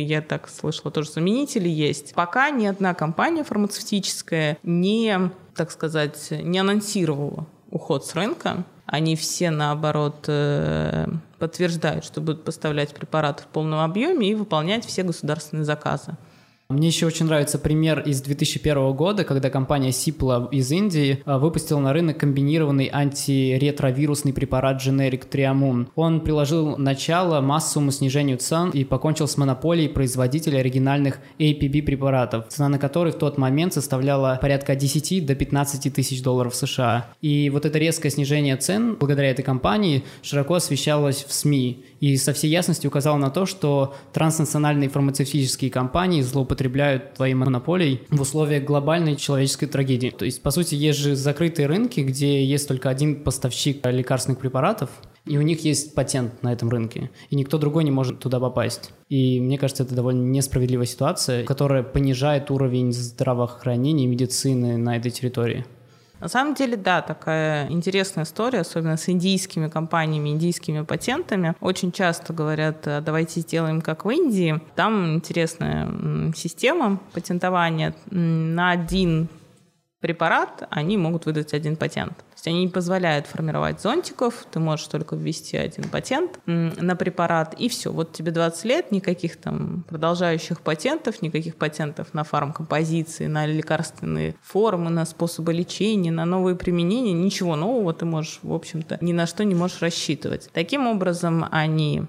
я 0.03 0.21
так 0.21 0.47
слышала, 0.47 0.91
тоже 0.91 1.11
заменители 1.11 1.67
есть. 1.67 2.13
Пока 2.13 2.51
ни 2.51 2.67
одна 2.67 2.93
компания 2.93 3.43
фармацевтическая 3.43 4.59
не, 4.61 5.31
так 5.55 5.71
сказать, 5.71 6.29
не 6.29 6.59
анонсировала 6.59 7.47
уход 7.71 8.05
с 8.05 8.13
рынка. 8.13 8.63
Они 8.85 9.17
все, 9.17 9.49
наоборот, 9.49 10.25
э, 10.27 11.07
подтверждают, 11.39 12.05
что 12.05 12.21
будут 12.21 12.45
поставлять 12.45 12.93
препараты 12.93 13.43
в 13.43 13.47
полном 13.47 13.79
объеме 13.79 14.29
и 14.29 14.35
выполнять 14.35 14.85
все 14.85 15.03
государственные 15.03 15.65
заказы. 15.65 16.15
Мне 16.69 16.89
еще 16.89 17.05
очень 17.05 17.27
нравится 17.27 17.59
пример 17.59 18.01
из 18.01 18.21
2001 18.21 18.91
года, 18.91 19.23
когда 19.23 19.49
компания 19.49 19.91
Cipla 19.91 20.49
из 20.51 20.69
Индии 20.69 21.23
а, 21.23 21.39
выпустила 21.39 21.79
на 21.79 21.93
рынок 21.93 22.17
комбинированный 22.17 22.89
антиретровирусный 22.91 24.33
препарат 24.33 24.85
Generic 24.85 25.29
Triamun. 25.29 25.87
Он 25.95 26.19
приложил 26.19 26.75
начало 26.75 27.39
массовому 27.39 27.91
снижению 27.91 28.37
цен 28.37 28.71
и 28.71 28.83
покончил 28.83 29.29
с 29.29 29.37
монополией 29.37 29.87
производителя 29.87 30.59
оригинальных 30.59 31.19
APB 31.39 31.83
препаратов, 31.83 32.49
цена 32.49 32.67
на 32.67 32.79
которые 32.79 33.13
в 33.13 33.17
тот 33.17 33.37
момент 33.37 33.73
составляла 33.73 34.37
порядка 34.41 34.75
10 34.75 35.25
до 35.25 35.35
15 35.35 35.93
тысяч 35.93 36.21
долларов 36.21 36.53
США. 36.53 37.07
И 37.21 37.49
вот 37.49 37.65
это 37.65 37.79
резкое 37.79 38.09
снижение 38.09 38.57
цен 38.57 38.97
благодаря 38.99 39.31
этой 39.31 39.43
компании 39.43 40.03
широко 40.21 40.55
освещалось 40.55 41.23
в 41.23 41.31
СМИ 41.31 41.85
и 41.99 42.17
со 42.17 42.33
всей 42.33 42.49
ясностью 42.49 42.89
указало 42.89 43.17
на 43.17 43.29
то, 43.29 43.45
что 43.45 43.95
транснациональные 44.13 44.89
фармацевтические 44.89 45.71
компании 45.71 46.21
злоупотребляют 46.21 47.15
твоей 47.15 47.33
монополией 47.33 48.01
в 48.09 48.21
условиях 48.21 48.63
глобальной 48.63 49.15
человеческой 49.15 49.67
трагедии. 49.67 50.09
То 50.09 50.25
есть, 50.25 50.41
по 50.41 50.51
сути, 50.51 50.75
есть 50.75 50.99
же 50.99 51.15
закрытые 51.15 51.67
рынки, 51.67 52.01
где 52.01 52.43
есть 52.43 52.67
только 52.67 52.89
один 52.89 53.23
поставщик 53.23 53.85
лекарственных 53.85 54.39
препаратов, 54.39 54.89
и 55.25 55.37
у 55.37 55.41
них 55.41 55.63
есть 55.65 55.93
патент 55.93 56.41
на 56.41 56.53
этом 56.53 56.69
рынке, 56.69 57.11
и 57.29 57.35
никто 57.35 57.57
другой 57.57 57.83
не 57.83 57.91
может 57.91 58.19
туда 58.19 58.39
попасть. 58.39 58.91
И 59.09 59.39
мне 59.41 59.57
кажется, 59.57 59.83
это 59.83 59.93
довольно 59.93 60.23
несправедливая 60.23 60.85
ситуация, 60.85 61.43
которая 61.43 61.83
понижает 61.83 62.49
уровень 62.49 62.93
здравоохранения 62.93 64.05
и 64.05 64.07
медицины 64.07 64.77
на 64.77 64.95
этой 64.95 65.11
территории. 65.11 65.65
На 66.19 66.27
самом 66.27 66.55
деле, 66.55 66.77
да, 66.77 67.01
такая 67.01 67.69
интересная 67.69 68.23
история, 68.23 68.61
особенно 68.61 68.97
с 68.97 69.07
индийскими 69.07 69.67
компаниями, 69.67 70.29
индийскими 70.29 70.81
патентами. 70.81 71.55
Очень 71.61 71.91
часто 71.91 72.33
говорят, 72.33 72.87
«А 72.87 73.01
давайте 73.01 73.41
сделаем 73.41 73.81
как 73.81 74.05
в 74.05 74.09
Индии. 74.09 74.59
Там 74.75 75.15
интересная 75.15 75.87
система 76.35 76.99
патентования. 77.13 77.93
На 78.09 78.71
один 78.71 79.29
препарат 79.99 80.67
они 80.69 80.97
могут 80.97 81.25
выдать 81.25 81.53
один 81.53 81.75
патент 81.75 82.23
есть 82.37 82.47
они 82.47 82.65
не 82.65 82.67
позволяют 82.69 83.25
формировать 83.25 83.81
зонтиков, 83.81 84.45
ты 84.51 84.59
можешь 84.59 84.87
только 84.87 85.15
ввести 85.15 85.57
один 85.57 85.89
патент 85.89 86.39
на 86.45 86.95
препарат, 86.95 87.55
и 87.57 87.67
все. 87.67 87.91
Вот 87.91 88.13
тебе 88.13 88.31
20 88.31 88.65
лет, 88.65 88.91
никаких 88.91 89.37
там 89.37 89.83
продолжающих 89.89 90.61
патентов, 90.61 91.21
никаких 91.21 91.55
патентов 91.55 92.13
на 92.13 92.23
фармкомпозиции, 92.23 93.25
на 93.25 93.45
лекарственные 93.45 94.35
формы, 94.41 94.89
на 94.89 95.05
способы 95.05 95.51
лечения, 95.53 96.11
на 96.11 96.25
новые 96.25 96.55
применения, 96.55 97.13
ничего 97.13 97.55
нового 97.55 97.93
ты 97.93 98.05
можешь, 98.05 98.39
в 98.43 98.53
общем-то, 98.53 98.99
ни 99.01 99.13
на 99.13 99.25
что 99.25 99.43
не 99.43 99.55
можешь 99.55 99.81
рассчитывать. 99.81 100.49
Таким 100.53 100.87
образом, 100.87 101.47
они, 101.51 102.03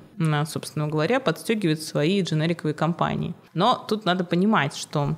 собственно 0.47 0.89
говоря, 0.89 1.21
подстегивают 1.21 1.83
свои 1.83 2.23
дженериковые 2.23 2.75
компании. 2.75 3.35
Но 3.55 3.83
тут 3.89 4.05
надо 4.05 4.25
понимать, 4.25 4.77
что 4.77 5.17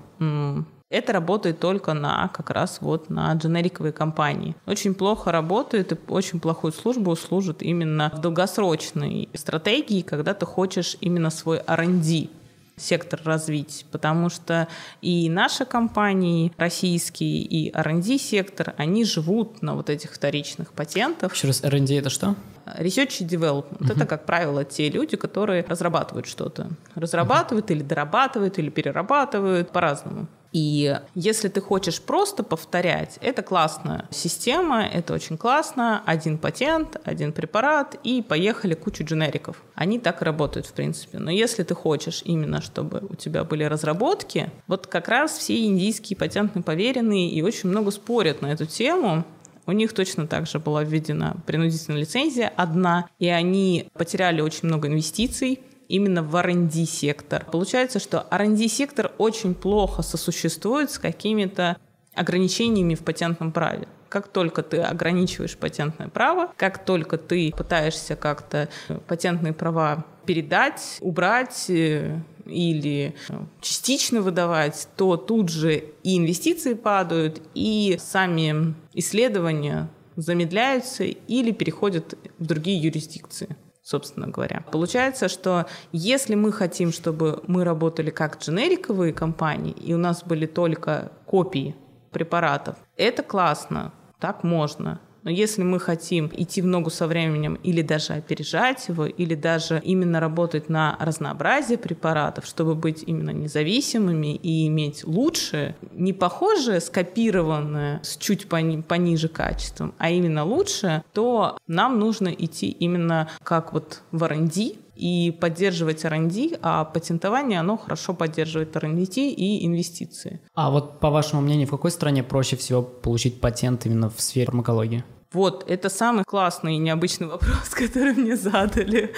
это 0.91 1.13
работает 1.13 1.61
только 1.61 1.95
на 1.95 2.29
как 2.29 2.51
раз 2.51 2.79
вот 2.81 3.09
на 3.11 3.33
дженериковые 3.33 3.93
компании. 3.93 4.57
Очень 4.67 4.95
плохо 4.95 5.33
работает 5.33 5.93
и 5.93 5.97
очень 6.09 6.41
плохую 6.41 6.73
службу 6.73 7.15
служит 7.17 7.63
именно 7.63 8.13
в 8.15 8.21
долгосрочной 8.21 9.29
стратегии, 9.35 10.03
когда 10.03 10.35
ты 10.35 10.45
хочешь 10.47 10.97
именно 11.01 11.31
свой 11.31 11.61
R&D 11.67 12.29
сектор 12.77 13.21
развить, 13.25 13.87
потому 13.93 14.31
что 14.31 14.67
и 15.03 15.29
наши 15.29 15.65
компании, 15.65 16.53
российские, 16.57 17.43
и 17.43 17.71
R&D 17.75 18.19
сектор, 18.19 18.75
они 18.79 19.05
живут 19.05 19.63
на 19.63 19.75
вот 19.75 19.91
этих 19.91 20.13
вторичных 20.13 20.73
патентах. 20.73 21.35
Еще 21.35 21.47
раз, 21.49 21.63
R&D 21.63 21.99
это 21.99 22.11
что? 22.11 22.35
Research 22.79 23.23
и 23.23 23.25
development 23.25 23.81
uh-huh. 23.81 23.93
это, 23.93 24.07
как 24.07 24.25
правило, 24.25 24.65
те 24.65 24.89
люди, 24.89 25.17
которые 25.17 25.65
разрабатывают 25.65 26.27
что-то. 26.27 26.69
Разрабатывают 26.95 27.71
uh-huh. 27.71 27.75
или 27.75 27.83
дорабатывают, 27.83 28.59
или 28.59 28.71
перерабатывают 28.71 29.71
по-разному. 29.71 30.29
И 30.53 30.99
если 31.15 31.49
ты 31.49 31.61
хочешь 31.61 32.01
просто 32.01 32.43
повторять, 32.43 33.19
это 33.21 33.43
классная 33.43 34.09
система, 34.11 34.85
это 34.85 35.15
очень 35.15 35.39
классно. 35.39 36.03
Один 36.07 36.39
патент, 36.39 36.97
один 37.05 37.33
препарат, 37.33 37.97
и 38.03 38.23
поехали 38.23 38.75
кучу 38.75 39.05
дженериков. 39.05 39.63
Они 39.75 39.99
так 39.99 40.23
работают, 40.23 40.67
в 40.67 40.73
принципе. 40.73 41.19
Но 41.19 41.31
если 41.31 41.63
ты 41.63 41.75
хочешь 41.75 42.23
именно, 42.25 42.61
чтобы 42.61 43.07
у 43.09 43.15
тебя 43.15 43.45
были 43.45 43.65
разработки, 43.65 44.51
вот 44.67 44.87
как 44.87 45.09
раз 45.09 45.39
все 45.39 45.65
индийские 45.65 46.17
патентные 46.17 46.63
поверенные 46.63 47.31
и 47.31 47.43
очень 47.43 47.69
много 47.69 47.91
спорят 47.91 48.43
на 48.43 48.53
эту 48.53 48.67
тему, 48.67 49.25
у 49.67 49.73
них 49.73 49.93
точно 49.93 50.27
так 50.27 50.49
же 50.49 50.59
была 50.59 50.83
введена 50.83 51.37
принудительная 51.47 52.01
лицензия 52.01 52.53
одна, 52.57 53.09
и 53.21 53.29
они 53.29 53.89
потеряли 53.93 54.41
очень 54.41 54.67
много 54.67 54.89
инвестиций, 54.89 55.61
именно 55.91 56.23
в 56.23 56.35
R&D 56.37 56.87
сектор. 56.87 57.45
Получается, 57.45 57.99
что 57.99 58.27
R&D 58.31 58.69
сектор 58.69 59.13
очень 59.19 59.55
плохо 59.55 60.03
сосуществует 60.03 60.91
с 60.91 60.99
какими-то 60.99 61.77
ограничениями 62.15 62.95
в 62.95 63.01
патентном 63.01 63.53
праве. 63.53 63.89
Как 64.09 64.29
только 64.29 64.63
ты 64.63 64.79
ограничиваешь 64.79 65.57
патентное 65.57 66.09
право, 66.09 66.53
как 66.57 66.85
только 66.85 67.19
ты 67.19 67.53
пытаешься 67.57 68.17
как-то 68.17 68.69
патентные 69.07 69.53
права 69.53 70.05
передать, 70.27 70.99
убрать 71.01 71.67
э, 71.69 72.19
или 72.47 73.15
э, 73.29 73.35
частично 73.61 74.21
выдавать, 74.21 74.89
то 74.97 75.17
тут 75.17 75.49
же 75.49 75.85
и 76.03 76.19
инвестиции 76.19 76.75
падают, 76.75 77.41
и 77.55 77.99
сами 78.01 78.75
исследования 78.95 79.89
замедляются 80.17 81.05
или 81.05 81.53
переходят 81.53 82.15
в 82.39 82.47
другие 82.47 82.81
юрисдикции 82.81 83.57
собственно 83.83 84.29
говоря. 84.29 84.65
Получается, 84.71 85.29
что 85.29 85.67
если 85.93 86.35
мы 86.35 86.53
хотим, 86.53 86.93
чтобы 86.93 87.43
мы 87.47 87.65
работали 87.65 88.11
как 88.11 88.39
дженериковые 88.39 89.13
компании, 89.13 89.73
и 89.73 89.95
у 89.95 89.99
нас 89.99 90.23
были 90.23 90.47
только 90.47 91.13
копии 91.27 91.75
препаратов, 92.11 92.77
это 92.97 93.23
классно, 93.23 93.93
так 94.19 94.45
можно. 94.45 95.01
Но 95.23 95.31
если 95.31 95.63
мы 95.63 95.79
хотим 95.79 96.31
идти 96.33 96.63
в 96.63 96.67
ногу 96.67 96.91
со 96.91 97.07
временем 97.07 97.55
или 97.63 97.83
даже 97.83 98.15
опережать 98.15 98.89
его, 98.89 99.07
или 99.07 99.35
даже 99.35 99.81
именно 99.85 100.21
работать 100.21 100.69
на 100.69 100.97
разнообразие 101.01 101.79
препаратов, 101.79 102.47
чтобы 102.47 102.75
быть 102.75 103.05
именно 103.07 103.31
независимыми 103.31 104.35
и 104.35 104.67
иметь 104.69 105.05
лучшее, 105.05 105.77
не 105.93 106.13
похожее, 106.13 106.81
скопированное 106.81 108.01
с 108.03 108.17
чуть 108.17 108.49
пони 108.49 108.81
пониже 108.81 109.29
качеством, 109.29 109.95
а 109.99 110.11
именно 110.11 110.45
лучшее, 110.45 111.05
то 111.13 111.59
нам 111.67 111.99
нужно 111.99 112.29
идти 112.29 112.69
именно 112.71 113.29
как 113.43 113.73
вот 113.73 114.03
в 114.13 114.25
R&D, 114.25 114.77
и 115.01 115.31
поддерживать 115.31 116.05
R&D, 116.05 116.59
а 116.63 116.85
патентование, 116.85 117.61
оно 117.61 117.79
хорошо 117.79 118.13
поддерживает 118.13 118.77
R&D 118.77 119.31
и 119.31 119.67
инвестиции. 119.67 120.41
А 120.55 120.71
вот 120.71 121.01
по 121.01 121.11
вашему 121.11 121.41
мнению, 121.41 121.67
в 121.67 121.71
какой 121.71 121.91
стране 121.91 122.23
проще 122.23 122.57
всего 122.57 122.83
получить 122.83 123.41
патент 123.41 123.87
именно 123.87 124.11
в 124.11 124.21
сфере 124.21 124.47
фармакологии? 124.47 125.05
Вот, 125.33 125.71
это 125.71 125.89
самый 125.89 126.25
классный 126.25 126.75
и 126.75 126.79
необычный 126.79 127.29
вопрос, 127.29 127.69
который 127.71 128.15
мне 128.15 128.35
задали 128.35 129.15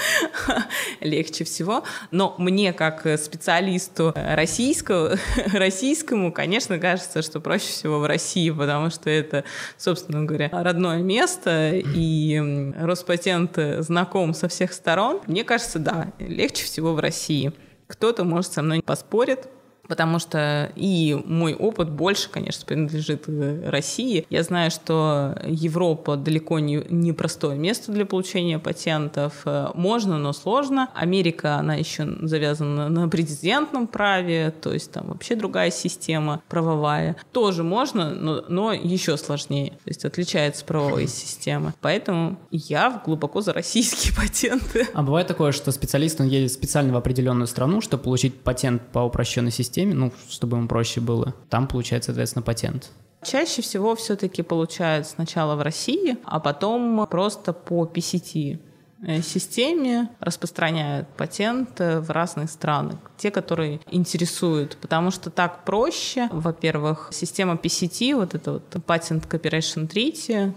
легче 1.00 1.44
всего. 1.44 1.84
Но 2.10 2.34
мне, 2.36 2.74
как 2.74 3.06
специалисту 3.18 4.12
российского, 4.14 5.16
российскому, 5.54 6.30
конечно, 6.30 6.78
кажется, 6.78 7.22
что 7.22 7.40
проще 7.40 7.68
всего 7.68 7.98
в 7.98 8.04
России, 8.06 8.50
потому 8.50 8.90
что 8.90 9.08
это, 9.08 9.44
собственно 9.78 10.24
говоря, 10.24 10.50
родное 10.52 11.00
место, 11.00 11.70
и 11.72 12.72
Роспатент 12.78 13.58
знаком 13.78 14.34
со 14.34 14.48
всех 14.48 14.74
сторон. 14.74 15.20
Мне 15.26 15.44
кажется, 15.44 15.78
да, 15.78 16.12
легче 16.18 16.64
всего 16.64 16.92
в 16.92 17.00
России. 17.00 17.52
Кто-то, 17.86 18.24
может, 18.24 18.52
со 18.52 18.62
мной 18.62 18.82
поспорит, 18.82 19.48
потому 19.93 20.18
что 20.18 20.72
и 20.74 21.14
мой 21.26 21.53
опыт 21.53 21.90
больше, 21.90 22.30
конечно, 22.30 22.64
принадлежит 22.64 23.24
э, 23.26 23.68
России. 23.68 24.24
Я 24.30 24.43
знаю, 24.43 24.70
что 24.70 25.38
Европа 25.47 26.16
далеко 26.16 26.61
не, 26.61 26.82
не 26.88 27.12
простое 27.12 27.57
место 27.57 27.93
для 27.93 28.07
получения 28.07 28.59
патентов. 28.59 29.43
Э, 29.45 29.66
можно, 29.74 30.16
но 30.16 30.32
сложно. 30.32 30.88
Америка, 30.95 31.57
она 31.57 31.74
еще 31.74 32.09
завязана 32.22 32.88
на 32.88 33.07
президентном 33.11 33.86
праве, 33.86 34.55
то 34.62 34.72
есть 34.72 34.90
там 34.93 35.09
вообще 35.09 35.36
другая 35.36 35.70
система 35.70 36.43
правовая. 36.49 37.16
Тоже 37.30 37.62
можно, 37.62 38.14
но, 38.14 38.45
но 38.49 38.72
еще 38.72 39.18
сложнее. 39.18 39.72
То 39.84 39.90
есть 39.90 40.07
отличается 40.07 40.64
правовая 40.64 41.07
система. 41.07 41.74
Поэтому 41.82 42.38
я 42.51 43.03
глубоко 43.05 43.43
за 43.43 43.53
российские 43.53 44.14
патенты. 44.16 44.88
А 44.95 45.03
бывает 45.03 45.26
такое, 45.26 45.53
что 45.53 45.70
специалист 45.70 46.18
он 46.18 46.28
едет 46.28 46.51
специально 46.51 46.95
в 46.95 46.97
определенную 46.97 47.47
страну, 47.47 47.82
чтобы 47.82 48.05
получить 48.05 48.40
патент 48.40 48.80
по 48.90 49.01
упрощенной 49.01 49.51
системе, 49.51 49.82
системе, 49.83 49.95
ну, 49.95 50.12
чтобы 50.28 50.57
ему 50.57 50.68
проще 50.68 51.01
было. 51.01 51.35
Там 51.49 51.66
получает, 51.66 52.05
соответственно, 52.05 52.43
патент. 52.43 52.91
Чаще 53.24 53.62
всего 53.62 53.95
все-таки 53.95 54.43
получают 54.43 55.07
сначала 55.07 55.55
в 55.55 55.62
России, 55.62 56.16
а 56.24 56.41
потом 56.41 57.07
просто 57.09 57.53
по 57.53 57.85
PCT 57.85 58.59
системе 59.22 60.11
распространяют 60.20 61.09
патенты 61.16 62.00
в 62.00 62.11
разные 62.11 62.48
страны 62.48 62.98
те, 63.22 63.30
которые 63.30 63.80
интересуют, 63.88 64.76
потому 64.80 65.12
что 65.12 65.30
так 65.30 65.64
проще. 65.64 66.28
Во-первых, 66.32 67.11
система 67.12 67.55
PCT, 67.55 68.16
вот 68.16 68.34
это 68.34 68.55
вот 68.55 68.74
Patent 68.74 69.28
Cooperation 69.28 69.88
Treaty, 69.88 70.53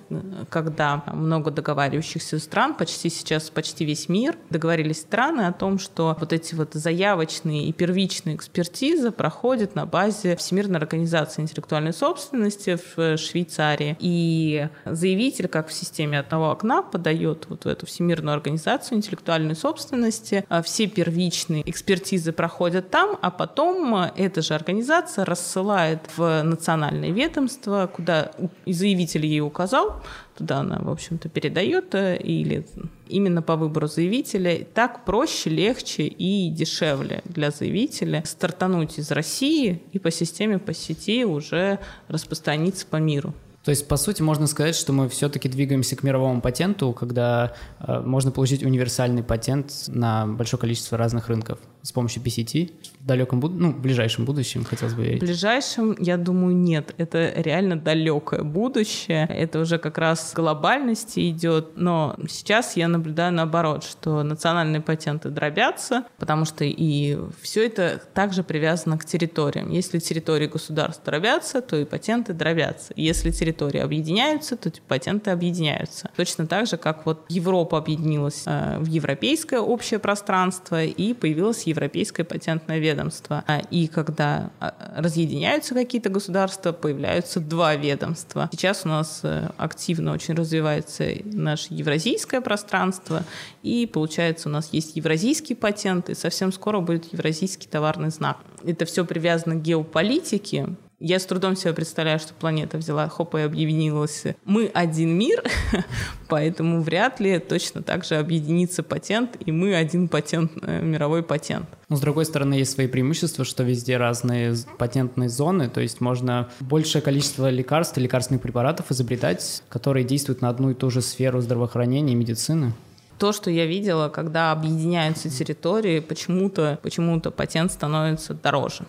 когда 0.50 1.04
много 1.14 1.52
договаривающихся 1.52 2.39
стран, 2.39 2.74
почти 2.74 3.12
сейчас 3.12 3.52
почти 3.52 3.86
весь 3.86 4.10
мир, 4.10 4.36
договорились 4.50 5.02
страны 5.02 5.41
о 5.41 5.54
том, 5.54 5.78
что 5.78 6.18
вот 6.20 6.34
эти 6.34 6.56
вот 6.56 6.74
заявочные 6.74 7.68
и 7.68 7.72
первичные 7.72 8.36
экспертизы 8.36 9.12
проходят 9.12 9.76
на 9.76 9.86
базе 9.86 10.36
Всемирной 10.36 10.80
организации 10.80 11.43
интеллектуальной 11.43 11.93
собственности 11.93 12.80
в 12.96 13.18
Швейцарии. 13.18 13.96
И 14.00 14.68
заявитель, 14.86 15.50
как 15.50 15.68
в 15.68 15.74
системе 15.74 16.20
одного 16.20 16.50
окна, 16.50 16.82
подает 16.82 17.46
вот 17.48 17.66
в 17.66 17.68
эту 17.68 17.86
Всемирную 17.86 18.35
организацию 18.36 18.98
интеллектуальной 18.98 19.56
собственности. 19.56 20.46
А 20.50 20.62
все 20.62 20.88
первичные 20.88 21.68
экспертизы 21.70 22.32
проходят 22.32 22.90
там, 22.90 23.18
а 23.22 23.32
потом 23.32 23.96
э, 23.96 24.12
эта 24.16 24.42
же 24.42 24.54
организация 24.54 25.26
рассылает 25.26 26.02
в 26.16 26.44
национальное 26.44 27.12
ведомство, 27.12 27.90
куда 27.92 28.32
заявитель 28.66 29.26
ей 29.26 29.42
указал, 29.42 30.04
туда 30.38 30.60
она, 30.60 30.80
в 30.80 30.90
общем-то, 30.90 31.30
передает, 31.30 31.96
э, 31.96 32.18
или 32.18 32.66
именно 33.08 33.42
по 33.42 33.56
выбору 33.56 33.88
заявителя. 33.88 34.66
Так 34.74 35.06
проще, 35.06 35.50
легче 35.50 36.04
и 36.04 36.50
дешевле 36.50 37.22
для 37.26 37.52
заявителя 37.52 38.24
стартануть 38.26 39.00
из 39.00 39.12
России 39.12 39.82
и 39.92 40.00
по 40.00 40.12
системе 40.12 40.60
по 40.60 40.74
сети 40.74 41.26
уже 41.26 41.80
распространиться 42.08 42.86
по 42.86 42.98
миру. 42.98 43.34
То 43.66 43.72
есть, 43.72 43.88
по 43.88 43.97
сути, 43.97 44.22
можно 44.22 44.45
сказать, 44.45 44.76
что 44.76 44.93
мы 44.93 45.09
все-таки 45.09 45.49
двигаемся 45.49 45.95
к 45.95 46.03
мировому 46.03 46.39
патенту, 46.39 46.93
когда 46.93 47.55
э, 47.80 47.99
можно 47.99 48.32
получить 48.32 48.61
универсальный 48.61 49.24
патент 49.24 49.86
на 49.88 50.28
большое 50.28 50.61
количество 50.61 50.99
разных 50.99 51.30
рынков 51.30 51.57
с 51.86 51.92
помощью 51.92 52.24
PCT 52.24 52.72
в 53.00 53.06
далеком 53.06 53.40
будущем, 53.40 53.62
ну, 53.62 53.72
в 53.72 53.80
ближайшем 53.80 54.26
будущем, 54.26 54.64
хотелось 54.64 54.96
бы 54.96 55.04
верить. 55.06 55.22
В 55.22 55.26
ближайшем, 55.26 55.96
я 56.00 56.18
думаю, 56.18 56.56
нет. 56.56 56.96
Это 56.98 57.32
реально 57.36 57.76
далекое 57.76 58.42
будущее. 58.42 59.28
Это 59.30 59.60
уже 59.60 59.78
как 59.78 60.00
раз 60.00 60.34
глобальности 60.34 61.30
идет. 61.30 61.74
Но 61.76 62.16
сейчас 62.28 62.76
я 62.76 62.88
наблюдаю 62.88 63.34
наоборот, 63.34 63.84
что 63.84 64.24
национальные 64.24 64.82
патенты 64.82 65.30
дробятся, 65.30 66.06
потому 66.18 66.46
что 66.46 66.64
и 66.66 67.20
все 67.40 67.68
это 67.68 68.02
также 68.16 68.42
привязано 68.42 68.98
к 68.98 69.06
территориям. 69.06 69.70
Если 69.70 70.00
территории 70.00 70.48
государств 70.48 71.06
дробятся, 71.06 71.62
то 71.62 71.78
и 71.78 71.86
патенты 71.86 72.34
дробятся. 72.34 72.94
Если 72.96 73.30
территории 73.30 73.80
объединяются, 73.80 74.58
то 74.58 74.72
патенты 74.88 75.30
объединяются. 75.30 76.10
Точно 76.16 76.48
так 76.48 76.66
же, 76.66 76.78
как 76.78 77.06
вот 77.06 77.26
Европа 77.30 77.78
объединилась 77.78 78.42
э, 78.48 78.80
в 78.80 78.88
европейское 78.88 79.60
общее 79.60 80.00
пространство 80.00 80.84
и 80.84 81.14
появилась 81.14 81.68
Европейское 81.76 82.26
патентное 82.26 82.80
ведомство. 82.80 83.44
А, 83.48 83.60
и 83.70 83.88
когда 83.88 84.50
а, 84.60 84.74
разъединяются 84.96 85.74
какие-то 85.74 86.10
государства, 86.10 86.72
появляются 86.72 87.40
два 87.40 87.76
ведомства. 87.76 88.50
Сейчас 88.52 88.86
у 88.86 88.90
нас 88.90 89.20
э, 89.24 89.50
активно 89.58 90.14
очень 90.14 90.34
развивается 90.36 91.06
наше 91.26 91.68
евразийское 91.74 92.42
пространство, 92.42 93.24
и 93.64 93.86
получается 93.86 94.50
у 94.50 94.52
нас 94.52 94.70
есть 94.72 94.96
евразийский 94.96 95.56
патент, 95.56 96.10
и 96.10 96.16
совсем 96.16 96.52
скоро 96.52 96.80
будет 96.80 97.12
евразийский 97.14 97.68
товарный 97.68 98.10
знак. 98.10 98.38
Это 98.64 98.86
все 98.86 99.06
привязано 99.06 99.56
к 99.56 99.62
геополитике, 99.62 100.76
я 101.00 101.20
с 101.20 101.26
трудом 101.26 101.56
себе 101.56 101.74
представляю, 101.74 102.20
что 102.20 102.34
планета 102.34 102.78
взяла, 102.78 103.08
хоп, 103.10 103.36
и 103.36 103.39
объединилась. 103.39 104.24
Мы 104.46 104.72
один 104.74 105.18
мир, 105.18 105.43
поэтому 106.30 106.82
вряд 106.82 107.20
ли 107.20 107.39
точно 107.39 107.84
так 107.84 108.06
же 108.06 108.16
объединится 108.16 108.82
патент, 108.82 109.38
и 109.46 109.52
мы 109.52 109.76
один 109.76 110.08
патент, 110.08 110.54
э, 110.62 110.82
мировой 110.82 111.22
патент. 111.22 111.68
Но, 111.89 111.98
с 111.98 112.00
другой 112.00 112.26
стороны, 112.26 112.54
есть 112.56 112.72
свои 112.72 112.88
преимущества, 112.88 113.43
что 113.43 113.64
везде 113.64 113.98
разные 113.98 114.56
патентные 114.78 115.30
зоны, 115.30 115.70
то 115.70 115.82
есть 115.82 116.00
можно 116.00 116.50
большее 116.62 117.02
количество 117.02 117.50
лекарств 117.50 117.98
и 117.98 118.02
лекарственных 118.02 118.41
препаратов 118.41 118.89
изобретать, 118.91 119.64
которые 119.70 120.06
действуют 120.06 120.41
на 120.41 120.50
одну 120.50 120.72
и 120.72 120.74
ту 120.74 120.89
же 120.89 121.02
сферу 121.02 121.41
здравоохранения 121.41 122.14
и 122.14 122.16
медицины. 122.16 122.74
То, 123.20 123.32
что 123.32 123.50
я 123.50 123.66
видела, 123.66 124.10
когда 124.10 124.52
объединяются 124.52 125.30
территории, 125.30 126.00
почему-то 126.00 126.80
почему 126.82 127.20
патент 127.22 127.72
становится 127.72 128.34
дороже 128.34 128.86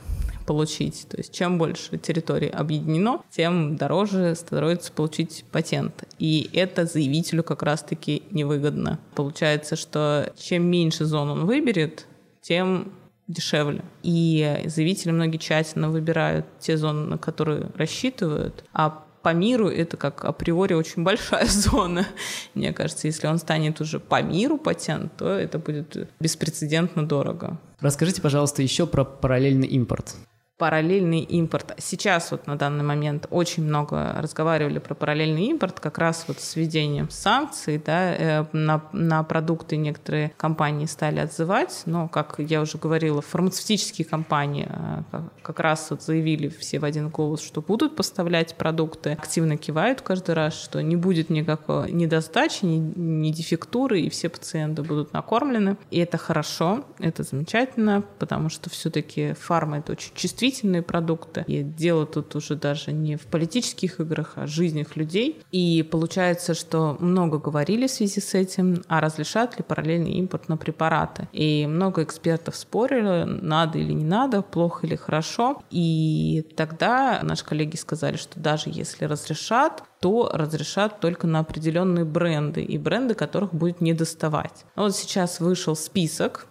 получить. 0.47 1.07
То 1.09 1.19
есть 1.19 1.35
чем 1.35 1.59
больше 1.59 1.99
территорий 1.99 2.49
объединено, 2.49 3.23
тем 3.31 3.77
дороже 3.77 4.35
становится 4.35 4.93
получить 4.93 5.45
патент. 5.53 6.05
И 6.19 6.49
это 6.53 6.87
заявителю 6.87 7.43
как 7.43 7.63
раз-таки 7.63 8.23
невыгодно. 8.31 8.99
Получается, 9.15 9.77
что 9.77 10.33
чем 10.39 10.65
меньше 10.65 11.05
зон 11.05 11.31
он 11.31 11.47
выберет, 11.47 12.07
тем 12.41 12.93
дешевле. 13.29 13.83
И 14.03 14.63
заявители 14.67 15.11
многие 15.11 15.39
тщательно 15.39 15.91
выбирают 15.91 16.47
те 16.61 16.77
зоны, 16.77 17.07
на 17.07 17.19
которые 17.19 17.71
рассчитывают, 17.77 18.65
а 18.73 19.03
по 19.23 19.35
миру 19.35 19.69
это 19.69 19.97
как 19.97 20.25
априори 20.25 20.75
очень 20.75 21.03
большая 21.03 21.47
зона. 21.49 22.07
Мне 22.55 22.73
кажется, 22.73 23.09
если 23.09 23.27
он 23.27 23.39
станет 23.39 23.81
уже 23.81 23.99
по 23.99 24.23
миру 24.23 24.57
патент, 24.57 25.17
то 25.17 25.29
это 25.29 25.59
будет 25.59 26.09
беспрецедентно 26.21 27.05
дорого. 27.05 27.59
Расскажите, 27.81 28.23
пожалуйста, 28.23 28.63
еще 28.63 28.87
про 28.87 29.05
параллельный 29.05 29.67
импорт 29.67 30.15
параллельный 30.59 31.21
импорт. 31.21 31.75
Сейчас 31.79 32.31
вот 32.31 32.47
на 32.47 32.57
данный 32.57 32.85
момент 32.85 33.27
очень 33.31 33.65
много 33.65 34.15
разговаривали 34.17 34.79
про 34.79 34.95
параллельный 34.95 35.45
импорт, 35.47 35.81
как 35.81 35.99
раз 35.99 36.25
вот 36.29 36.41
с 36.41 36.57
введением 36.57 37.11
санкций, 37.11 37.79
да, 37.85 38.15
э, 38.15 38.45
на, 38.53 38.83
на 38.93 39.23
продукты 39.23 39.77
некоторые 39.77 40.33
компании 40.39 40.87
стали 40.87 41.19
отзывать, 41.19 41.83
но, 41.85 42.09
как 42.09 42.37
я 42.39 42.63
уже 42.63 42.79
говорила, 42.79 43.21
фармацевтические 43.21 44.07
компании 44.07 44.67
э, 44.69 45.03
как 45.43 45.61
раз 45.61 45.89
вот 45.91 46.03
заявили 46.03 46.49
все 46.49 46.79
в 46.79 46.85
один 46.85 47.11
голос, 47.11 47.43
что 47.43 47.61
будут 47.61 47.95
поставлять 47.95 48.55
продукты, 48.55 49.13
активно 49.13 49.59
кивают 49.59 50.01
каждый 50.01 50.35
раз, 50.35 50.55
что 50.55 50.83
не 50.83 50.97
будет 50.97 51.29
никакой 51.29 51.93
недостачи, 51.93 52.65
ни, 52.65 52.79
ни 52.79 53.31
дефектуры, 53.31 54.01
и 54.01 54.09
все 54.09 54.31
пациенты 54.31 54.83
будут 54.83 55.13
накормлены. 55.13 55.77
И 55.91 55.99
это 55.99 56.17
хорошо, 56.17 56.85
это 56.99 57.25
замечательно, 57.25 58.03
потому 58.19 58.49
что 58.49 58.71
все-таки 58.71 59.35
фарма— 59.35 59.79
это 59.79 59.93
очень 59.93 60.15
чувствительно 60.15 60.46
чувствительные 60.47 60.83
продукты. 60.83 61.45
И 61.47 61.63
дело 61.63 62.07
тут 62.07 62.35
уже 62.37 62.55
даже 62.55 62.93
не 62.93 63.17
в 63.17 63.27
политических 63.27 64.01
играх, 64.01 64.33
а 64.37 64.47
в 64.47 64.49
жизнях 64.49 64.97
людей. 64.97 65.41
И 65.53 65.83
получается, 65.91 66.55
что 66.55 66.97
много 67.01 67.39
говорили 67.39 67.87
в 67.87 67.91
связи 67.91 68.21
с 68.21 68.35
этим, 68.35 68.83
а 68.89 69.01
разрешат 69.01 69.59
ли 69.59 69.65
параллельный 69.67 70.13
импорт 70.13 70.49
на 70.49 70.57
препараты. 70.57 71.29
И 71.33 71.67
много 71.67 72.03
экспертов 72.03 72.57
спорили, 72.57 73.25
надо 73.25 73.79
или 73.79 73.93
не 73.93 74.05
надо, 74.05 74.43
плохо 74.43 74.87
или 74.87 74.97
хорошо. 74.97 75.63
И 75.71 76.45
тогда 76.57 77.21
наши 77.23 77.45
коллеги 77.45 77.77
сказали, 77.77 78.17
что 78.17 78.41
даже 78.41 78.71
если 78.71 79.05
разрешат, 79.05 79.83
то 80.01 80.31
разрешат 80.33 81.01
только 81.01 81.27
на 81.27 81.41
определенные 81.41 82.05
бренды 82.05 82.63
и 82.63 82.79
бренды, 82.79 83.15
которых 83.15 83.55
будет 83.55 83.81
не 83.81 83.93
доставать. 83.95 84.65
Вот 84.75 84.95
сейчас 84.95 85.41
вышел 85.41 85.77
список, 85.77 86.47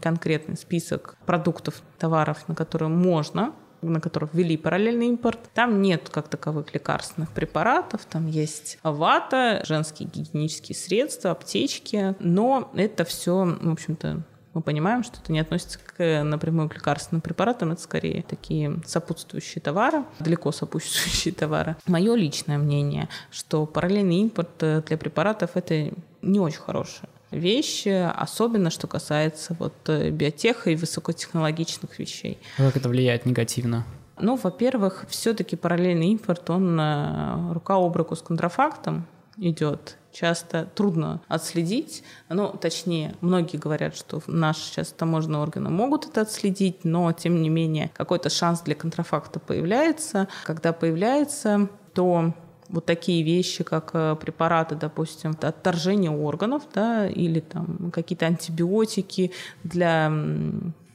конкретный 0.00 0.56
список 0.56 1.16
продуктов, 1.26 1.82
товаров, 1.98 2.48
на 2.48 2.54
которые 2.54 2.88
можно 2.88 3.52
на 3.82 4.00
которых 4.00 4.34
ввели 4.34 4.56
параллельный 4.56 5.06
импорт. 5.06 5.38
Там 5.54 5.80
нет 5.80 6.08
как 6.10 6.28
таковых 6.28 6.74
лекарственных 6.74 7.30
препаратов, 7.30 8.04
там 8.06 8.26
есть 8.26 8.78
вата, 8.82 9.62
женские 9.66 10.08
гигиенические 10.08 10.74
средства, 10.74 11.30
аптечки, 11.30 12.16
но 12.18 12.70
это 12.74 13.04
все, 13.04 13.44
в 13.44 13.70
общем-то, 13.70 14.22
мы 14.54 14.62
понимаем, 14.62 15.04
что 15.04 15.18
это 15.22 15.32
не 15.32 15.40
относится 15.40 15.78
к, 15.78 16.22
напрямую 16.24 16.68
к 16.68 16.74
лекарственным 16.74 17.20
препаратам, 17.20 17.72
это 17.72 17.82
скорее 17.82 18.22
такие 18.22 18.80
сопутствующие 18.86 19.62
товары, 19.62 20.04
далеко 20.18 20.52
сопутствующие 20.52 21.34
товары. 21.38 21.76
Мое 21.86 22.14
личное 22.14 22.58
мнение, 22.58 23.08
что 23.30 23.66
параллельный 23.66 24.16
импорт 24.16 24.62
э, 24.62 24.82
для 24.86 24.96
препаратов 24.96 25.50
это 25.54 25.90
не 26.22 26.40
очень 26.40 26.60
хорошая 26.60 27.08
вещь, 27.30 27.86
особенно 27.86 28.70
что 28.70 28.86
касается 28.86 29.54
вот 29.58 29.74
э, 29.88 30.10
биотеха 30.10 30.70
и 30.70 30.76
высокотехнологичных 30.76 31.98
вещей. 31.98 32.38
Как 32.56 32.76
это 32.76 32.88
влияет 32.88 33.26
негативно? 33.26 33.84
Ну, 34.18 34.36
во-первых, 34.36 35.04
все-таки 35.08 35.54
параллельный 35.54 36.08
импорт, 36.08 36.48
он 36.50 36.78
э, 36.80 37.52
рука 37.52 37.76
об 37.76 37.94
руку 37.96 38.16
с 38.16 38.22
контрафактом 38.22 39.06
идет 39.36 39.97
часто 40.12 40.68
трудно 40.74 41.20
отследить. 41.28 42.02
Ну, 42.28 42.48
точнее, 42.48 43.14
многие 43.20 43.56
говорят, 43.56 43.96
что 43.96 44.20
наши 44.26 44.60
сейчас 44.60 44.88
таможенные 44.88 45.40
органы 45.40 45.70
могут 45.70 46.06
это 46.06 46.22
отследить, 46.22 46.84
но, 46.84 47.12
тем 47.12 47.42
не 47.42 47.48
менее, 47.48 47.90
какой-то 47.94 48.30
шанс 48.30 48.62
для 48.62 48.74
контрафакта 48.74 49.38
появляется. 49.40 50.28
Когда 50.44 50.72
появляется, 50.72 51.68
то 51.94 52.34
вот 52.68 52.84
такие 52.84 53.22
вещи, 53.22 53.64
как 53.64 53.90
э, 53.94 54.16
препараты, 54.20 54.74
допустим, 54.74 55.36
отторжение 55.40 56.10
органов, 56.10 56.64
да, 56.74 57.08
или 57.08 57.40
там 57.40 57.90
какие-то 57.90 58.26
антибиотики 58.26 59.32
для 59.64 60.12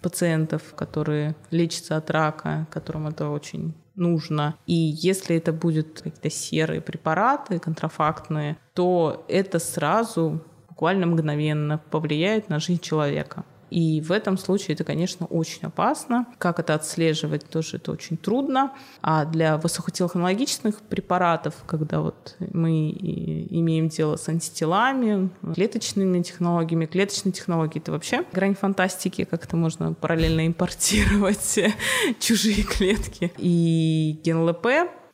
пациентов, 0.01 0.73
которые 0.75 1.35
лечатся 1.49 1.97
от 1.97 2.11
рака, 2.11 2.67
которым 2.69 3.07
это 3.07 3.29
очень 3.29 3.73
нужно. 3.95 4.55
И 4.65 4.73
если 4.73 5.35
это 5.37 5.53
будут 5.53 6.01
какие-то 6.01 6.29
серые 6.29 6.81
препараты, 6.81 7.59
контрафактные, 7.59 8.57
то 8.73 9.25
это 9.27 9.59
сразу 9.59 10.41
буквально 10.69 11.05
мгновенно 11.05 11.77
повлияет 11.77 12.49
на 12.49 12.59
жизнь 12.59 12.81
человека. 12.81 13.45
И 13.73 14.01
в 14.01 14.11
этом 14.11 14.37
случае 14.37 14.75
это, 14.75 14.83
конечно, 14.83 15.25
очень 15.25 15.63
опасно. 15.63 16.27
Как 16.37 16.59
это 16.59 16.75
отслеживать, 16.75 17.49
тоже 17.49 17.77
это 17.77 17.91
очень 17.91 18.17
трудно. 18.17 18.71
А 19.01 19.25
для 19.25 19.57
высокотехнологичных 19.57 20.81
препаратов, 20.81 21.55
когда 21.65 22.01
вот 22.01 22.35
мы 22.39 22.91
имеем 22.91 23.89
дело 23.89 24.15
с 24.15 24.29
антителами, 24.29 25.31
клеточными 25.55 26.21
технологиями, 26.21 26.85
клеточные 26.85 27.31
технологии— 27.31 27.79
это 27.81 27.91
вообще 27.91 28.25
грань 28.31 28.53
фантастики, 28.53 29.23
как 29.23 29.45
это 29.45 29.57
можно 29.57 29.93
параллельно 29.93 30.45
импортировать 30.45 31.59
чужие 32.19 32.61
клетки. 32.61 33.33
И 33.39 34.19
ген-ЛП 34.23 34.67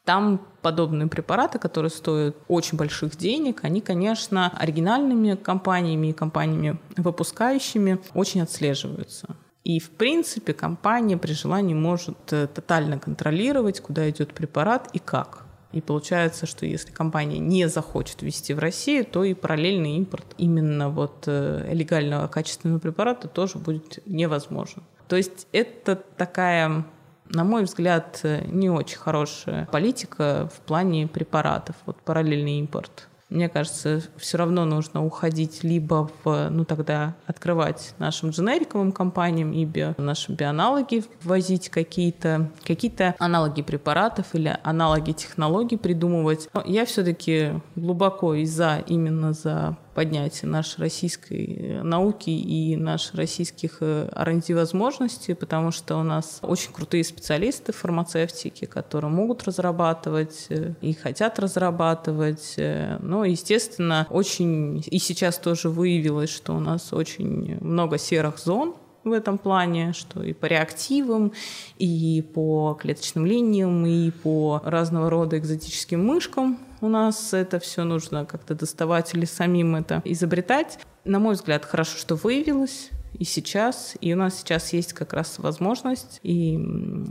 там 0.09 0.41
подобные 0.63 1.07
препараты, 1.07 1.59
которые 1.59 1.91
стоят 1.91 2.35
очень 2.47 2.79
больших 2.79 3.15
денег, 3.15 3.59
они, 3.63 3.79
конечно, 3.79 4.51
оригинальными 4.57 5.35
компаниями 5.35 6.07
и 6.07 6.13
компаниями 6.13 6.79
выпускающими 6.97 7.99
очень 8.15 8.41
отслеживаются. 8.41 9.35
И, 9.63 9.79
в 9.79 9.91
принципе, 9.91 10.53
компания 10.53 11.15
при 11.15 11.33
желании 11.33 11.75
может 11.75 12.17
э, 12.33 12.47
тотально 12.47 12.97
контролировать, 12.97 13.81
куда 13.81 14.09
идет 14.09 14.33
препарат 14.33 14.89
и 14.93 14.97
как. 14.97 15.45
И 15.73 15.79
получается, 15.79 16.47
что 16.47 16.65
если 16.65 16.91
компания 16.91 17.37
не 17.37 17.69
захочет 17.69 18.23
ввести 18.23 18.55
в 18.55 18.57
Россию, 18.57 19.05
то 19.05 19.23
и 19.23 19.35
параллельный 19.35 19.95
импорт 19.97 20.25
именно 20.39 20.89
вот 20.89 21.25
э, 21.27 21.69
легального 21.71 22.27
качественного 22.27 22.79
препарата 22.79 23.27
тоже 23.27 23.59
будет 23.59 23.99
невозможен. 24.07 24.81
То 25.07 25.17
есть 25.17 25.45
это 25.51 25.95
такая 25.95 26.85
на 27.29 27.43
мой 27.43 27.63
взгляд, 27.63 28.21
не 28.45 28.69
очень 28.69 28.97
хорошая 28.97 29.67
политика 29.71 30.49
в 30.53 30.59
плане 30.61 31.07
препаратов, 31.07 31.75
вот 31.85 31.97
параллельный 32.01 32.59
импорт. 32.59 33.09
Мне 33.29 33.47
кажется, 33.47 34.01
все 34.17 34.39
равно 34.39 34.65
нужно 34.65 35.05
уходить 35.05 35.63
либо 35.63 36.09
в, 36.23 36.49
ну 36.49 36.65
тогда 36.65 37.15
открывать 37.27 37.93
нашим 37.99 38.31
дженериковым 38.31 38.91
компаниям 38.91 39.53
и 39.53 39.65
био, 39.65 39.93
наши 39.99 40.31
биоаналоги, 40.31 41.03
ввозить 41.21 41.69
какие-то 41.69 42.49
какие 42.65 42.89
аналоги 43.19 43.61
препаратов 43.61 44.33
или 44.33 44.57
аналоги 44.63 45.11
технологий 45.11 45.77
придумывать. 45.77 46.49
Но 46.53 46.63
я 46.65 46.85
все-таки 46.85 47.51
глубоко 47.75 48.33
и 48.33 48.45
за, 48.45 48.83
именно 48.87 49.33
за 49.33 49.77
поднятие 49.99 50.49
нашей 50.49 50.79
российской 50.79 51.57
э, 51.59 51.83
науки 51.83 52.29
и 52.29 52.77
наших 52.77 53.15
российских 53.15 53.81
R&D 53.81 54.53
э, 54.53 54.55
возможностей, 54.55 55.33
потому 55.33 55.71
что 55.71 55.97
у 55.97 56.03
нас 56.03 56.39
очень 56.41 56.71
крутые 56.71 57.03
специалисты 57.03 57.73
фармацевтики, 57.73 58.63
которые 58.63 59.11
могут 59.11 59.43
разрабатывать 59.43 60.45
э, 60.51 60.71
и 60.79 60.93
хотят 60.93 61.37
разрабатывать. 61.37 62.55
Но, 63.01 63.25
естественно, 63.25 64.07
очень 64.09 64.81
и 64.89 64.99
сейчас 64.99 65.37
тоже 65.37 65.67
выявилось, 65.67 66.29
что 66.29 66.55
у 66.55 66.61
нас 66.61 66.93
очень 66.93 67.57
много 67.59 67.97
серых 67.97 68.39
зон, 68.39 68.75
в 69.03 69.11
этом 69.11 69.37
плане, 69.37 69.91
что 69.91 70.23
и 70.23 70.31
по 70.31 70.45
реактивам, 70.45 71.33
и 71.77 72.23
по 72.33 72.77
клеточным 72.79 73.25
линиям, 73.25 73.85
и 73.85 74.11
по 74.11 74.61
разного 74.63 75.09
рода 75.09 75.37
экзотическим 75.37 76.05
мышкам 76.05 76.57
у 76.81 76.87
нас 76.87 77.33
это 77.33 77.59
все 77.59 77.83
нужно 77.83 78.25
как-то 78.25 78.55
доставать 78.55 79.13
или 79.13 79.25
самим 79.25 79.75
это 79.75 80.01
изобретать. 80.05 80.79
На 81.05 81.19
мой 81.19 81.35
взгляд, 81.35 81.65
хорошо, 81.65 81.97
что 81.97 82.15
выявилось 82.15 82.89
и 83.13 83.23
сейчас, 83.23 83.95
и 84.01 84.13
у 84.13 84.17
нас 84.17 84.39
сейчас 84.39 84.71
есть 84.71 84.93
как 84.93 85.13
раз 85.13 85.39
возможность 85.39 86.19
и, 86.23 86.53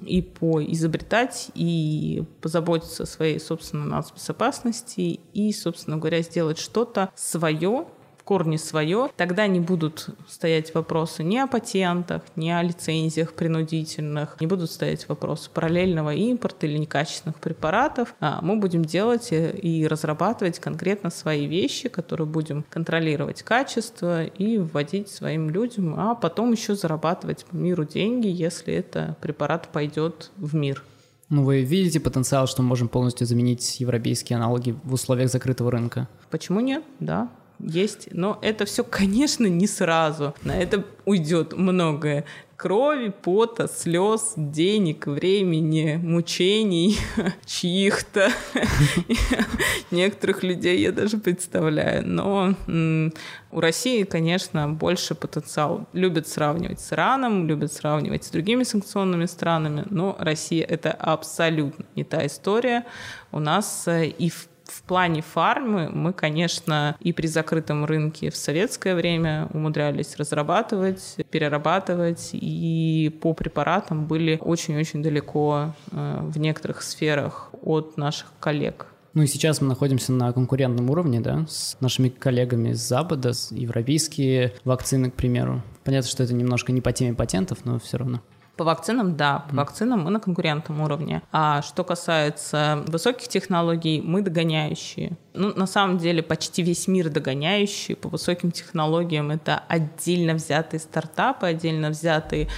и 0.07 0.23
поизобретать, 0.23 1.51
и 1.55 2.25
позаботиться 2.41 3.03
о 3.03 3.07
своей 3.07 3.41
собственной 3.41 4.03
безопасности, 4.15 5.21
и, 5.33 5.53
собственно 5.53 5.97
говоря, 5.97 6.23
сделать 6.23 6.59
что-то 6.59 7.11
свое, 7.15 7.87
корни 8.29 8.59
свое, 8.59 9.09
тогда 9.17 9.47
не 9.47 9.59
будут 9.59 10.11
стоять 10.29 10.75
вопросы 10.75 11.25
ни 11.25 11.39
о 11.39 11.47
патентах, 11.47 12.21
ни 12.37 12.51
о 12.51 12.63
лицензиях 12.63 13.33
принудительных, 13.33 14.37
не 14.39 14.47
будут 14.47 14.71
стоять 14.71 15.09
вопросы 15.09 15.49
параллельного 15.49 16.13
импорта 16.13 16.67
или 16.67 16.77
некачественных 16.77 17.41
препаратов. 17.41 18.15
А 18.21 18.41
мы 18.43 18.57
будем 18.57 18.85
делать 18.85 19.29
и 19.31 19.87
разрабатывать 19.89 20.59
конкретно 20.59 21.09
свои 21.09 21.47
вещи, 21.47 21.89
которые 21.89 22.27
будем 22.27 22.67
контролировать 22.69 23.43
качество 23.43 24.25
и 24.25 24.59
вводить 24.59 25.09
своим 25.09 25.49
людям, 25.49 25.95
а 25.99 26.15
потом 26.15 26.53
еще 26.53 26.75
зарабатывать 26.75 27.47
по 27.47 27.57
миру 27.57 27.87
деньги, 27.87 28.27
если 28.27 28.75
это 28.75 29.17
препарат 29.23 29.69
пойдет 29.69 30.33
в 30.37 30.55
мир. 30.55 30.85
Ну, 31.31 31.45
вы 31.45 31.63
видите 31.63 31.99
потенциал, 31.99 32.47
что 32.47 32.61
мы 32.61 32.69
можем 32.69 32.89
полностью 32.89 33.27
заменить 33.27 33.81
европейские 33.81 34.37
аналоги 34.37 34.77
в 34.85 34.93
условиях 34.93 35.31
закрытого 35.31 35.71
рынка? 35.71 36.09
Почему 36.31 36.61
нет? 36.61 36.85
Да, 37.01 37.31
есть. 37.59 38.09
Но 38.13 38.39
это 38.43 38.65
все, 38.65 38.85
конечно, 38.85 39.47
не 39.47 39.67
сразу. 39.67 40.35
На 40.45 40.57
это 40.61 40.85
уйдет 41.05 41.53
многое 41.55 42.25
крови, 42.59 43.11
пота, 43.11 43.69
слез, 43.69 44.35
денег, 44.37 45.07
времени, 45.07 45.99
мучений 46.03 46.99
чьих-то. 47.47 48.31
Некоторых 49.93 50.43
людей 50.43 50.81
я 50.81 50.91
даже 50.91 51.19
представляю. 51.19 52.07
Но 52.07 52.55
у 53.53 53.61
России, 53.61 54.03
конечно, 54.03 54.69
больше 54.69 55.15
потенциал. 55.15 55.87
Любят 55.93 56.27
сравнивать 56.27 56.81
с 56.81 56.93
Ираном, 56.93 57.47
любят 57.47 57.73
сравнивать 57.73 58.25
с 58.25 58.31
другими 58.31 58.65
санкционными 58.65 59.27
странами, 59.27 59.85
но 59.89 60.17
Россия— 60.19 60.67
это 60.69 60.91
абсолютно 60.91 61.85
не 61.95 62.03
та 62.03 62.27
история. 62.27 62.85
У 63.31 63.39
нас 63.39 63.87
э, 63.87 64.07
и 64.07 64.31
в 64.31 64.49
в 64.69 64.83
плане 64.83 65.23
фармы 65.23 65.91
мы, 65.91 66.13
конечно, 66.13 66.97
и 67.01 67.13
при 67.13 67.27
закрытом 67.27 67.85
рынке 67.85 68.31
в 68.31 68.37
советское 68.37 68.95
время 68.95 69.49
умудрялись 69.53 70.17
разрабатывать, 70.17 71.17
перерабатывать, 71.31 72.31
и 72.33 73.17
по 73.23 73.35
препаратам 73.35 74.07
были 74.07 74.39
очень-очень 74.41 75.03
далеко 75.03 75.75
э, 75.91 76.21
в 76.23 76.39
некоторых 76.39 76.83
сферах 76.83 77.51
от 77.63 77.97
наших 77.97 78.33
коллег. 78.41 78.87
Ну 79.15 79.23
и 79.23 79.27
сейчас 79.27 79.61
мы 79.61 79.69
находимся 79.69 80.13
на 80.13 80.33
конкурентном 80.33 80.91
уровне, 80.91 81.21
да, 81.21 81.45
с 81.49 81.77
нашими 81.81 82.09
коллегами 82.09 82.73
с 82.73 82.87
Запада, 82.87 83.33
с 83.33 83.51
европейские 83.51 84.55
вакцины, 84.65 85.11
к 85.11 85.15
примеру. 85.15 85.63
Понятно, 85.83 86.09
что 86.09 86.23
это 86.23 86.35
немножко 86.35 86.73
не 86.73 86.81
по 86.81 86.93
теме 86.93 87.15
патентов, 87.15 87.65
но 87.65 87.79
все 87.79 87.97
равно. 87.97 88.21
По 88.59 88.65
вакцинам, 88.65 89.17
да, 89.17 89.45
по 89.49 89.55
вакцинам 89.55 90.01
мы 90.01 90.11
на 90.11 90.19
конкурентном 90.19 90.81
уровне. 90.81 91.23
А 91.31 91.63
что 91.63 91.85
касается 91.85 92.83
высоких 92.89 93.29
технологий, 93.29 94.03
мы 94.05 94.21
догоняющие. 94.21 95.13
Ну, 95.33 95.55
на 95.55 95.69
самом 95.69 95.99
деле, 95.99 96.25
почти 96.25 96.65
весь 96.65 96.89
мир 96.89 97.09
догоняющий 97.09 97.95
по 97.95 98.09
высоким 98.09 98.51
технологиям. 98.51 99.31
Это 99.31 99.63
отдельно 99.69 100.35
взятые 100.35 100.81
стартапы, 100.81 101.47
отдельно 101.47 101.91
взятые 101.91 102.49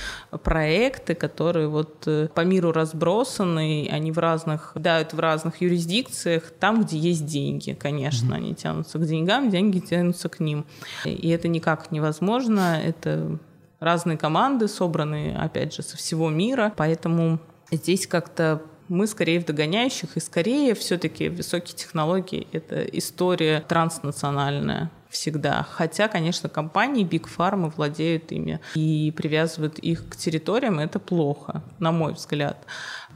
проекты, 0.43 1.15
которые 1.15 1.69
вот 1.69 2.05
э, 2.07 2.29
по 2.35 2.41
миру 2.47 2.73
разбросаны, 2.73 3.87
они 3.93 4.11
в 4.11 4.19
разных, 4.19 4.73
дают 4.77 5.13
в 5.13 5.21
разных 5.21 5.61
юрисдикциях, 5.61 6.45
там, 6.59 6.83
где 6.83 6.97
есть 6.97 7.27
деньги, 7.27 7.75
конечно, 7.79 8.33
mm-hmm. 8.33 8.37
они 8.37 8.55
тянутся 8.55 8.99
к 8.99 9.05
деньгам, 9.05 9.51
деньги 9.51 9.81
тянутся 9.81 10.31
к 10.31 10.41
ним. 10.41 10.65
И 11.05 11.29
это 11.29 11.49
никак 11.49 11.93
невозможно, 11.93 12.81
это 12.83 13.39
разные 13.81 14.17
команды, 14.17 14.69
собранные, 14.69 15.37
опять 15.37 15.75
же, 15.75 15.83
со 15.83 15.97
всего 15.97 16.31
мира, 16.31 16.73
поэтому 16.77 17.41
здесь 17.73 18.07
как-то 18.07 18.63
мы 18.89 19.07
скорее 19.07 19.41
в 19.41 19.47
догоняющих, 19.47 20.17
и 20.17 20.21
скорее 20.21 20.75
все-таки 20.75 21.29
высокие 21.29 21.77
технологии— 21.77 22.49
это 22.53 22.83
история 22.83 23.65
транснациональная 23.67 24.91
всегда. 25.09 25.67
Хотя, 25.71 26.09
конечно, 26.09 26.49
компании 26.49 27.07
Big 27.07 27.27
Pharma 27.37 27.73
владеют 27.75 28.33
ими 28.33 28.61
и 28.75 29.13
привязывают 29.17 29.79
их 29.79 30.09
к 30.09 30.17
территориям, 30.17 30.79
это 30.79 30.99
плохо, 30.99 31.63
на 31.79 31.93
мой 31.93 32.15
взгляд. 32.15 32.65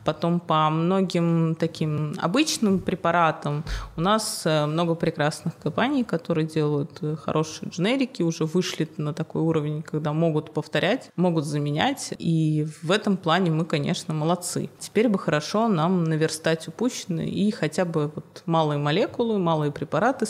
Потом 0.04 0.40
по 0.40 0.68
многим 0.70 1.54
таким 1.54 2.14
обычным 2.20 2.78
препаратам 2.78 3.64
у 3.96 4.00
нас 4.00 4.42
э, 4.44 4.66
много 4.66 4.94
прекрасных 4.94 5.56
компаний, 5.58 6.04
которые 6.04 6.46
делают 6.46 6.98
э, 7.02 7.16
хорошие 7.16 7.70
дженерики, 7.70 8.22
уже 8.22 8.44
вышли 8.44 8.88
на 8.96 9.14
такой 9.14 9.42
уровень, 9.42 9.82
когда 9.82 10.12
могут 10.12 10.52
повторять, 10.52 11.10
могут 11.16 11.44
заменять. 11.44 12.12
И 12.18 12.66
в 12.82 12.90
этом 12.90 13.16
плане 13.16 13.50
мы, 13.50 13.64
конечно, 13.64 14.12
молодцы. 14.12 14.68
Теперь 14.78 15.08
бы 15.08 15.18
хорошо 15.18 15.68
нам 15.68 16.04
наверстать 16.04 16.68
упущенные 16.68 17.28
и 17.28 17.50
хотя 17.50 17.84
бы 17.84 18.12
вот 18.14 18.42
малые 18.46 18.78
молекулы, 18.78 19.38
малые 19.38 19.72
препараты, 19.72 20.26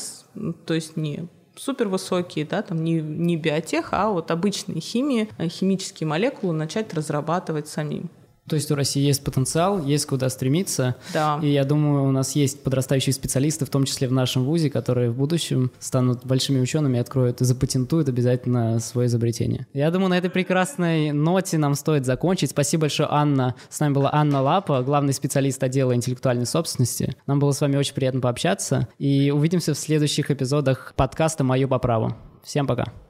то 0.67 0.75
есть 0.75 0.97
не 0.97 1.29
супер 1.57 1.89
высокие, 1.89 2.45
да, 2.45 2.63
там 2.63 2.83
не, 2.83 3.01
не 3.01 3.37
биотех, 3.37 3.89
а 3.93 4.11
вот 4.11 4.31
обычные 4.31 4.81
химии, 4.81 5.29
э, 5.39 5.49
химические 5.49 6.07
молекулы 6.07 6.53
начать 6.53 6.93
разрабатывать 6.95 7.69
самим. 7.69 8.11
То 8.49 8.57
есть 8.57 8.71
у 8.71 8.75
России 8.75 9.03
есть 9.03 9.25
потенциал, 9.25 9.83
есть 9.85 10.07
куда 10.07 10.29
стремиться. 10.29 10.97
Да. 11.13 11.39
И 11.43 11.49
я 11.49 11.65
думаю, 11.65 12.05
у 12.05 12.11
нас 12.11 12.37
есть 12.37 12.63
подрастающие 12.63 13.13
специалисты, 13.13 13.65
в 13.65 13.71
том 13.71 13.85
числе 13.85 14.07
в 14.07 14.13
нашем 14.13 14.45
ВУЗе, 14.45 14.71
которые 14.71 15.11
в 15.11 15.17
будущем 15.17 15.71
станут 15.79 16.25
большими 16.27 16.61
учеными, 16.61 16.99
откроют 16.99 17.41
и 17.41 17.45
запатентуют 17.45 18.09
обязательно 18.09 18.81
свое 18.81 19.07
изобретение. 19.07 19.67
Я 19.73 19.91
думаю, 19.91 20.11
на 20.11 20.19
этой 20.19 20.31
прекрасной 20.31 21.13
ноте 21.13 21.57
нам 21.59 21.75
стоит 21.75 22.05
закончить. 22.05 22.51
Спасибо 22.51 22.83
большое, 22.83 23.09
Анна. 23.11 23.55
С 23.71 23.81
нами 23.81 23.95
была 23.95 24.11
Анна 24.13 24.43
Лапа, 24.43 24.83
главный 24.83 25.15
специалист 25.15 25.63
отдела 25.63 25.95
интеллектуальной 25.95 26.47
собственности. 26.47 27.17
Нам 27.27 27.39
было 27.39 27.53
с 27.53 27.61
вами 27.61 27.77
очень 27.77 27.95
приятно 27.95 28.21
пообщаться. 28.21 28.89
И 28.99 29.31
увидимся 29.31 29.75
в 29.75 29.79
следующих 29.79 30.31
эпизодах 30.31 30.93
подкаста 30.97 31.45
«Мое 31.45 31.67
по 31.67 31.79
праву». 31.79 32.15
Всем 32.43 32.67
пока. 32.67 33.04